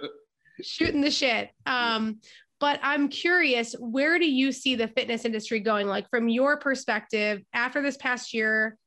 shooting 0.62 1.02
the 1.02 1.12
shit. 1.12 1.50
Um, 1.66 2.20
but 2.60 2.80
I'm 2.82 3.10
curious, 3.10 3.76
where 3.80 4.18
do 4.20 4.30
you 4.30 4.52
see 4.52 4.76
the 4.76 4.88
fitness 4.88 5.26
industry 5.26 5.60
going? 5.60 5.88
Like 5.88 6.10
from 6.10 6.30
your 6.30 6.58
perspective, 6.58 7.42
after 7.54 7.82
this 7.82 7.98
past 7.98 8.34
year, 8.34 8.78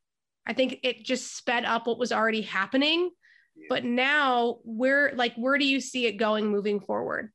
I 0.47 0.53
think 0.53 0.79
it 0.83 1.05
just 1.05 1.37
sped 1.37 1.65
up 1.65 1.87
what 1.87 1.99
was 1.99 2.13
already 2.13 2.41
happening. 2.43 3.11
Yeah. 3.55 3.67
But 3.69 3.85
now, 3.85 4.59
where 4.65 5.13
like 5.15 5.35
where 5.35 5.59
do 5.59 5.67
you 5.67 5.81
see 5.81 6.07
it 6.07 6.13
going 6.13 6.47
moving 6.47 6.81
forward? 6.81 7.33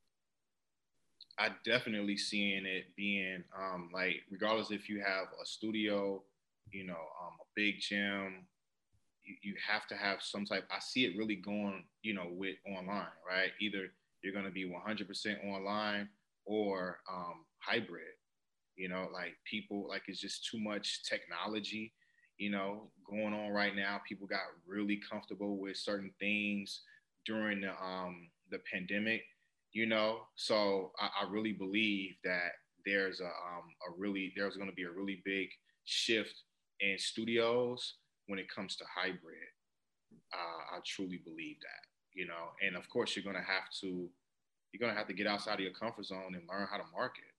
I 1.42 1.50
definitely 1.66 2.18
seeing 2.18 2.68
it 2.68 2.96
being 2.96 3.44
um, 3.60 3.90
like 3.92 4.18
regardless 4.30 4.70
if 4.70 4.88
you 4.88 5.00
have 5.00 5.26
a 5.42 5.46
studio, 5.46 6.22
you 6.72 6.86
know, 6.86 6.94
um, 6.94 7.34
a 7.42 7.46
big 7.56 7.80
gym, 7.80 8.46
you, 9.24 9.36
you 9.42 9.56
have 9.68 9.88
to 9.88 9.96
have 9.96 10.22
some 10.22 10.46
type. 10.46 10.66
I 10.70 10.78
see 10.80 11.06
it 11.06 11.18
really 11.18 11.36
going, 11.36 11.86
you 12.04 12.14
know, 12.14 12.28
with 12.30 12.58
online, 12.68 13.08
right? 13.28 13.50
Either 13.60 13.88
you're 14.22 14.34
going 14.34 14.46
to 14.46 14.52
be 14.52 14.70
100% 14.70 15.46
online 15.46 16.10
or 16.46 17.00
um, 17.12 17.46
hybrid. 17.58 18.14
You 18.76 18.90
know, 18.90 19.08
like 19.12 19.34
people, 19.50 19.88
like 19.90 20.04
it's 20.08 20.22
just 20.22 20.48
too 20.48 20.60
much 20.60 21.02
technology, 21.10 21.92
you 22.38 22.52
know, 22.52 22.92
going 23.10 23.34
on 23.34 23.50
right 23.50 23.76
now. 23.76 24.00
People 24.08 24.28
got 24.28 24.42
really 24.68 25.00
comfortable 25.12 25.58
with 25.58 25.76
certain 25.76 26.12
things 26.20 26.82
during 27.26 27.62
the 27.62 27.72
um, 27.84 28.30
the 28.52 28.60
pandemic, 28.72 29.24
you 29.74 29.86
know. 29.86 30.22
So 30.36 30.92
I, 31.00 31.26
I 31.26 31.32
really 31.32 31.54
believe 31.54 32.16
that 32.24 32.54
there's 32.86 33.22
a 33.22 33.26
um, 33.26 33.66
a 33.88 33.92
really 33.98 34.34
there's 34.36 34.58
going 34.58 34.70
to 34.70 34.76
be 34.76 34.84
a 34.84 34.92
really 34.92 35.22
big 35.26 35.50
shift 35.86 36.44
in 36.80 36.98
studios 36.98 37.96
when 38.28 38.40
it 38.40 38.50
comes 38.54 38.76
to 38.78 38.86
hybrid. 38.96 39.48
Uh, 40.34 40.78
I 40.78 40.80
truly 40.86 41.20
believe 41.24 41.58
that, 41.62 41.84
you 42.14 42.28
know, 42.28 42.52
and 42.66 42.76
of 42.76 42.90
course 42.90 43.16
you're 43.16 43.24
going 43.24 43.36
to 43.36 43.42
have 43.52 43.70
to 43.82 44.10
you're 44.74 44.86
gonna 44.88 44.98
have 44.98 45.08
to 45.08 45.14
get 45.14 45.28
outside 45.28 45.56
of 45.56 45.62
your 45.62 45.74
comfort 45.74 46.06
zone 46.06 46.36
and 46.36 46.44
learn 46.50 46.68
how 46.70 46.78
to 46.78 46.84
market. 46.94 47.32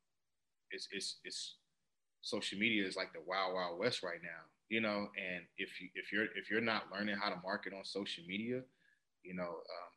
It's 0.70 0.88
it's 0.92 1.18
it's 1.24 1.56
social 2.22 2.58
media 2.58 2.86
is 2.86 2.96
like 2.96 3.12
the 3.12 3.20
wild 3.26 3.54
wild 3.54 3.78
west 3.78 4.02
right 4.02 4.20
now, 4.22 4.42
you 4.68 4.80
know. 4.80 5.08
And 5.16 5.44
if 5.58 5.80
you 5.80 5.88
if 5.94 6.12
you're 6.12 6.26
if 6.36 6.50
you're 6.50 6.60
not 6.60 6.92
learning 6.92 7.16
how 7.20 7.30
to 7.30 7.40
market 7.42 7.72
on 7.74 7.84
social 7.84 8.24
media, 8.26 8.62
you 9.24 9.34
know, 9.34 9.44
um, 9.48 9.92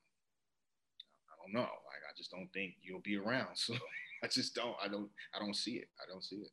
I 1.30 1.34
don't 1.42 1.54
know. 1.54 1.70
Like 1.86 2.04
just 2.18 2.32
don't 2.32 2.50
think 2.54 2.76
you'll 2.82 3.02
be 3.02 3.18
around. 3.18 3.48
So 3.56 3.74
I 4.24 4.28
just 4.28 4.56
don't. 4.56 4.76
I 4.84 4.88
don't. 4.88 5.10
I 5.36 5.40
don't 5.40 5.56
see 5.56 5.74
it. 5.74 5.88
I 6.02 6.10
don't 6.10 6.24
see 6.24 6.38
it. 6.38 6.50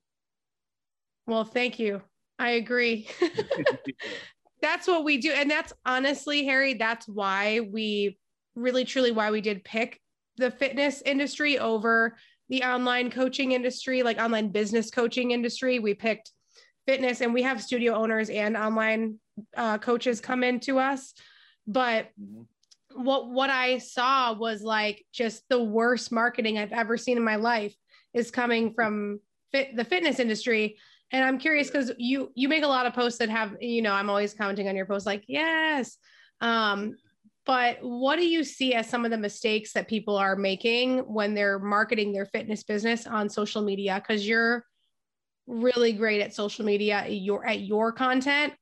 Well, 1.27 1.45
thank 1.45 1.79
you. 1.79 2.03
I 2.39 2.51
agree. 2.51 3.09
that's 4.61 4.87
what 4.89 5.05
we 5.05 5.17
do, 5.19 5.31
and 5.31 5.51
that's 5.51 5.73
honestly, 5.87 6.45
Harry. 6.45 6.75
That's 6.75 7.09
why 7.09 7.61
we 7.61 8.19
really 8.55 8.85
truly 8.85 9.13
why 9.13 9.31
we 9.31 9.41
did 9.41 9.65
pick 9.65 10.01
the 10.37 10.51
fitness 10.51 11.03
industry 11.07 11.59
over 11.59 12.17
the 12.49 12.63
online 12.65 13.11
coaching 13.11 13.53
industry, 13.53 14.03
like 14.03 14.19
online 14.19 14.49
business 14.49 14.91
coaching 14.91 15.31
industry. 15.31 15.79
We 15.79 15.95
picked 15.95 16.31
fitness 16.87 17.21
and 17.21 17.33
we 17.33 17.43
have 17.43 17.63
studio 17.63 17.95
owners 17.95 18.29
and 18.29 18.57
online 18.57 19.19
uh, 19.57 19.79
coaches 19.79 20.21
come 20.21 20.43
into 20.43 20.79
us. 20.79 21.15
But 21.67 22.09
mm-hmm. 22.21 22.43
What 22.95 23.31
what 23.31 23.51
I 23.51 23.79
saw 23.79 24.33
was 24.33 24.63
like 24.63 25.05
just 25.13 25.43
the 25.49 25.63
worst 25.63 26.13
marketing 26.13 26.59
I've 26.59 26.73
ever 26.73 26.97
seen 26.97 27.17
in 27.17 27.25
my 27.25 27.37
life 27.37 27.75
is 28.15 28.31
coming 28.31 28.73
from 28.75 29.21
fit, 29.53 29.77
the 29.77 29.85
fitness 29.85 30.19
industry. 30.19 30.79
And 31.11 31.25
I'm 31.25 31.39
curious 31.39 31.71
because 31.71 31.93
you 31.99 32.31
you 32.35 32.49
make 32.49 32.65
a 32.65 32.69
lot 32.69 32.87
of 32.87 32.95
posts 32.95 33.19
that 33.19 33.29
have 33.29 33.57
you 33.61 33.83
know 33.83 33.93
I'm 33.93 34.09
always 34.09 34.35
commenting 34.35 34.69
on 34.69 34.77
your 34.77 34.87
posts 34.87 35.07
like 35.07 35.25
yes, 35.27 35.99
um, 36.41 36.97
but 37.45 37.79
what 37.81 38.17
do 38.17 38.27
you 38.27 38.45
see 38.45 38.75
as 38.75 38.89
some 38.89 39.05
of 39.05 39.11
the 39.11 39.19
mistakes 39.19 39.73
that 39.73 39.89
people 39.89 40.17
are 40.17 40.37
making 40.37 41.01
when 41.01 41.35
they're 41.35 41.59
marketing 41.59 42.13
their 42.13 42.27
fitness 42.27 42.63
business 42.63 43.07
on 43.07 43.29
social 43.29 43.63
media? 43.63 44.01
Because 44.03 44.27
you're 44.27 44.65
really 45.47 45.93
great 45.93 46.21
at 46.21 46.35
social 46.35 46.65
media, 46.65 47.07
your 47.09 47.47
at 47.47 47.61
your 47.61 47.93
content 47.93 48.55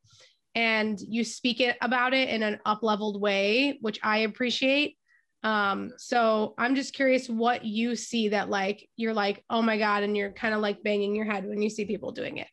and 0.55 1.01
you 1.01 1.25
speak 1.25 1.61
it 1.61 1.77
about 1.81 2.15
it 2.15 2.29
in 2.29 2.43
an 2.43 2.59
up 2.65 2.83
leveled 2.83 3.21
way, 3.21 3.79
which 3.81 4.01
I 4.03 4.19
appreciate. 4.19 4.97
Um, 5.43 5.93
so 5.97 6.55
I'm 6.59 6.75
just 6.75 6.93
curious 6.93 7.29
what 7.29 7.65
you 7.65 7.97
see 7.97 8.29
that 8.29 8.51
like 8.51 8.89
you're 8.97 9.15
like, 9.15 9.43
oh 9.49 9.63
my 9.63 9.79
God, 9.79 10.03
and 10.03 10.17
you're 10.17 10.33
kind 10.33 10.55
of 10.55 10.61
like 10.61 10.83
banging 10.83 11.15
your 11.15 11.25
head 11.25 11.47
when 11.47 11.63
you 11.63 11.71
see 11.71 11.85
people 11.85 12.13
doing 12.13 12.39
it. 12.39 12.49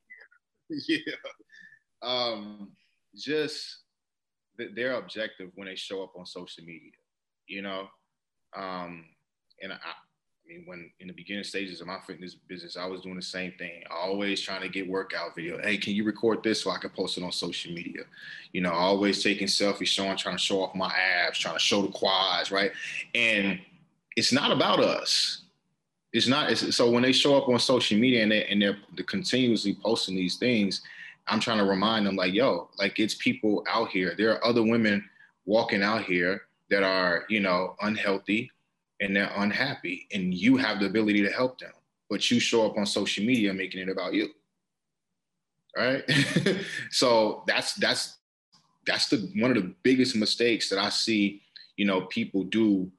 Yeah. 0.90 0.98
Um, 2.04 2.74
just 3.16 3.84
their 4.76 4.96
objective 4.96 5.50
when 5.56 5.68
they 5.68 5.76
show 5.76 6.04
up 6.04 6.12
on 6.18 6.26
social 6.26 6.66
media, 6.66 6.92
you 7.48 7.62
know. 7.62 7.88
Um, 8.56 9.06
and 9.62 9.72
I, 9.72 9.78
I 10.48 10.54
mean, 10.54 10.64
when 10.66 10.90
in 11.02 11.08
the 11.08 11.14
beginning 11.14 11.44
stages 11.44 11.82
of 11.82 11.88
my 11.88 12.00
fitness 12.08 12.36
business, 12.36 12.78
I 12.78 12.86
was 12.86 13.02
doing 13.02 13.18
the 13.18 13.22
same 13.22 13.52
thing. 13.58 13.84
Always 13.92 14.40
trying 14.40 14.62
to 14.62 14.70
get 14.70 14.88
workout 14.88 15.36
video. 15.36 15.62
Hey, 15.62 15.78
can 15.78 15.94
you 15.94 16.06
record 16.06 16.42
this 16.42 16.62
so 16.62 16.72
I 16.72 16.78
can 16.78 16.90
post 16.92 17.18
it 17.18 17.24
on 17.24 17.34
social 17.34 17.74
media? 17.74 18.04
You 18.54 18.62
know, 18.62 18.72
always 18.72 19.22
taking 19.22 19.48
selfies, 19.48 19.88
showing, 19.88 20.16
trying 20.16 20.38
to 20.38 20.42
show 20.42 20.62
off 20.62 20.74
my 20.74 20.94
abs, 20.94 21.38
trying 21.38 21.56
to 21.56 21.60
show 21.60 21.82
the 21.82 21.90
quads, 21.90 22.50
right? 22.50 22.72
And 23.14 23.60
it's 24.16 24.32
not 24.32 24.52
about 24.52 24.80
us. 24.80 25.42
It's 26.14 26.28
not. 26.28 26.50
It's, 26.50 26.76
so 26.76 26.90
when 26.90 27.04
they 27.04 27.12
show 27.12 27.36
up 27.36 27.50
on 27.50 27.60
social 27.60 27.98
media 27.98 28.24
and, 28.24 28.32
they, 28.32 28.46
and 28.46 28.62
they're, 28.62 28.78
they're 28.96 29.06
continuously 29.06 29.78
posting 29.84 30.16
these 30.16 30.38
things, 30.38 30.82
I'm 31.28 31.42
trying 31.42 31.58
to 31.58 31.66
remind 31.66 32.06
them, 32.06 32.16
like, 32.16 32.34
yo, 32.34 32.70
like 32.80 33.00
it's 33.00 33.16
people 33.16 33.66
out 33.70 33.90
here. 33.90 34.16
There 34.18 34.32
are 34.32 34.46
other 34.46 34.64
women 34.64 35.04
walking 35.46 35.84
out 35.84 36.06
here 36.06 36.44
that 36.70 36.84
are, 36.84 37.26
you 37.28 37.42
know, 37.42 37.76
unhealthy, 37.82 38.50
and 39.02 39.16
they're 39.16 39.32
unhappy 39.36 40.08
and 40.14 40.34
you 40.34 40.58
have 40.58 40.80
the 40.80 40.86
ability 40.86 41.22
to 41.22 41.32
help 41.32 41.60
them 41.60 41.72
but 42.10 42.32
you 42.32 42.40
show 42.40 42.66
up 42.66 42.78
on 42.78 42.86
social 42.86 43.24
media 43.24 43.54
making 43.54 43.82
it 43.82 43.90
about 43.90 44.14
you 44.14 44.30
right? 45.78 46.04
So 46.92 47.44
that's 47.48 47.76
that's 47.76 48.18
that's 48.86 49.10
the 49.10 49.30
one 49.36 49.52
of 49.52 49.58
the 49.58 49.74
biggest 49.84 50.16
mistakes 50.16 50.70
that 50.70 50.80
i 50.80 50.88
see 50.88 51.42
you 51.76 51.86
know 51.86 52.02
people 52.02 52.44
do 52.44 52.90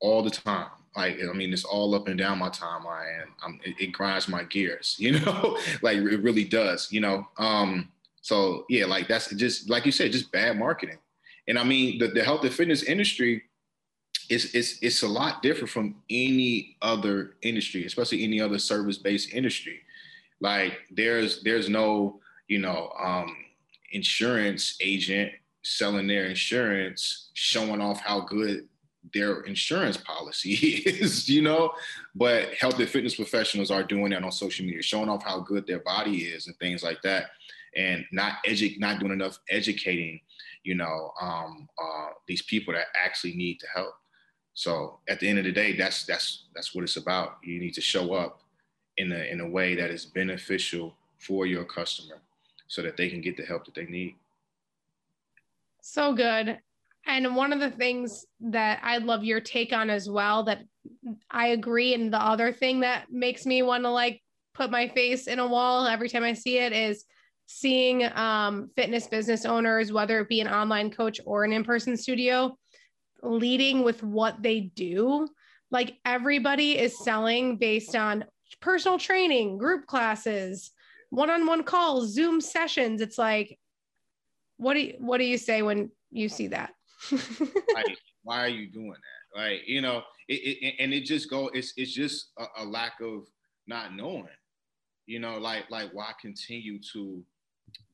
all 0.00 0.22
the 0.22 0.30
time. 0.30 0.68
Like 0.96 1.18
i 1.22 1.32
mean 1.32 1.52
it's 1.52 1.64
all 1.64 1.94
up 1.94 2.08
and 2.08 2.18
down 2.18 2.38
my 2.38 2.48
timeline. 2.48 3.22
And 3.22 3.30
I'm, 3.42 3.60
it, 3.64 3.74
it 3.78 3.92
grinds 3.92 4.28
my 4.28 4.44
gears 4.44 4.96
you 4.98 5.20
know? 5.20 5.58
Like 5.82 5.98
it 5.98 6.22
really 6.22 6.44
does 6.44 6.90
you 6.90 7.00
know? 7.00 7.26
Um 7.38 7.90
so 8.22 8.64
yeah 8.68 8.86
like 8.86 9.06
that's 9.06 9.30
just 9.30 9.68
like 9.68 9.86
you 9.86 9.92
said 9.92 10.12
just 10.12 10.32
bad 10.32 10.58
marketing. 10.58 10.98
And 11.46 11.58
i 11.58 11.64
mean 11.64 11.98
the, 11.98 12.08
the 12.08 12.24
health 12.24 12.44
and 12.44 12.52
fitness 12.52 12.82
industry 12.82 13.42
it's 14.28 14.54
it's 14.54 14.78
it's 14.82 15.02
a 15.02 15.08
lot 15.08 15.42
different 15.42 15.70
from 15.70 15.96
any 16.10 16.76
other 16.82 17.36
industry, 17.42 17.84
especially 17.86 18.24
any 18.24 18.40
other 18.40 18.58
service-based 18.58 19.32
industry. 19.32 19.80
Like 20.40 20.78
there's 20.90 21.42
there's 21.42 21.68
no 21.68 22.20
you 22.48 22.58
know 22.58 22.92
um, 23.02 23.36
insurance 23.92 24.76
agent 24.80 25.32
selling 25.62 26.06
their 26.06 26.26
insurance, 26.26 27.30
showing 27.34 27.80
off 27.80 28.00
how 28.00 28.20
good 28.20 28.68
their 29.12 29.40
insurance 29.42 29.96
policy 29.96 30.52
is, 30.86 31.28
you 31.28 31.42
know. 31.42 31.72
But 32.14 32.54
health 32.54 32.78
and 32.78 32.88
fitness 32.88 33.16
professionals 33.16 33.70
are 33.70 33.82
doing 33.82 34.10
that 34.10 34.24
on 34.24 34.32
social 34.32 34.64
media, 34.64 34.82
showing 34.82 35.08
off 35.08 35.24
how 35.24 35.40
good 35.40 35.66
their 35.66 35.80
body 35.80 36.24
is 36.24 36.46
and 36.46 36.56
things 36.58 36.82
like 36.82 37.02
that, 37.02 37.26
and 37.76 38.04
not 38.12 38.34
edu- 38.46 38.78
not 38.78 39.00
doing 39.00 39.12
enough 39.12 39.38
educating, 39.50 40.20
you 40.62 40.74
know, 40.74 41.12
um, 41.20 41.68
uh, 41.82 42.08
these 42.26 42.42
people 42.42 42.74
that 42.74 42.86
actually 43.02 43.34
need 43.34 43.58
to 43.60 43.66
help. 43.74 43.94
So 44.54 45.00
at 45.08 45.20
the 45.20 45.28
end 45.28 45.38
of 45.38 45.44
the 45.44 45.52
day, 45.52 45.76
that's 45.76 46.04
that's 46.06 46.44
that's 46.54 46.74
what 46.74 46.84
it's 46.84 46.96
about. 46.96 47.38
You 47.42 47.58
need 47.58 47.74
to 47.74 47.80
show 47.80 48.14
up 48.14 48.40
in 48.96 49.12
a 49.12 49.30
in 49.30 49.40
a 49.40 49.48
way 49.48 49.74
that 49.74 49.90
is 49.90 50.06
beneficial 50.06 50.94
for 51.18 51.46
your 51.46 51.64
customer 51.64 52.22
so 52.68 52.82
that 52.82 52.96
they 52.96 53.08
can 53.08 53.20
get 53.20 53.36
the 53.36 53.44
help 53.44 53.64
that 53.66 53.74
they 53.74 53.86
need. 53.86 54.14
So 55.82 56.14
good. 56.14 56.58
And 57.06 57.36
one 57.36 57.52
of 57.52 57.60
the 57.60 57.70
things 57.70 58.24
that 58.40 58.80
I'd 58.82 59.02
love 59.02 59.24
your 59.24 59.40
take 59.40 59.72
on 59.72 59.90
as 59.90 60.08
well 60.08 60.44
that 60.44 60.60
I 61.30 61.48
agree 61.48 61.92
and 61.92 62.12
the 62.12 62.20
other 62.20 62.52
thing 62.52 62.80
that 62.80 63.12
makes 63.12 63.44
me 63.44 63.62
want 63.62 63.84
to 63.84 63.90
like 63.90 64.22
put 64.54 64.70
my 64.70 64.88
face 64.88 65.26
in 65.26 65.38
a 65.38 65.46
wall 65.46 65.86
every 65.86 66.08
time 66.08 66.22
I 66.22 66.32
see 66.32 66.58
it 66.58 66.72
is 66.72 67.04
seeing 67.46 68.04
um, 68.16 68.70
fitness 68.74 69.06
business 69.06 69.44
owners, 69.44 69.92
whether 69.92 70.20
it 70.20 70.28
be 70.28 70.40
an 70.40 70.48
online 70.48 70.90
coach 70.90 71.20
or 71.26 71.44
an 71.44 71.52
in-person 71.52 71.96
studio, 71.96 72.56
leading 73.24 73.82
with 73.82 74.02
what 74.02 74.42
they 74.42 74.60
do. 74.60 75.28
Like 75.70 75.96
everybody 76.04 76.78
is 76.78 77.02
selling 77.02 77.56
based 77.56 77.96
on 77.96 78.24
personal 78.60 78.98
training, 78.98 79.58
group 79.58 79.86
classes, 79.86 80.70
one-on-one 81.10 81.64
calls, 81.64 82.12
Zoom 82.12 82.40
sessions. 82.40 83.00
It's 83.00 83.18
like, 83.18 83.58
what 84.56 84.74
do 84.74 84.80
you, 84.80 84.94
what 84.98 85.18
do 85.18 85.24
you 85.24 85.38
say 85.38 85.62
when 85.62 85.90
you 86.10 86.28
see 86.28 86.48
that? 86.48 86.72
like, 87.12 87.98
why 88.22 88.44
are 88.44 88.48
you 88.48 88.70
doing 88.70 88.92
that? 88.92 89.40
Like, 89.40 89.60
you 89.66 89.80
know, 89.80 90.02
it, 90.28 90.34
it 90.34 90.74
and 90.78 90.94
it 90.94 91.04
just 91.04 91.28
go. 91.28 91.48
It's 91.48 91.72
it's 91.76 91.92
just 91.92 92.30
a, 92.38 92.62
a 92.62 92.64
lack 92.64 93.00
of 93.02 93.26
not 93.66 93.96
knowing. 93.96 94.28
You 95.06 95.18
know, 95.18 95.38
like 95.38 95.70
like 95.70 95.90
why 95.92 96.12
continue 96.20 96.78
to 96.92 97.22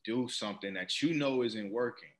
do 0.04 0.28
something 0.28 0.74
that 0.74 1.02
you 1.02 1.14
know 1.14 1.42
isn't 1.42 1.72
working, 1.72 2.10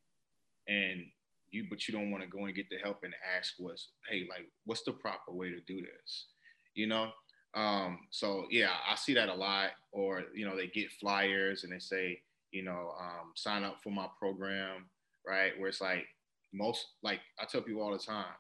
and 0.68 1.02
you 1.50 1.66
but 1.68 1.86
you 1.86 1.94
don't 1.94 2.10
want 2.10 2.22
to 2.22 2.28
go 2.28 2.44
and 2.44 2.54
get 2.54 2.68
the 2.70 2.78
help 2.82 3.00
and 3.02 3.14
ask 3.36 3.54
what's 3.58 3.88
hey 4.08 4.26
like 4.28 4.48
what's 4.64 4.82
the 4.82 4.92
proper 4.92 5.32
way 5.32 5.50
to 5.50 5.60
do 5.66 5.80
this? 5.80 6.26
You 6.74 6.86
know? 6.86 7.10
Um 7.54 7.98
so 8.10 8.46
yeah 8.48 8.70
i 8.88 8.94
see 8.94 9.12
that 9.14 9.28
a 9.28 9.34
lot 9.34 9.70
or 9.90 10.22
you 10.32 10.46
know 10.46 10.56
they 10.56 10.68
get 10.68 10.92
flyers 10.92 11.64
and 11.64 11.72
they 11.72 11.80
say 11.80 12.20
you 12.52 12.62
know 12.62 12.92
um, 13.00 13.32
sign 13.34 13.64
up 13.64 13.78
for 13.82 13.90
my 13.90 14.06
program 14.18 14.86
right? 15.26 15.58
Where 15.58 15.68
it's 15.68 15.80
like 15.80 16.06
most 16.52 16.86
like 17.02 17.20
i 17.40 17.44
tell 17.44 17.60
people 17.60 17.82
all 17.82 17.92
the 17.92 17.98
time 17.98 18.34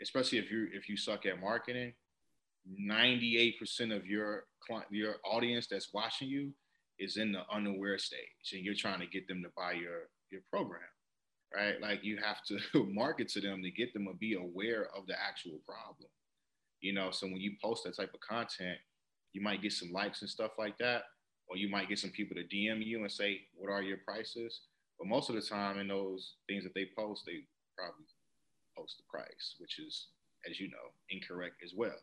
especially 0.00 0.38
if 0.38 0.50
you 0.50 0.68
if 0.72 0.88
you 0.88 0.96
suck 0.96 1.26
at 1.26 1.40
marketing 1.40 1.92
98% 2.88 3.94
of 3.94 4.06
your 4.06 4.44
client 4.64 4.86
your 4.90 5.16
audience 5.24 5.66
that's 5.68 5.92
watching 5.92 6.28
you 6.28 6.52
is 6.98 7.16
in 7.16 7.32
the 7.32 7.42
unaware 7.50 7.98
stage 7.98 8.52
and 8.52 8.64
you're 8.64 8.74
trying 8.74 9.00
to 9.00 9.06
get 9.06 9.26
them 9.26 9.42
to 9.42 9.48
buy 9.56 9.72
your 9.72 10.08
your 10.30 10.42
program 10.50 10.80
right? 11.54 11.80
Like 11.80 12.04
you 12.04 12.18
have 12.22 12.42
to 12.44 12.58
market 12.92 13.28
to 13.30 13.40
them 13.40 13.62
to 13.62 13.70
get 13.70 13.92
them 13.92 14.06
to 14.06 14.14
be 14.14 14.34
aware 14.34 14.88
of 14.96 15.06
the 15.06 15.14
actual 15.20 15.58
problem. 15.66 16.08
You 16.80 16.92
know, 16.92 17.10
so 17.10 17.26
when 17.26 17.40
you 17.40 17.52
post 17.62 17.84
that 17.84 17.96
type 17.96 18.12
of 18.14 18.20
content, 18.20 18.78
you 19.32 19.40
might 19.40 19.62
get 19.62 19.72
some 19.72 19.92
likes 19.92 20.20
and 20.20 20.30
stuff 20.30 20.52
like 20.58 20.76
that, 20.78 21.04
or 21.46 21.56
you 21.56 21.70
might 21.70 21.88
get 21.88 21.98
some 21.98 22.10
people 22.10 22.36
to 22.36 22.42
DM 22.42 22.84
you 22.84 23.00
and 23.00 23.10
say, 23.10 23.42
"What 23.54 23.70
are 23.70 23.82
your 23.82 23.98
prices?" 23.98 24.62
But 24.98 25.08
most 25.08 25.28
of 25.28 25.36
the 25.36 25.42
time, 25.42 25.78
in 25.78 25.88
those 25.88 26.34
things 26.48 26.64
that 26.64 26.74
they 26.74 26.88
post, 26.96 27.22
they 27.24 27.44
probably 27.76 28.04
post 28.76 28.98
the 28.98 29.04
price, 29.10 29.56
which 29.58 29.78
is, 29.78 30.08
as 30.48 30.60
you 30.60 30.68
know, 30.68 30.92
incorrect 31.10 31.56
as 31.64 31.72
well. 31.74 31.96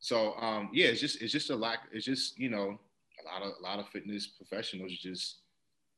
So 0.00 0.34
um, 0.34 0.70
yeah, 0.72 0.88
it's 0.88 1.00
just 1.00 1.22
it's 1.22 1.32
just 1.32 1.50
a 1.50 1.56
lack. 1.56 1.80
It's 1.92 2.04
just 2.04 2.38
you 2.38 2.50
know 2.50 2.78
a 3.20 3.24
lot 3.24 3.42
of 3.42 3.54
a 3.58 3.62
lot 3.62 3.78
of 3.78 3.88
fitness 3.88 4.26
professionals 4.26 4.92
just 4.92 5.38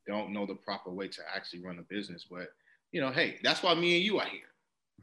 don't 0.06 0.32
know 0.32 0.46
the 0.46 0.54
proper 0.54 0.90
way 0.90 1.08
to 1.08 1.22
actually 1.34 1.64
run 1.64 1.78
a 1.78 1.94
business, 1.94 2.26
but 2.30 2.48
you 2.96 3.02
know, 3.02 3.10
hey, 3.10 3.36
that's 3.42 3.62
why 3.62 3.74
me 3.74 3.96
and 3.96 4.02
you 4.02 4.18
are 4.18 4.24
here. 4.24 4.40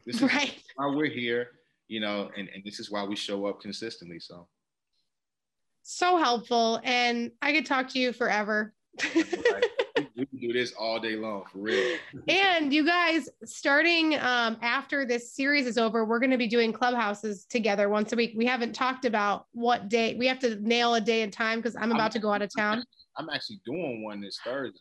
This 0.04 0.16
is 0.16 0.24
right. 0.24 0.58
why 0.78 0.88
we're 0.88 1.12
here, 1.12 1.50
you 1.88 2.00
know, 2.00 2.32
and, 2.36 2.50
and 2.52 2.64
this 2.66 2.80
is 2.80 2.89
why 2.89 3.04
we 3.04 3.16
show 3.16 3.46
up 3.46 3.62
consistently. 3.62 4.20
So 4.20 4.48
so 5.84 6.18
helpful. 6.18 6.82
And 6.84 7.30
I 7.44 7.54
could 7.54 7.68
talk 7.68 7.88
to 7.89 8.00
you 8.00 8.12
forever. 8.12 8.74
we 9.14 9.24
can 10.26 10.39
do 10.41 10.54
this 10.54 10.74
all 10.74 11.00
day 11.00 11.16
long 11.16 11.44
for 11.52 11.60
real. 11.60 11.98
and 12.28 12.74
you 12.74 12.84
guys, 12.84 13.30
starting 13.46 14.16
um, 14.16 14.58
after 14.64 15.06
this 15.06 15.32
series 15.32 15.68
is 15.68 15.78
over, 15.78 16.04
we're 16.04 16.20
going 16.20 16.32
to 16.32 16.38
be 16.38 16.48
doing 16.48 16.74
clubhouses 16.74 17.46
together 17.46 17.89
once 17.89 18.12
a 18.12 18.16
week. 18.16 18.34
We 18.36 18.48
haven't 18.48 18.74
talked 18.74 19.06
about 19.06 19.46
what 19.52 19.88
day. 19.88 20.16
We 20.16 20.26
have 20.26 20.39
to 20.39 20.56
nail 20.68 20.96
a 20.96 21.02
day 21.02 21.22
and 21.22 21.32
time 21.32 21.60
because 21.60 21.76
I'm 21.76 21.91
about 21.91 22.06
I'm, 22.06 22.12
to 22.14 22.20
go 22.20 22.34
out 22.34 22.41
of 22.41 22.50
town. 22.58 22.84
I'm 23.18 23.30
actually 23.30 23.62
doing 23.68 24.04
one 24.04 24.20
this 24.20 24.39
Thursday. 24.44 24.80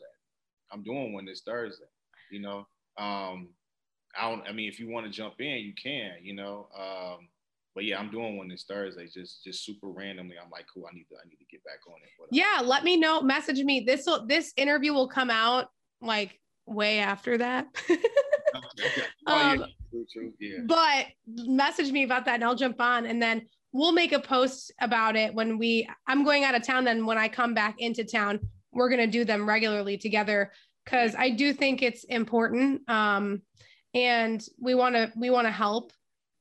I'm 0.73 0.83
doing 0.83 1.13
one 1.13 1.27
this 1.27 1.43
Thursday. 1.45 1.85
You 2.31 2.41
know, 2.41 2.67
um, 2.99 3.49
I 4.18 4.30
don't. 4.30 4.47
I 4.47 4.53
mean, 4.53 4.68
if 4.68 4.78
you 4.78 4.88
want 4.88 5.07
to 5.07 5.12
jump 5.12 5.34
in, 5.40 5.59
you 5.59 5.72
can. 5.80 6.12
You 6.22 6.34
know. 6.34 6.68
Um, 6.78 7.28
but 7.74 7.84
yeah, 7.84 7.99
I'm 7.99 8.11
doing 8.11 8.36
one 8.36 8.49
this 8.49 8.64
Thursday, 8.64 9.07
just 9.07 9.43
just 9.45 9.64
super 9.64 9.88
randomly. 9.88 10.36
I'm 10.43 10.51
like, 10.51 10.66
cool. 10.72 10.84
I 10.90 10.95
need 10.95 11.07
to 11.11 11.16
I 11.16 11.26
need 11.28 11.36
to 11.36 11.45
get 11.51 11.64
back 11.64 11.78
on 11.86 11.95
it. 12.03 12.11
But, 12.18 12.28
yeah, 12.30 12.61
let 12.62 12.84
me 12.84 12.97
know. 12.97 13.22
Message 13.22 13.61
me. 13.61 13.80
This 13.86 14.05
will 14.07 14.26
this 14.26 14.53
interview 14.57 14.93
will 14.93 15.09
come 15.09 15.30
out 15.30 15.68
like 16.01 16.38
way 16.66 16.99
after 16.99 17.38
that. 17.38 17.66
um, 19.26 19.64
yeah. 20.38 20.59
But 20.66 21.07
message 21.26 21.90
me 21.93 22.05
about 22.05 22.26
that 22.26 22.34
and 22.34 22.45
I'll 22.45 22.55
jump 22.55 22.80
on 22.80 23.07
and 23.07 23.22
then 23.22 23.47
we'll 23.72 23.93
make 23.93 24.12
a 24.12 24.20
post 24.20 24.72
about 24.80 25.16
it 25.16 25.34
when 25.34 25.59
we 25.59 25.88
I'm 26.07 26.24
going 26.24 26.45
out 26.45 26.55
of 26.55 26.62
town 26.62 26.84
then 26.84 27.07
when 27.07 27.18
I 27.18 27.28
come 27.28 27.55
back 27.55 27.76
into 27.78 28.05
town 28.05 28.40
we're 28.72 28.88
going 28.88 29.01
to 29.01 29.07
do 29.07 29.24
them 29.24 29.47
regularly 29.47 29.99
together 29.99 30.53
cuz 30.87 31.14
I 31.16 31.30
do 31.30 31.53
think 31.53 31.83
it's 31.83 32.05
important 32.05 32.89
um 32.89 33.43
and 33.95 34.45
we 34.59 34.74
want 34.74 34.95
to 34.95 35.12
we 35.16 35.30
want 35.30 35.47
to 35.47 35.53
help 35.53 35.93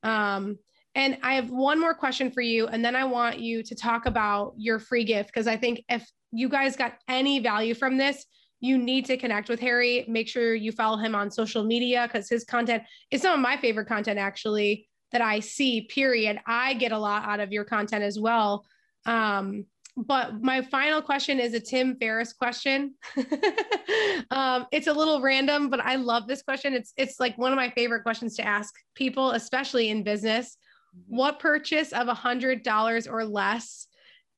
um 0.02 0.58
and 0.94 1.18
I 1.22 1.34
have 1.34 1.50
one 1.50 1.80
more 1.80 1.94
question 1.94 2.30
for 2.30 2.42
you 2.42 2.66
and 2.66 2.84
then 2.84 2.96
I 2.96 3.04
want 3.04 3.38
you 3.38 3.62
to 3.62 3.74
talk 3.74 4.06
about 4.06 4.54
your 4.56 4.78
free 4.78 5.04
gift 5.04 5.28
because 5.28 5.46
I 5.46 5.56
think 5.56 5.84
if 5.88 6.08
you 6.32 6.48
guys 6.48 6.76
got 6.76 6.94
any 7.08 7.40
value 7.40 7.74
from 7.74 7.96
this 7.96 8.26
you 8.62 8.78
need 8.78 9.04
to 9.06 9.16
connect 9.16 9.48
with 9.48 9.58
Harry. 9.58 10.04
Make 10.08 10.28
sure 10.28 10.54
you 10.54 10.70
follow 10.70 10.96
him 10.96 11.16
on 11.16 11.32
social 11.32 11.64
media 11.64 12.06
because 12.06 12.28
his 12.28 12.44
content 12.44 12.84
is 13.10 13.20
some 13.20 13.34
of 13.34 13.40
my 13.40 13.56
favorite 13.56 13.88
content 13.88 14.20
actually 14.20 14.88
that 15.10 15.20
I 15.20 15.40
see, 15.40 15.82
period. 15.82 16.40
I 16.46 16.74
get 16.74 16.92
a 16.92 16.98
lot 16.98 17.24
out 17.24 17.40
of 17.40 17.52
your 17.52 17.64
content 17.64 18.04
as 18.04 18.20
well. 18.20 18.64
Um, 19.04 19.66
but 19.96 20.42
my 20.42 20.62
final 20.62 21.02
question 21.02 21.38
is 21.38 21.52
a 21.52 21.60
Tim 21.60 21.96
Ferriss 21.96 22.32
question. 22.32 22.94
um, 24.30 24.66
it's 24.72 24.86
a 24.86 24.92
little 24.92 25.20
random, 25.20 25.68
but 25.68 25.80
I 25.80 25.96
love 25.96 26.26
this 26.26 26.42
question. 26.42 26.72
It's 26.72 26.92
it's 26.96 27.20
like 27.20 27.36
one 27.36 27.52
of 27.52 27.56
my 27.56 27.70
favorite 27.70 28.02
questions 28.02 28.36
to 28.36 28.46
ask 28.46 28.74
people, 28.94 29.32
especially 29.32 29.90
in 29.90 30.02
business. 30.02 30.56
Mm-hmm. 30.96 31.16
What 31.16 31.38
purchase 31.40 31.92
of 31.92 32.08
a 32.08 32.14
hundred 32.14 32.62
dollars 32.62 33.06
or 33.06 33.24
less 33.24 33.86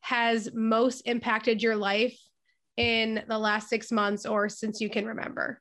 has 0.00 0.50
most 0.52 1.02
impacted 1.02 1.62
your 1.62 1.76
life 1.76 2.18
in 2.76 3.22
the 3.28 3.38
last 3.38 3.68
six 3.68 3.92
months 3.92 4.26
or 4.26 4.48
since 4.48 4.80
you 4.80 4.90
can 4.90 5.06
remember? 5.06 5.60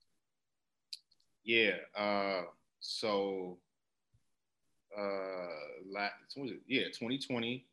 Yeah. 1.43 1.75
Uh, 1.95 2.41
so, 2.79 3.59
uh, 4.97 5.47
last. 5.87 6.13
Yeah, 6.67 6.85
2020, 6.85 7.65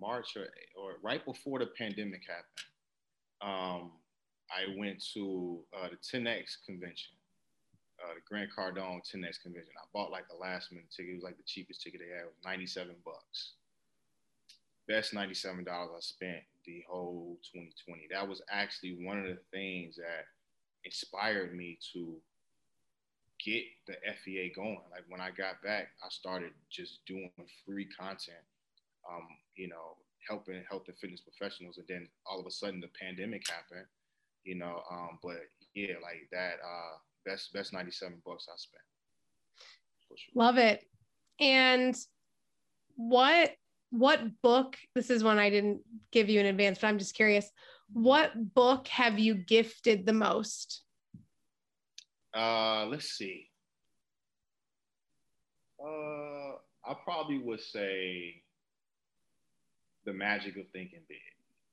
March 0.00 0.36
or, 0.36 0.46
or 0.80 0.96
right 1.02 1.24
before 1.24 1.58
the 1.58 1.66
pandemic 1.66 2.22
happened. 2.26 2.64
Um, 3.42 3.92
I 4.50 4.76
went 4.78 5.02
to 5.14 5.60
uh, 5.74 5.88
the 5.88 5.96
10X 5.96 6.64
convention, 6.64 7.12
uh, 8.02 8.14
the 8.14 8.20
Grant 8.28 8.50
Cardone 8.56 9.00
10X 9.00 9.42
convention. 9.42 9.72
I 9.76 9.86
bought 9.92 10.10
like 10.10 10.26
a 10.32 10.40
last 10.40 10.72
minute 10.72 10.90
ticket. 10.90 11.12
It 11.12 11.14
was 11.16 11.24
like 11.24 11.36
the 11.36 11.42
cheapest 11.46 11.82
ticket 11.82 12.00
they 12.00 12.14
had. 12.14 12.24
It 12.24 12.32
was 12.36 12.44
97 12.44 12.94
bucks. 13.04 13.52
Best 14.88 15.14
$97 15.14 15.66
I 15.68 15.84
spent 16.00 16.42
the 16.64 16.84
whole 16.88 17.38
2020. 17.52 18.06
That 18.10 18.28
was 18.28 18.40
actually 18.50 19.04
one 19.04 19.18
of 19.18 19.26
the 19.26 19.38
things 19.52 19.96
that 19.96 20.26
inspired 20.84 21.56
me 21.56 21.78
to 21.92 22.14
get 23.44 23.64
the 23.86 23.94
FEA 24.22 24.52
going. 24.54 24.80
Like 24.90 25.04
when 25.08 25.20
I 25.20 25.30
got 25.30 25.62
back, 25.62 25.88
I 26.04 26.08
started 26.08 26.52
just 26.70 27.04
doing 27.06 27.30
free 27.64 27.86
content, 27.98 28.44
um, 29.10 29.26
you 29.56 29.68
know, 29.68 29.96
helping 30.28 30.62
health 30.68 30.84
and 30.88 30.98
fitness 30.98 31.20
professionals. 31.20 31.78
And 31.78 31.86
then 31.88 32.08
all 32.26 32.40
of 32.40 32.46
a 32.46 32.50
sudden 32.50 32.80
the 32.80 32.90
pandemic 33.00 33.48
happened, 33.48 33.86
you 34.44 34.56
know, 34.56 34.82
um, 34.90 35.18
but 35.22 35.36
yeah, 35.74 35.94
like 36.02 36.28
that, 36.32 36.54
uh, 36.64 36.96
best, 37.24 37.52
best 37.52 37.72
97 37.72 38.22
bucks 38.24 38.46
I 38.48 38.56
spent. 38.56 38.82
Sure. 40.14 40.42
Love 40.42 40.58
it. 40.58 40.84
And 41.40 41.96
what 42.96 43.52
what 43.90 44.20
book 44.42 44.76
this 44.94 45.10
is 45.10 45.22
one 45.22 45.38
i 45.38 45.48
didn't 45.48 45.80
give 46.10 46.28
you 46.28 46.40
in 46.40 46.46
advance 46.46 46.78
but 46.78 46.88
i'm 46.88 46.98
just 46.98 47.14
curious 47.14 47.50
what 47.92 48.32
book 48.54 48.88
have 48.88 49.18
you 49.18 49.34
gifted 49.34 50.04
the 50.04 50.12
most 50.12 50.82
uh 52.34 52.84
let's 52.86 53.10
see 53.10 53.48
uh 55.80 56.52
i 56.84 56.94
probably 57.04 57.38
would 57.38 57.60
say 57.60 58.42
the 60.06 60.12
magic 60.12 60.56
of 60.56 60.66
thinking 60.72 61.00
big. 61.08 61.18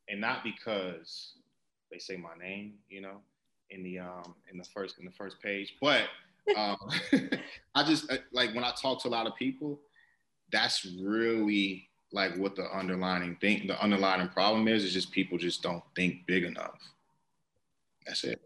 And 0.09 0.19
not 0.19 0.43
because 0.43 1.36
they 1.91 1.99
say 1.99 2.17
my 2.17 2.36
name 2.43 2.73
you 2.89 3.01
know 3.01 3.17
in 3.69 3.84
the 3.84 3.99
um 3.99 4.36
in 4.51 4.57
the 4.57 4.63
first 4.65 4.97
in 4.99 5.05
the 5.05 5.11
first 5.11 5.39
page 5.39 5.75
but 5.79 6.01
um 6.57 6.77
i 7.75 7.84
just 7.84 8.11
uh, 8.11 8.17
like 8.34 8.53
when 8.53 8.63
i 8.63 8.71
talk 8.71 9.01
to 9.01 9.07
a 9.07 9.09
lot 9.09 9.27
of 9.27 9.36
people 9.36 9.79
that's 10.51 10.86
really 11.01 11.88
like 12.11 12.36
what 12.36 12.55
the 12.55 12.65
underlining 12.75 13.36
thing 13.38 13.65
the 13.67 13.81
underlying 13.81 14.27
problem 14.29 14.67
is 14.67 14.84
is 14.84 14.93
just 14.93 15.11
people 15.11 15.38
just 15.38 15.63
don't 15.63 15.84
think 15.95 16.25
big 16.27 16.43
enough. 16.43 16.77
That's 18.05 18.23
it. 18.23 18.39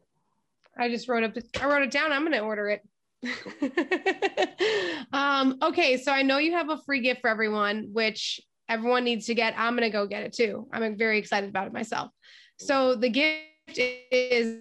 I 0.78 0.88
just 0.90 1.10
wrote 1.10 1.24
up 1.24 1.34
i 1.60 1.66
wrote 1.68 1.82
it 1.82 1.92
down. 1.92 2.12
I'm 2.12 2.24
gonna 2.24 2.40
order 2.40 2.70
it. 2.70 2.82
Um 5.14 5.58
okay 5.62 5.98
so 5.98 6.12
i 6.12 6.22
know 6.22 6.38
you 6.38 6.52
have 6.52 6.70
a 6.70 6.78
free 6.86 7.00
gift 7.00 7.22
for 7.22 7.30
everyone 7.30 7.90
which 7.94 8.42
everyone 8.70 9.04
needs 9.04 9.26
to 9.26 9.36
get 9.36 9.54
i'm 9.58 9.76
gonna 9.76 9.90
go 9.90 10.06
get 10.06 10.24
it 10.24 10.34
too 10.34 10.68
i'm 10.72 10.98
very 10.98 11.18
excited 11.18 11.50
about 11.50 11.68
it 11.68 11.74
myself 11.74 12.12
so 12.58 12.96
the 12.96 13.10
gift 13.10 13.78
is 13.78 14.60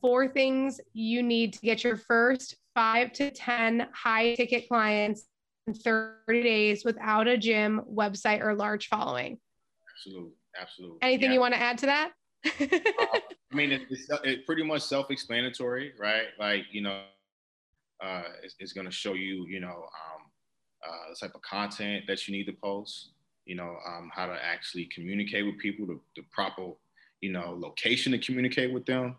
four 0.00 0.28
things 0.28 0.80
you 0.92 1.22
need 1.22 1.52
to 1.52 1.60
get 1.60 1.82
your 1.82 1.96
first 1.96 2.56
five 2.74 3.12
to 3.12 3.30
ten 3.30 3.86
high 3.92 4.34
ticket 4.34 4.68
clients 4.68 5.26
in 5.66 5.74
30 5.74 6.42
days 6.42 6.84
without 6.84 7.26
a 7.26 7.36
gym, 7.36 7.82
website, 7.90 8.40
or 8.40 8.54
large 8.54 8.88
following. 8.88 9.38
Absolutely. 9.96 10.32
Absolutely. 10.60 10.98
Anything 11.02 11.28
yeah. 11.28 11.34
you 11.34 11.40
want 11.40 11.54
to 11.54 11.60
add 11.60 11.78
to 11.78 11.86
that? 11.86 12.12
uh, 12.44 12.50
I 13.52 13.54
mean, 13.54 13.72
it, 13.72 13.82
it's, 13.90 14.06
it's 14.24 14.44
pretty 14.46 14.62
much 14.62 14.82
self 14.82 15.10
explanatory, 15.10 15.92
right? 15.98 16.26
Like, 16.38 16.64
you 16.70 16.82
know, 16.82 17.02
uh, 18.02 18.22
it's, 18.42 18.54
it's 18.58 18.72
going 18.72 18.86
to 18.86 18.92
show 18.92 19.14
you, 19.14 19.46
you 19.48 19.60
know, 19.60 19.68
um, 19.68 20.22
uh, 20.86 21.10
the 21.10 21.16
type 21.26 21.34
of 21.34 21.42
content 21.42 22.04
that 22.06 22.26
you 22.26 22.36
need 22.36 22.44
to 22.44 22.52
post, 22.52 23.10
you 23.46 23.54
know, 23.54 23.76
um, 23.86 24.10
how 24.12 24.26
to 24.26 24.32
actually 24.44 24.84
communicate 24.86 25.46
with 25.46 25.56
people, 25.58 25.86
the, 25.86 25.98
the 26.16 26.22
proper, 26.32 26.72
you 27.20 27.32
know, 27.32 27.56
location 27.58 28.12
to 28.12 28.18
communicate 28.18 28.72
with 28.72 28.84
them, 28.84 29.16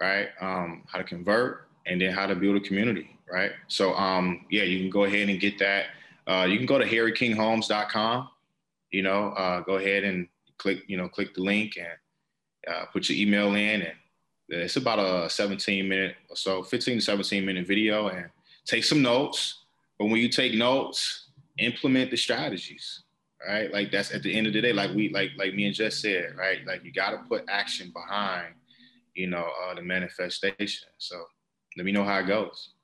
right? 0.00 0.28
Um, 0.40 0.84
how 0.86 0.98
to 0.98 1.04
convert, 1.04 1.68
and 1.86 2.00
then 2.00 2.12
how 2.12 2.26
to 2.26 2.34
build 2.34 2.56
a 2.56 2.60
community, 2.60 3.18
right? 3.30 3.52
So 3.68 3.94
um, 3.94 4.44
yeah, 4.50 4.64
you 4.64 4.80
can 4.80 4.90
go 4.90 5.04
ahead 5.04 5.28
and 5.28 5.40
get 5.40 5.58
that. 5.60 5.86
Uh, 6.26 6.44
you 6.44 6.58
can 6.58 6.66
go 6.66 6.78
to 6.78 6.84
harrykingholmes.com. 6.84 8.28
You 8.90 9.02
know, 9.02 9.28
uh, 9.30 9.60
go 9.60 9.76
ahead 9.76 10.04
and 10.04 10.26
click, 10.58 10.82
you 10.88 10.96
know, 10.96 11.08
click 11.08 11.34
the 11.34 11.42
link 11.42 11.78
and 11.78 12.74
uh, 12.74 12.86
put 12.86 13.08
your 13.08 13.18
email 13.18 13.54
in, 13.54 13.82
and 13.82 13.92
it's 14.48 14.76
about 14.76 14.98
a 14.98 15.30
17 15.30 15.88
minute 15.88 16.16
or 16.28 16.36
so, 16.36 16.62
15 16.64 16.98
to 16.98 17.00
17 17.00 17.46
minute 17.46 17.66
video, 17.66 18.08
and 18.08 18.26
take 18.66 18.82
some 18.82 19.00
notes. 19.00 19.64
But 19.98 20.06
when 20.06 20.16
you 20.16 20.28
take 20.28 20.54
notes, 20.54 21.28
implement 21.58 22.10
the 22.10 22.16
strategies, 22.16 23.04
right? 23.46 23.72
Like 23.72 23.90
that's 23.90 24.12
at 24.12 24.22
the 24.22 24.34
end 24.34 24.46
of 24.46 24.52
the 24.52 24.60
day, 24.60 24.72
like 24.72 24.94
we, 24.94 25.10
like 25.10 25.30
like 25.36 25.54
me 25.54 25.66
and 25.66 25.74
Jess 25.74 25.96
said, 25.96 26.34
right? 26.36 26.58
Like 26.66 26.84
you 26.84 26.92
got 26.92 27.10
to 27.10 27.18
put 27.28 27.44
action 27.48 27.92
behind, 27.92 28.54
you 29.14 29.26
know, 29.26 29.48
uh, 29.64 29.74
the 29.74 29.82
manifestation. 29.82 30.88
So 30.98 31.16
let 31.76 31.86
me 31.86 31.92
know 31.92 32.04
how 32.04 32.18
it 32.18 32.26
goes. 32.26 32.74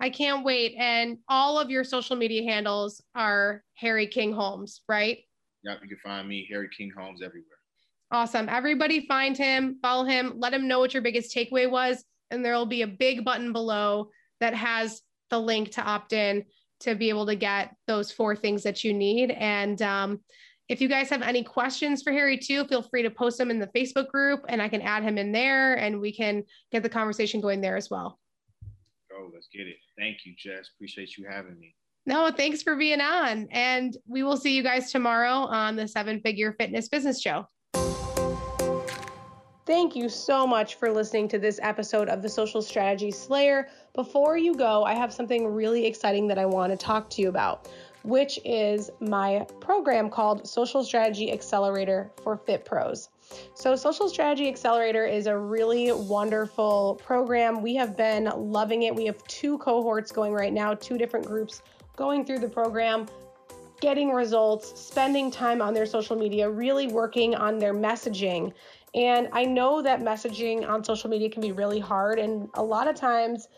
I 0.00 0.10
can't 0.10 0.44
wait. 0.44 0.74
And 0.76 1.18
all 1.28 1.58
of 1.58 1.70
your 1.70 1.84
social 1.84 2.16
media 2.16 2.42
handles 2.42 3.02
are 3.14 3.62
Harry 3.74 4.06
King 4.06 4.32
Holmes, 4.32 4.82
right? 4.88 5.18
Yep, 5.62 5.78
you 5.82 5.88
can 5.88 5.98
find 5.98 6.28
me, 6.28 6.46
Harry 6.50 6.68
King 6.76 6.92
Holmes, 6.96 7.22
everywhere. 7.22 7.48
Awesome. 8.10 8.48
Everybody 8.48 9.06
find 9.06 9.36
him, 9.36 9.78
follow 9.80 10.04
him, 10.04 10.34
let 10.36 10.52
him 10.52 10.68
know 10.68 10.78
what 10.78 10.92
your 10.92 11.02
biggest 11.02 11.34
takeaway 11.34 11.70
was. 11.70 12.04
And 12.30 12.44
there 12.44 12.54
will 12.54 12.66
be 12.66 12.82
a 12.82 12.86
big 12.86 13.24
button 13.24 13.52
below 13.52 14.10
that 14.40 14.54
has 14.54 15.00
the 15.30 15.38
link 15.38 15.72
to 15.72 15.82
opt 15.82 16.12
in 16.12 16.44
to 16.84 16.94
be 16.94 17.08
able 17.08 17.26
to 17.26 17.34
get 17.34 17.74
those 17.86 18.12
four 18.12 18.36
things 18.36 18.62
that 18.62 18.84
you 18.84 18.92
need. 18.94 19.30
And 19.32 19.80
um, 19.82 20.20
if 20.68 20.80
you 20.80 20.88
guys 20.88 21.10
have 21.10 21.22
any 21.22 21.42
questions 21.42 22.02
for 22.02 22.12
Harry 22.12 22.38
too, 22.38 22.64
feel 22.66 22.82
free 22.82 23.02
to 23.02 23.10
post 23.10 23.38
them 23.38 23.50
in 23.50 23.58
the 23.58 23.66
Facebook 23.68 24.08
group 24.08 24.44
and 24.48 24.62
I 24.62 24.68
can 24.68 24.80
add 24.80 25.02
him 25.02 25.18
in 25.18 25.32
there 25.32 25.74
and 25.74 26.00
we 26.00 26.12
can 26.12 26.44
get 26.72 26.82
the 26.82 26.88
conversation 26.88 27.40
going 27.40 27.60
there 27.60 27.76
as 27.76 27.90
well. 27.90 28.18
Oh, 29.12 29.30
let's 29.32 29.48
get 29.52 29.66
it. 29.66 29.76
Thank 29.98 30.18
you, 30.24 30.34
Jess. 30.36 30.70
Appreciate 30.76 31.16
you 31.16 31.26
having 31.28 31.58
me. 31.58 31.74
No, 32.06 32.30
thanks 32.30 32.62
for 32.62 32.76
being 32.76 33.00
on. 33.00 33.48
And 33.50 33.96
we 34.06 34.22
will 34.22 34.36
see 34.36 34.54
you 34.54 34.62
guys 34.62 34.92
tomorrow 34.92 35.46
on 35.46 35.76
the 35.76 35.88
Seven 35.88 36.20
Figure 36.20 36.54
Fitness 36.58 36.88
Business 36.88 37.20
Show. 37.20 37.46
Thank 39.66 39.96
you 39.96 40.08
so 40.08 40.46
much 40.46 40.74
for 40.74 40.90
listening 40.90 41.28
to 41.28 41.38
this 41.38 41.58
episode 41.62 42.08
of 42.08 42.20
the 42.20 42.28
Social 42.28 42.60
Strategy 42.60 43.10
Slayer. 43.10 43.68
Before 43.94 44.36
you 44.36 44.54
go, 44.54 44.84
I 44.84 44.94
have 44.94 45.12
something 45.12 45.46
really 45.46 45.86
exciting 45.86 46.28
that 46.28 46.38
I 46.38 46.44
want 46.44 46.72
to 46.72 46.76
talk 46.76 47.08
to 47.10 47.22
you 47.22 47.28
about 47.28 47.68
which 48.04 48.38
is 48.44 48.90
my 49.00 49.46
program 49.60 50.10
called 50.10 50.46
Social 50.46 50.84
Strategy 50.84 51.32
Accelerator 51.32 52.12
for 52.22 52.36
Fit 52.36 52.64
Pros. 52.64 53.08
So, 53.54 53.74
Social 53.74 54.08
Strategy 54.08 54.46
Accelerator 54.46 55.06
is 55.06 55.26
a 55.26 55.36
really 55.36 55.90
wonderful 55.90 57.00
program. 57.02 57.62
We 57.62 57.74
have 57.76 57.96
been 57.96 58.30
loving 58.36 58.82
it. 58.82 58.94
We 58.94 59.06
have 59.06 59.22
two 59.24 59.56
cohorts 59.58 60.12
going 60.12 60.34
right 60.34 60.52
now, 60.52 60.74
two 60.74 60.98
different 60.98 61.26
groups 61.26 61.62
going 61.96 62.26
through 62.26 62.40
the 62.40 62.48
program, 62.48 63.06
getting 63.80 64.12
results, 64.12 64.78
spending 64.78 65.30
time 65.30 65.62
on 65.62 65.72
their 65.72 65.86
social 65.86 66.14
media, 66.14 66.48
really 66.48 66.88
working 66.88 67.34
on 67.34 67.58
their 67.58 67.72
messaging. 67.72 68.52
And 68.94 69.28
I 69.32 69.44
know 69.44 69.82
that 69.82 70.00
messaging 70.00 70.68
on 70.68 70.84
social 70.84 71.10
media 71.10 71.28
can 71.28 71.42
be 71.42 71.52
really 71.52 71.80
hard, 71.80 72.18
and 72.18 72.48
a 72.54 72.62
lot 72.62 72.86
of 72.86 72.94
times 72.94 73.48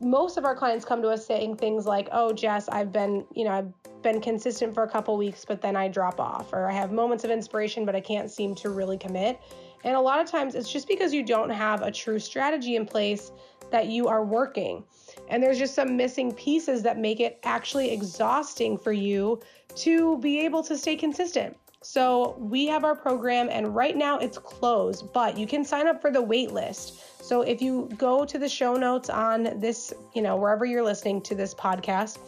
most 0.00 0.36
of 0.36 0.44
our 0.44 0.54
clients 0.54 0.84
come 0.84 1.00
to 1.02 1.08
us 1.08 1.24
saying 1.24 1.56
things 1.56 1.86
like, 1.86 2.08
"Oh, 2.12 2.32
Jess, 2.32 2.68
I've 2.68 2.92
been, 2.92 3.24
you 3.34 3.44
know, 3.44 3.52
I've 3.52 4.02
been 4.02 4.20
consistent 4.20 4.74
for 4.74 4.82
a 4.82 4.88
couple 4.88 5.16
weeks, 5.16 5.44
but 5.44 5.62
then 5.62 5.76
I 5.76 5.88
drop 5.88 6.20
off, 6.20 6.52
or 6.52 6.68
I 6.68 6.72
have 6.72 6.92
moments 6.92 7.24
of 7.24 7.30
inspiration, 7.30 7.86
but 7.86 7.96
I 7.96 8.00
can't 8.00 8.30
seem 8.30 8.54
to 8.56 8.70
really 8.70 8.98
commit." 8.98 9.40
And 9.84 9.96
a 9.96 10.00
lot 10.00 10.20
of 10.20 10.26
times 10.26 10.54
it's 10.54 10.70
just 10.70 10.88
because 10.88 11.14
you 11.14 11.22
don't 11.22 11.50
have 11.50 11.82
a 11.82 11.90
true 11.90 12.18
strategy 12.18 12.76
in 12.76 12.86
place 12.86 13.32
that 13.70 13.86
you 13.86 14.08
are 14.08 14.24
working. 14.24 14.84
And 15.28 15.42
there's 15.42 15.58
just 15.58 15.74
some 15.74 15.96
missing 15.96 16.32
pieces 16.32 16.82
that 16.82 16.98
make 16.98 17.20
it 17.20 17.38
actually 17.44 17.90
exhausting 17.90 18.76
for 18.76 18.92
you 18.92 19.40
to 19.76 20.18
be 20.18 20.40
able 20.40 20.62
to 20.64 20.76
stay 20.76 20.96
consistent. 20.96 21.56
So 21.84 22.34
we 22.38 22.66
have 22.68 22.82
our 22.82 22.96
program 22.96 23.50
and 23.50 23.74
right 23.74 23.94
now 23.94 24.18
it's 24.18 24.38
closed, 24.38 25.12
but 25.12 25.36
you 25.36 25.46
can 25.46 25.66
sign 25.66 25.86
up 25.86 26.00
for 26.00 26.10
the 26.10 26.22
wait 26.22 26.50
list. 26.50 27.22
So 27.22 27.42
if 27.42 27.60
you 27.60 27.90
go 27.98 28.24
to 28.24 28.38
the 28.38 28.48
show 28.48 28.74
notes 28.74 29.10
on 29.10 29.60
this, 29.60 29.92
you 30.14 30.22
know, 30.22 30.34
wherever 30.34 30.64
you're 30.64 30.82
listening 30.82 31.20
to 31.22 31.34
this 31.34 31.54
podcast, 31.54 32.18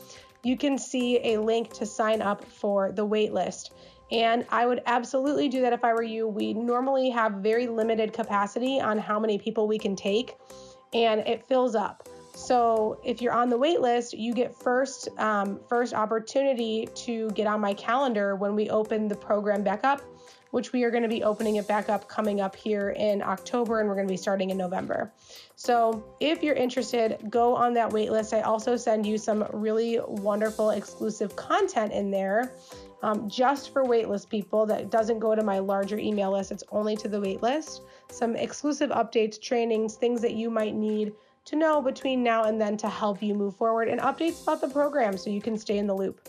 you 0.42 0.58
can 0.58 0.76
see 0.76 1.32
a 1.32 1.40
link 1.40 1.72
to 1.72 1.86
sign 1.86 2.20
up 2.20 2.44
for 2.44 2.92
the 2.92 3.04
wait 3.04 3.32
list. 3.32 3.72
And 4.12 4.44
I 4.50 4.66
would 4.66 4.82
absolutely 4.84 5.48
do 5.48 5.62
that 5.62 5.72
if 5.72 5.82
I 5.82 5.94
were 5.94 6.02
you. 6.02 6.28
We 6.28 6.52
normally 6.52 7.08
have 7.08 7.32
very 7.36 7.66
limited 7.66 8.12
capacity 8.12 8.78
on 8.78 8.98
how 8.98 9.18
many 9.18 9.38
people 9.38 9.66
we 9.66 9.78
can 9.78 9.96
take, 9.96 10.36
and 10.92 11.20
it 11.20 11.48
fills 11.48 11.74
up. 11.74 12.06
So 12.36 13.00
if 13.02 13.22
you're 13.22 13.32
on 13.32 13.48
the 13.48 13.56
wait 13.56 13.80
list, 13.80 14.12
you 14.12 14.34
get 14.34 14.54
first 14.54 15.08
um, 15.16 15.58
first 15.70 15.94
opportunity 15.94 16.86
to 16.94 17.30
get 17.30 17.46
on 17.46 17.62
my 17.62 17.72
calendar 17.72 18.36
when 18.36 18.54
we 18.54 18.68
open 18.68 19.08
the 19.08 19.14
program 19.14 19.62
back 19.62 19.84
up, 19.84 20.02
which 20.50 20.70
we 20.70 20.84
are 20.84 20.90
going 20.90 21.02
to 21.02 21.08
be 21.08 21.24
opening 21.24 21.56
it 21.56 21.66
back 21.66 21.88
up 21.88 22.10
coming 22.10 22.42
up 22.42 22.54
here 22.54 22.90
in 22.90 23.22
October, 23.22 23.80
and 23.80 23.88
we're 23.88 23.94
going 23.94 24.06
to 24.06 24.12
be 24.12 24.18
starting 24.18 24.50
in 24.50 24.58
November. 24.58 25.10
So 25.56 26.04
if 26.20 26.42
you're 26.42 26.54
interested, 26.54 27.18
go 27.30 27.56
on 27.56 27.72
that 27.72 27.90
wait 27.90 28.12
list. 28.12 28.34
I 28.34 28.42
also 28.42 28.76
send 28.76 29.06
you 29.06 29.16
some 29.16 29.46
really 29.54 29.98
wonderful 30.06 30.70
exclusive 30.70 31.34
content 31.36 31.90
in 31.92 32.10
there. 32.10 32.52
Um, 33.02 33.30
just 33.30 33.72
for 33.72 33.84
waitlist 33.84 34.28
people 34.28 34.66
that 34.66 34.90
doesn't 34.90 35.20
go 35.20 35.34
to 35.34 35.42
my 35.42 35.58
larger 35.58 35.96
email 35.96 36.32
list, 36.32 36.52
it's 36.52 36.64
only 36.70 36.96
to 36.96 37.08
the 37.08 37.18
waitlist. 37.18 37.80
Some 38.10 38.36
exclusive 38.36 38.90
updates, 38.90 39.40
trainings, 39.40 39.94
things 39.94 40.20
that 40.20 40.34
you 40.34 40.50
might 40.50 40.74
need 40.74 41.14
to 41.46 41.56
know 41.56 41.80
between 41.80 42.22
now 42.22 42.44
and 42.44 42.60
then 42.60 42.76
to 42.76 42.88
help 42.88 43.22
you 43.22 43.34
move 43.34 43.56
forward 43.56 43.88
and 43.88 44.00
updates 44.00 44.42
about 44.42 44.60
the 44.60 44.68
program 44.68 45.16
so 45.16 45.30
you 45.30 45.40
can 45.40 45.56
stay 45.56 45.78
in 45.78 45.86
the 45.86 45.94
loop. 45.94 46.28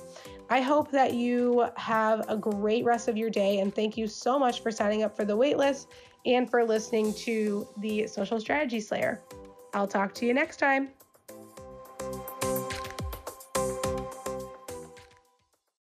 I 0.49 0.61
hope 0.61 0.91
that 0.91 1.13
you 1.13 1.68
have 1.76 2.26
a 2.30 2.38
great 2.38 2.86
rest 2.86 3.07
of 3.07 3.18
your 3.18 3.30
day 3.30 3.59
and 3.59 3.74
thank 3.74 3.97
you 3.97 4.07
so 4.07 4.39
much 4.39 4.61
for 4.61 4.72
signing 4.72 5.03
up 5.03 5.15
for 5.15 5.26
the 5.26 5.36
waitlist 5.36 5.88
and 6.26 6.49
for 6.49 6.63
listening 6.63 7.13
to 7.15 7.68
the 7.78 8.07
Social 8.07 8.39
Strategy 8.39 8.80
Slayer. 8.80 9.22
I'll 9.74 9.88
talk 9.88 10.13
to 10.15 10.26
you 10.26 10.34
next 10.34 10.57
time. 10.57 10.89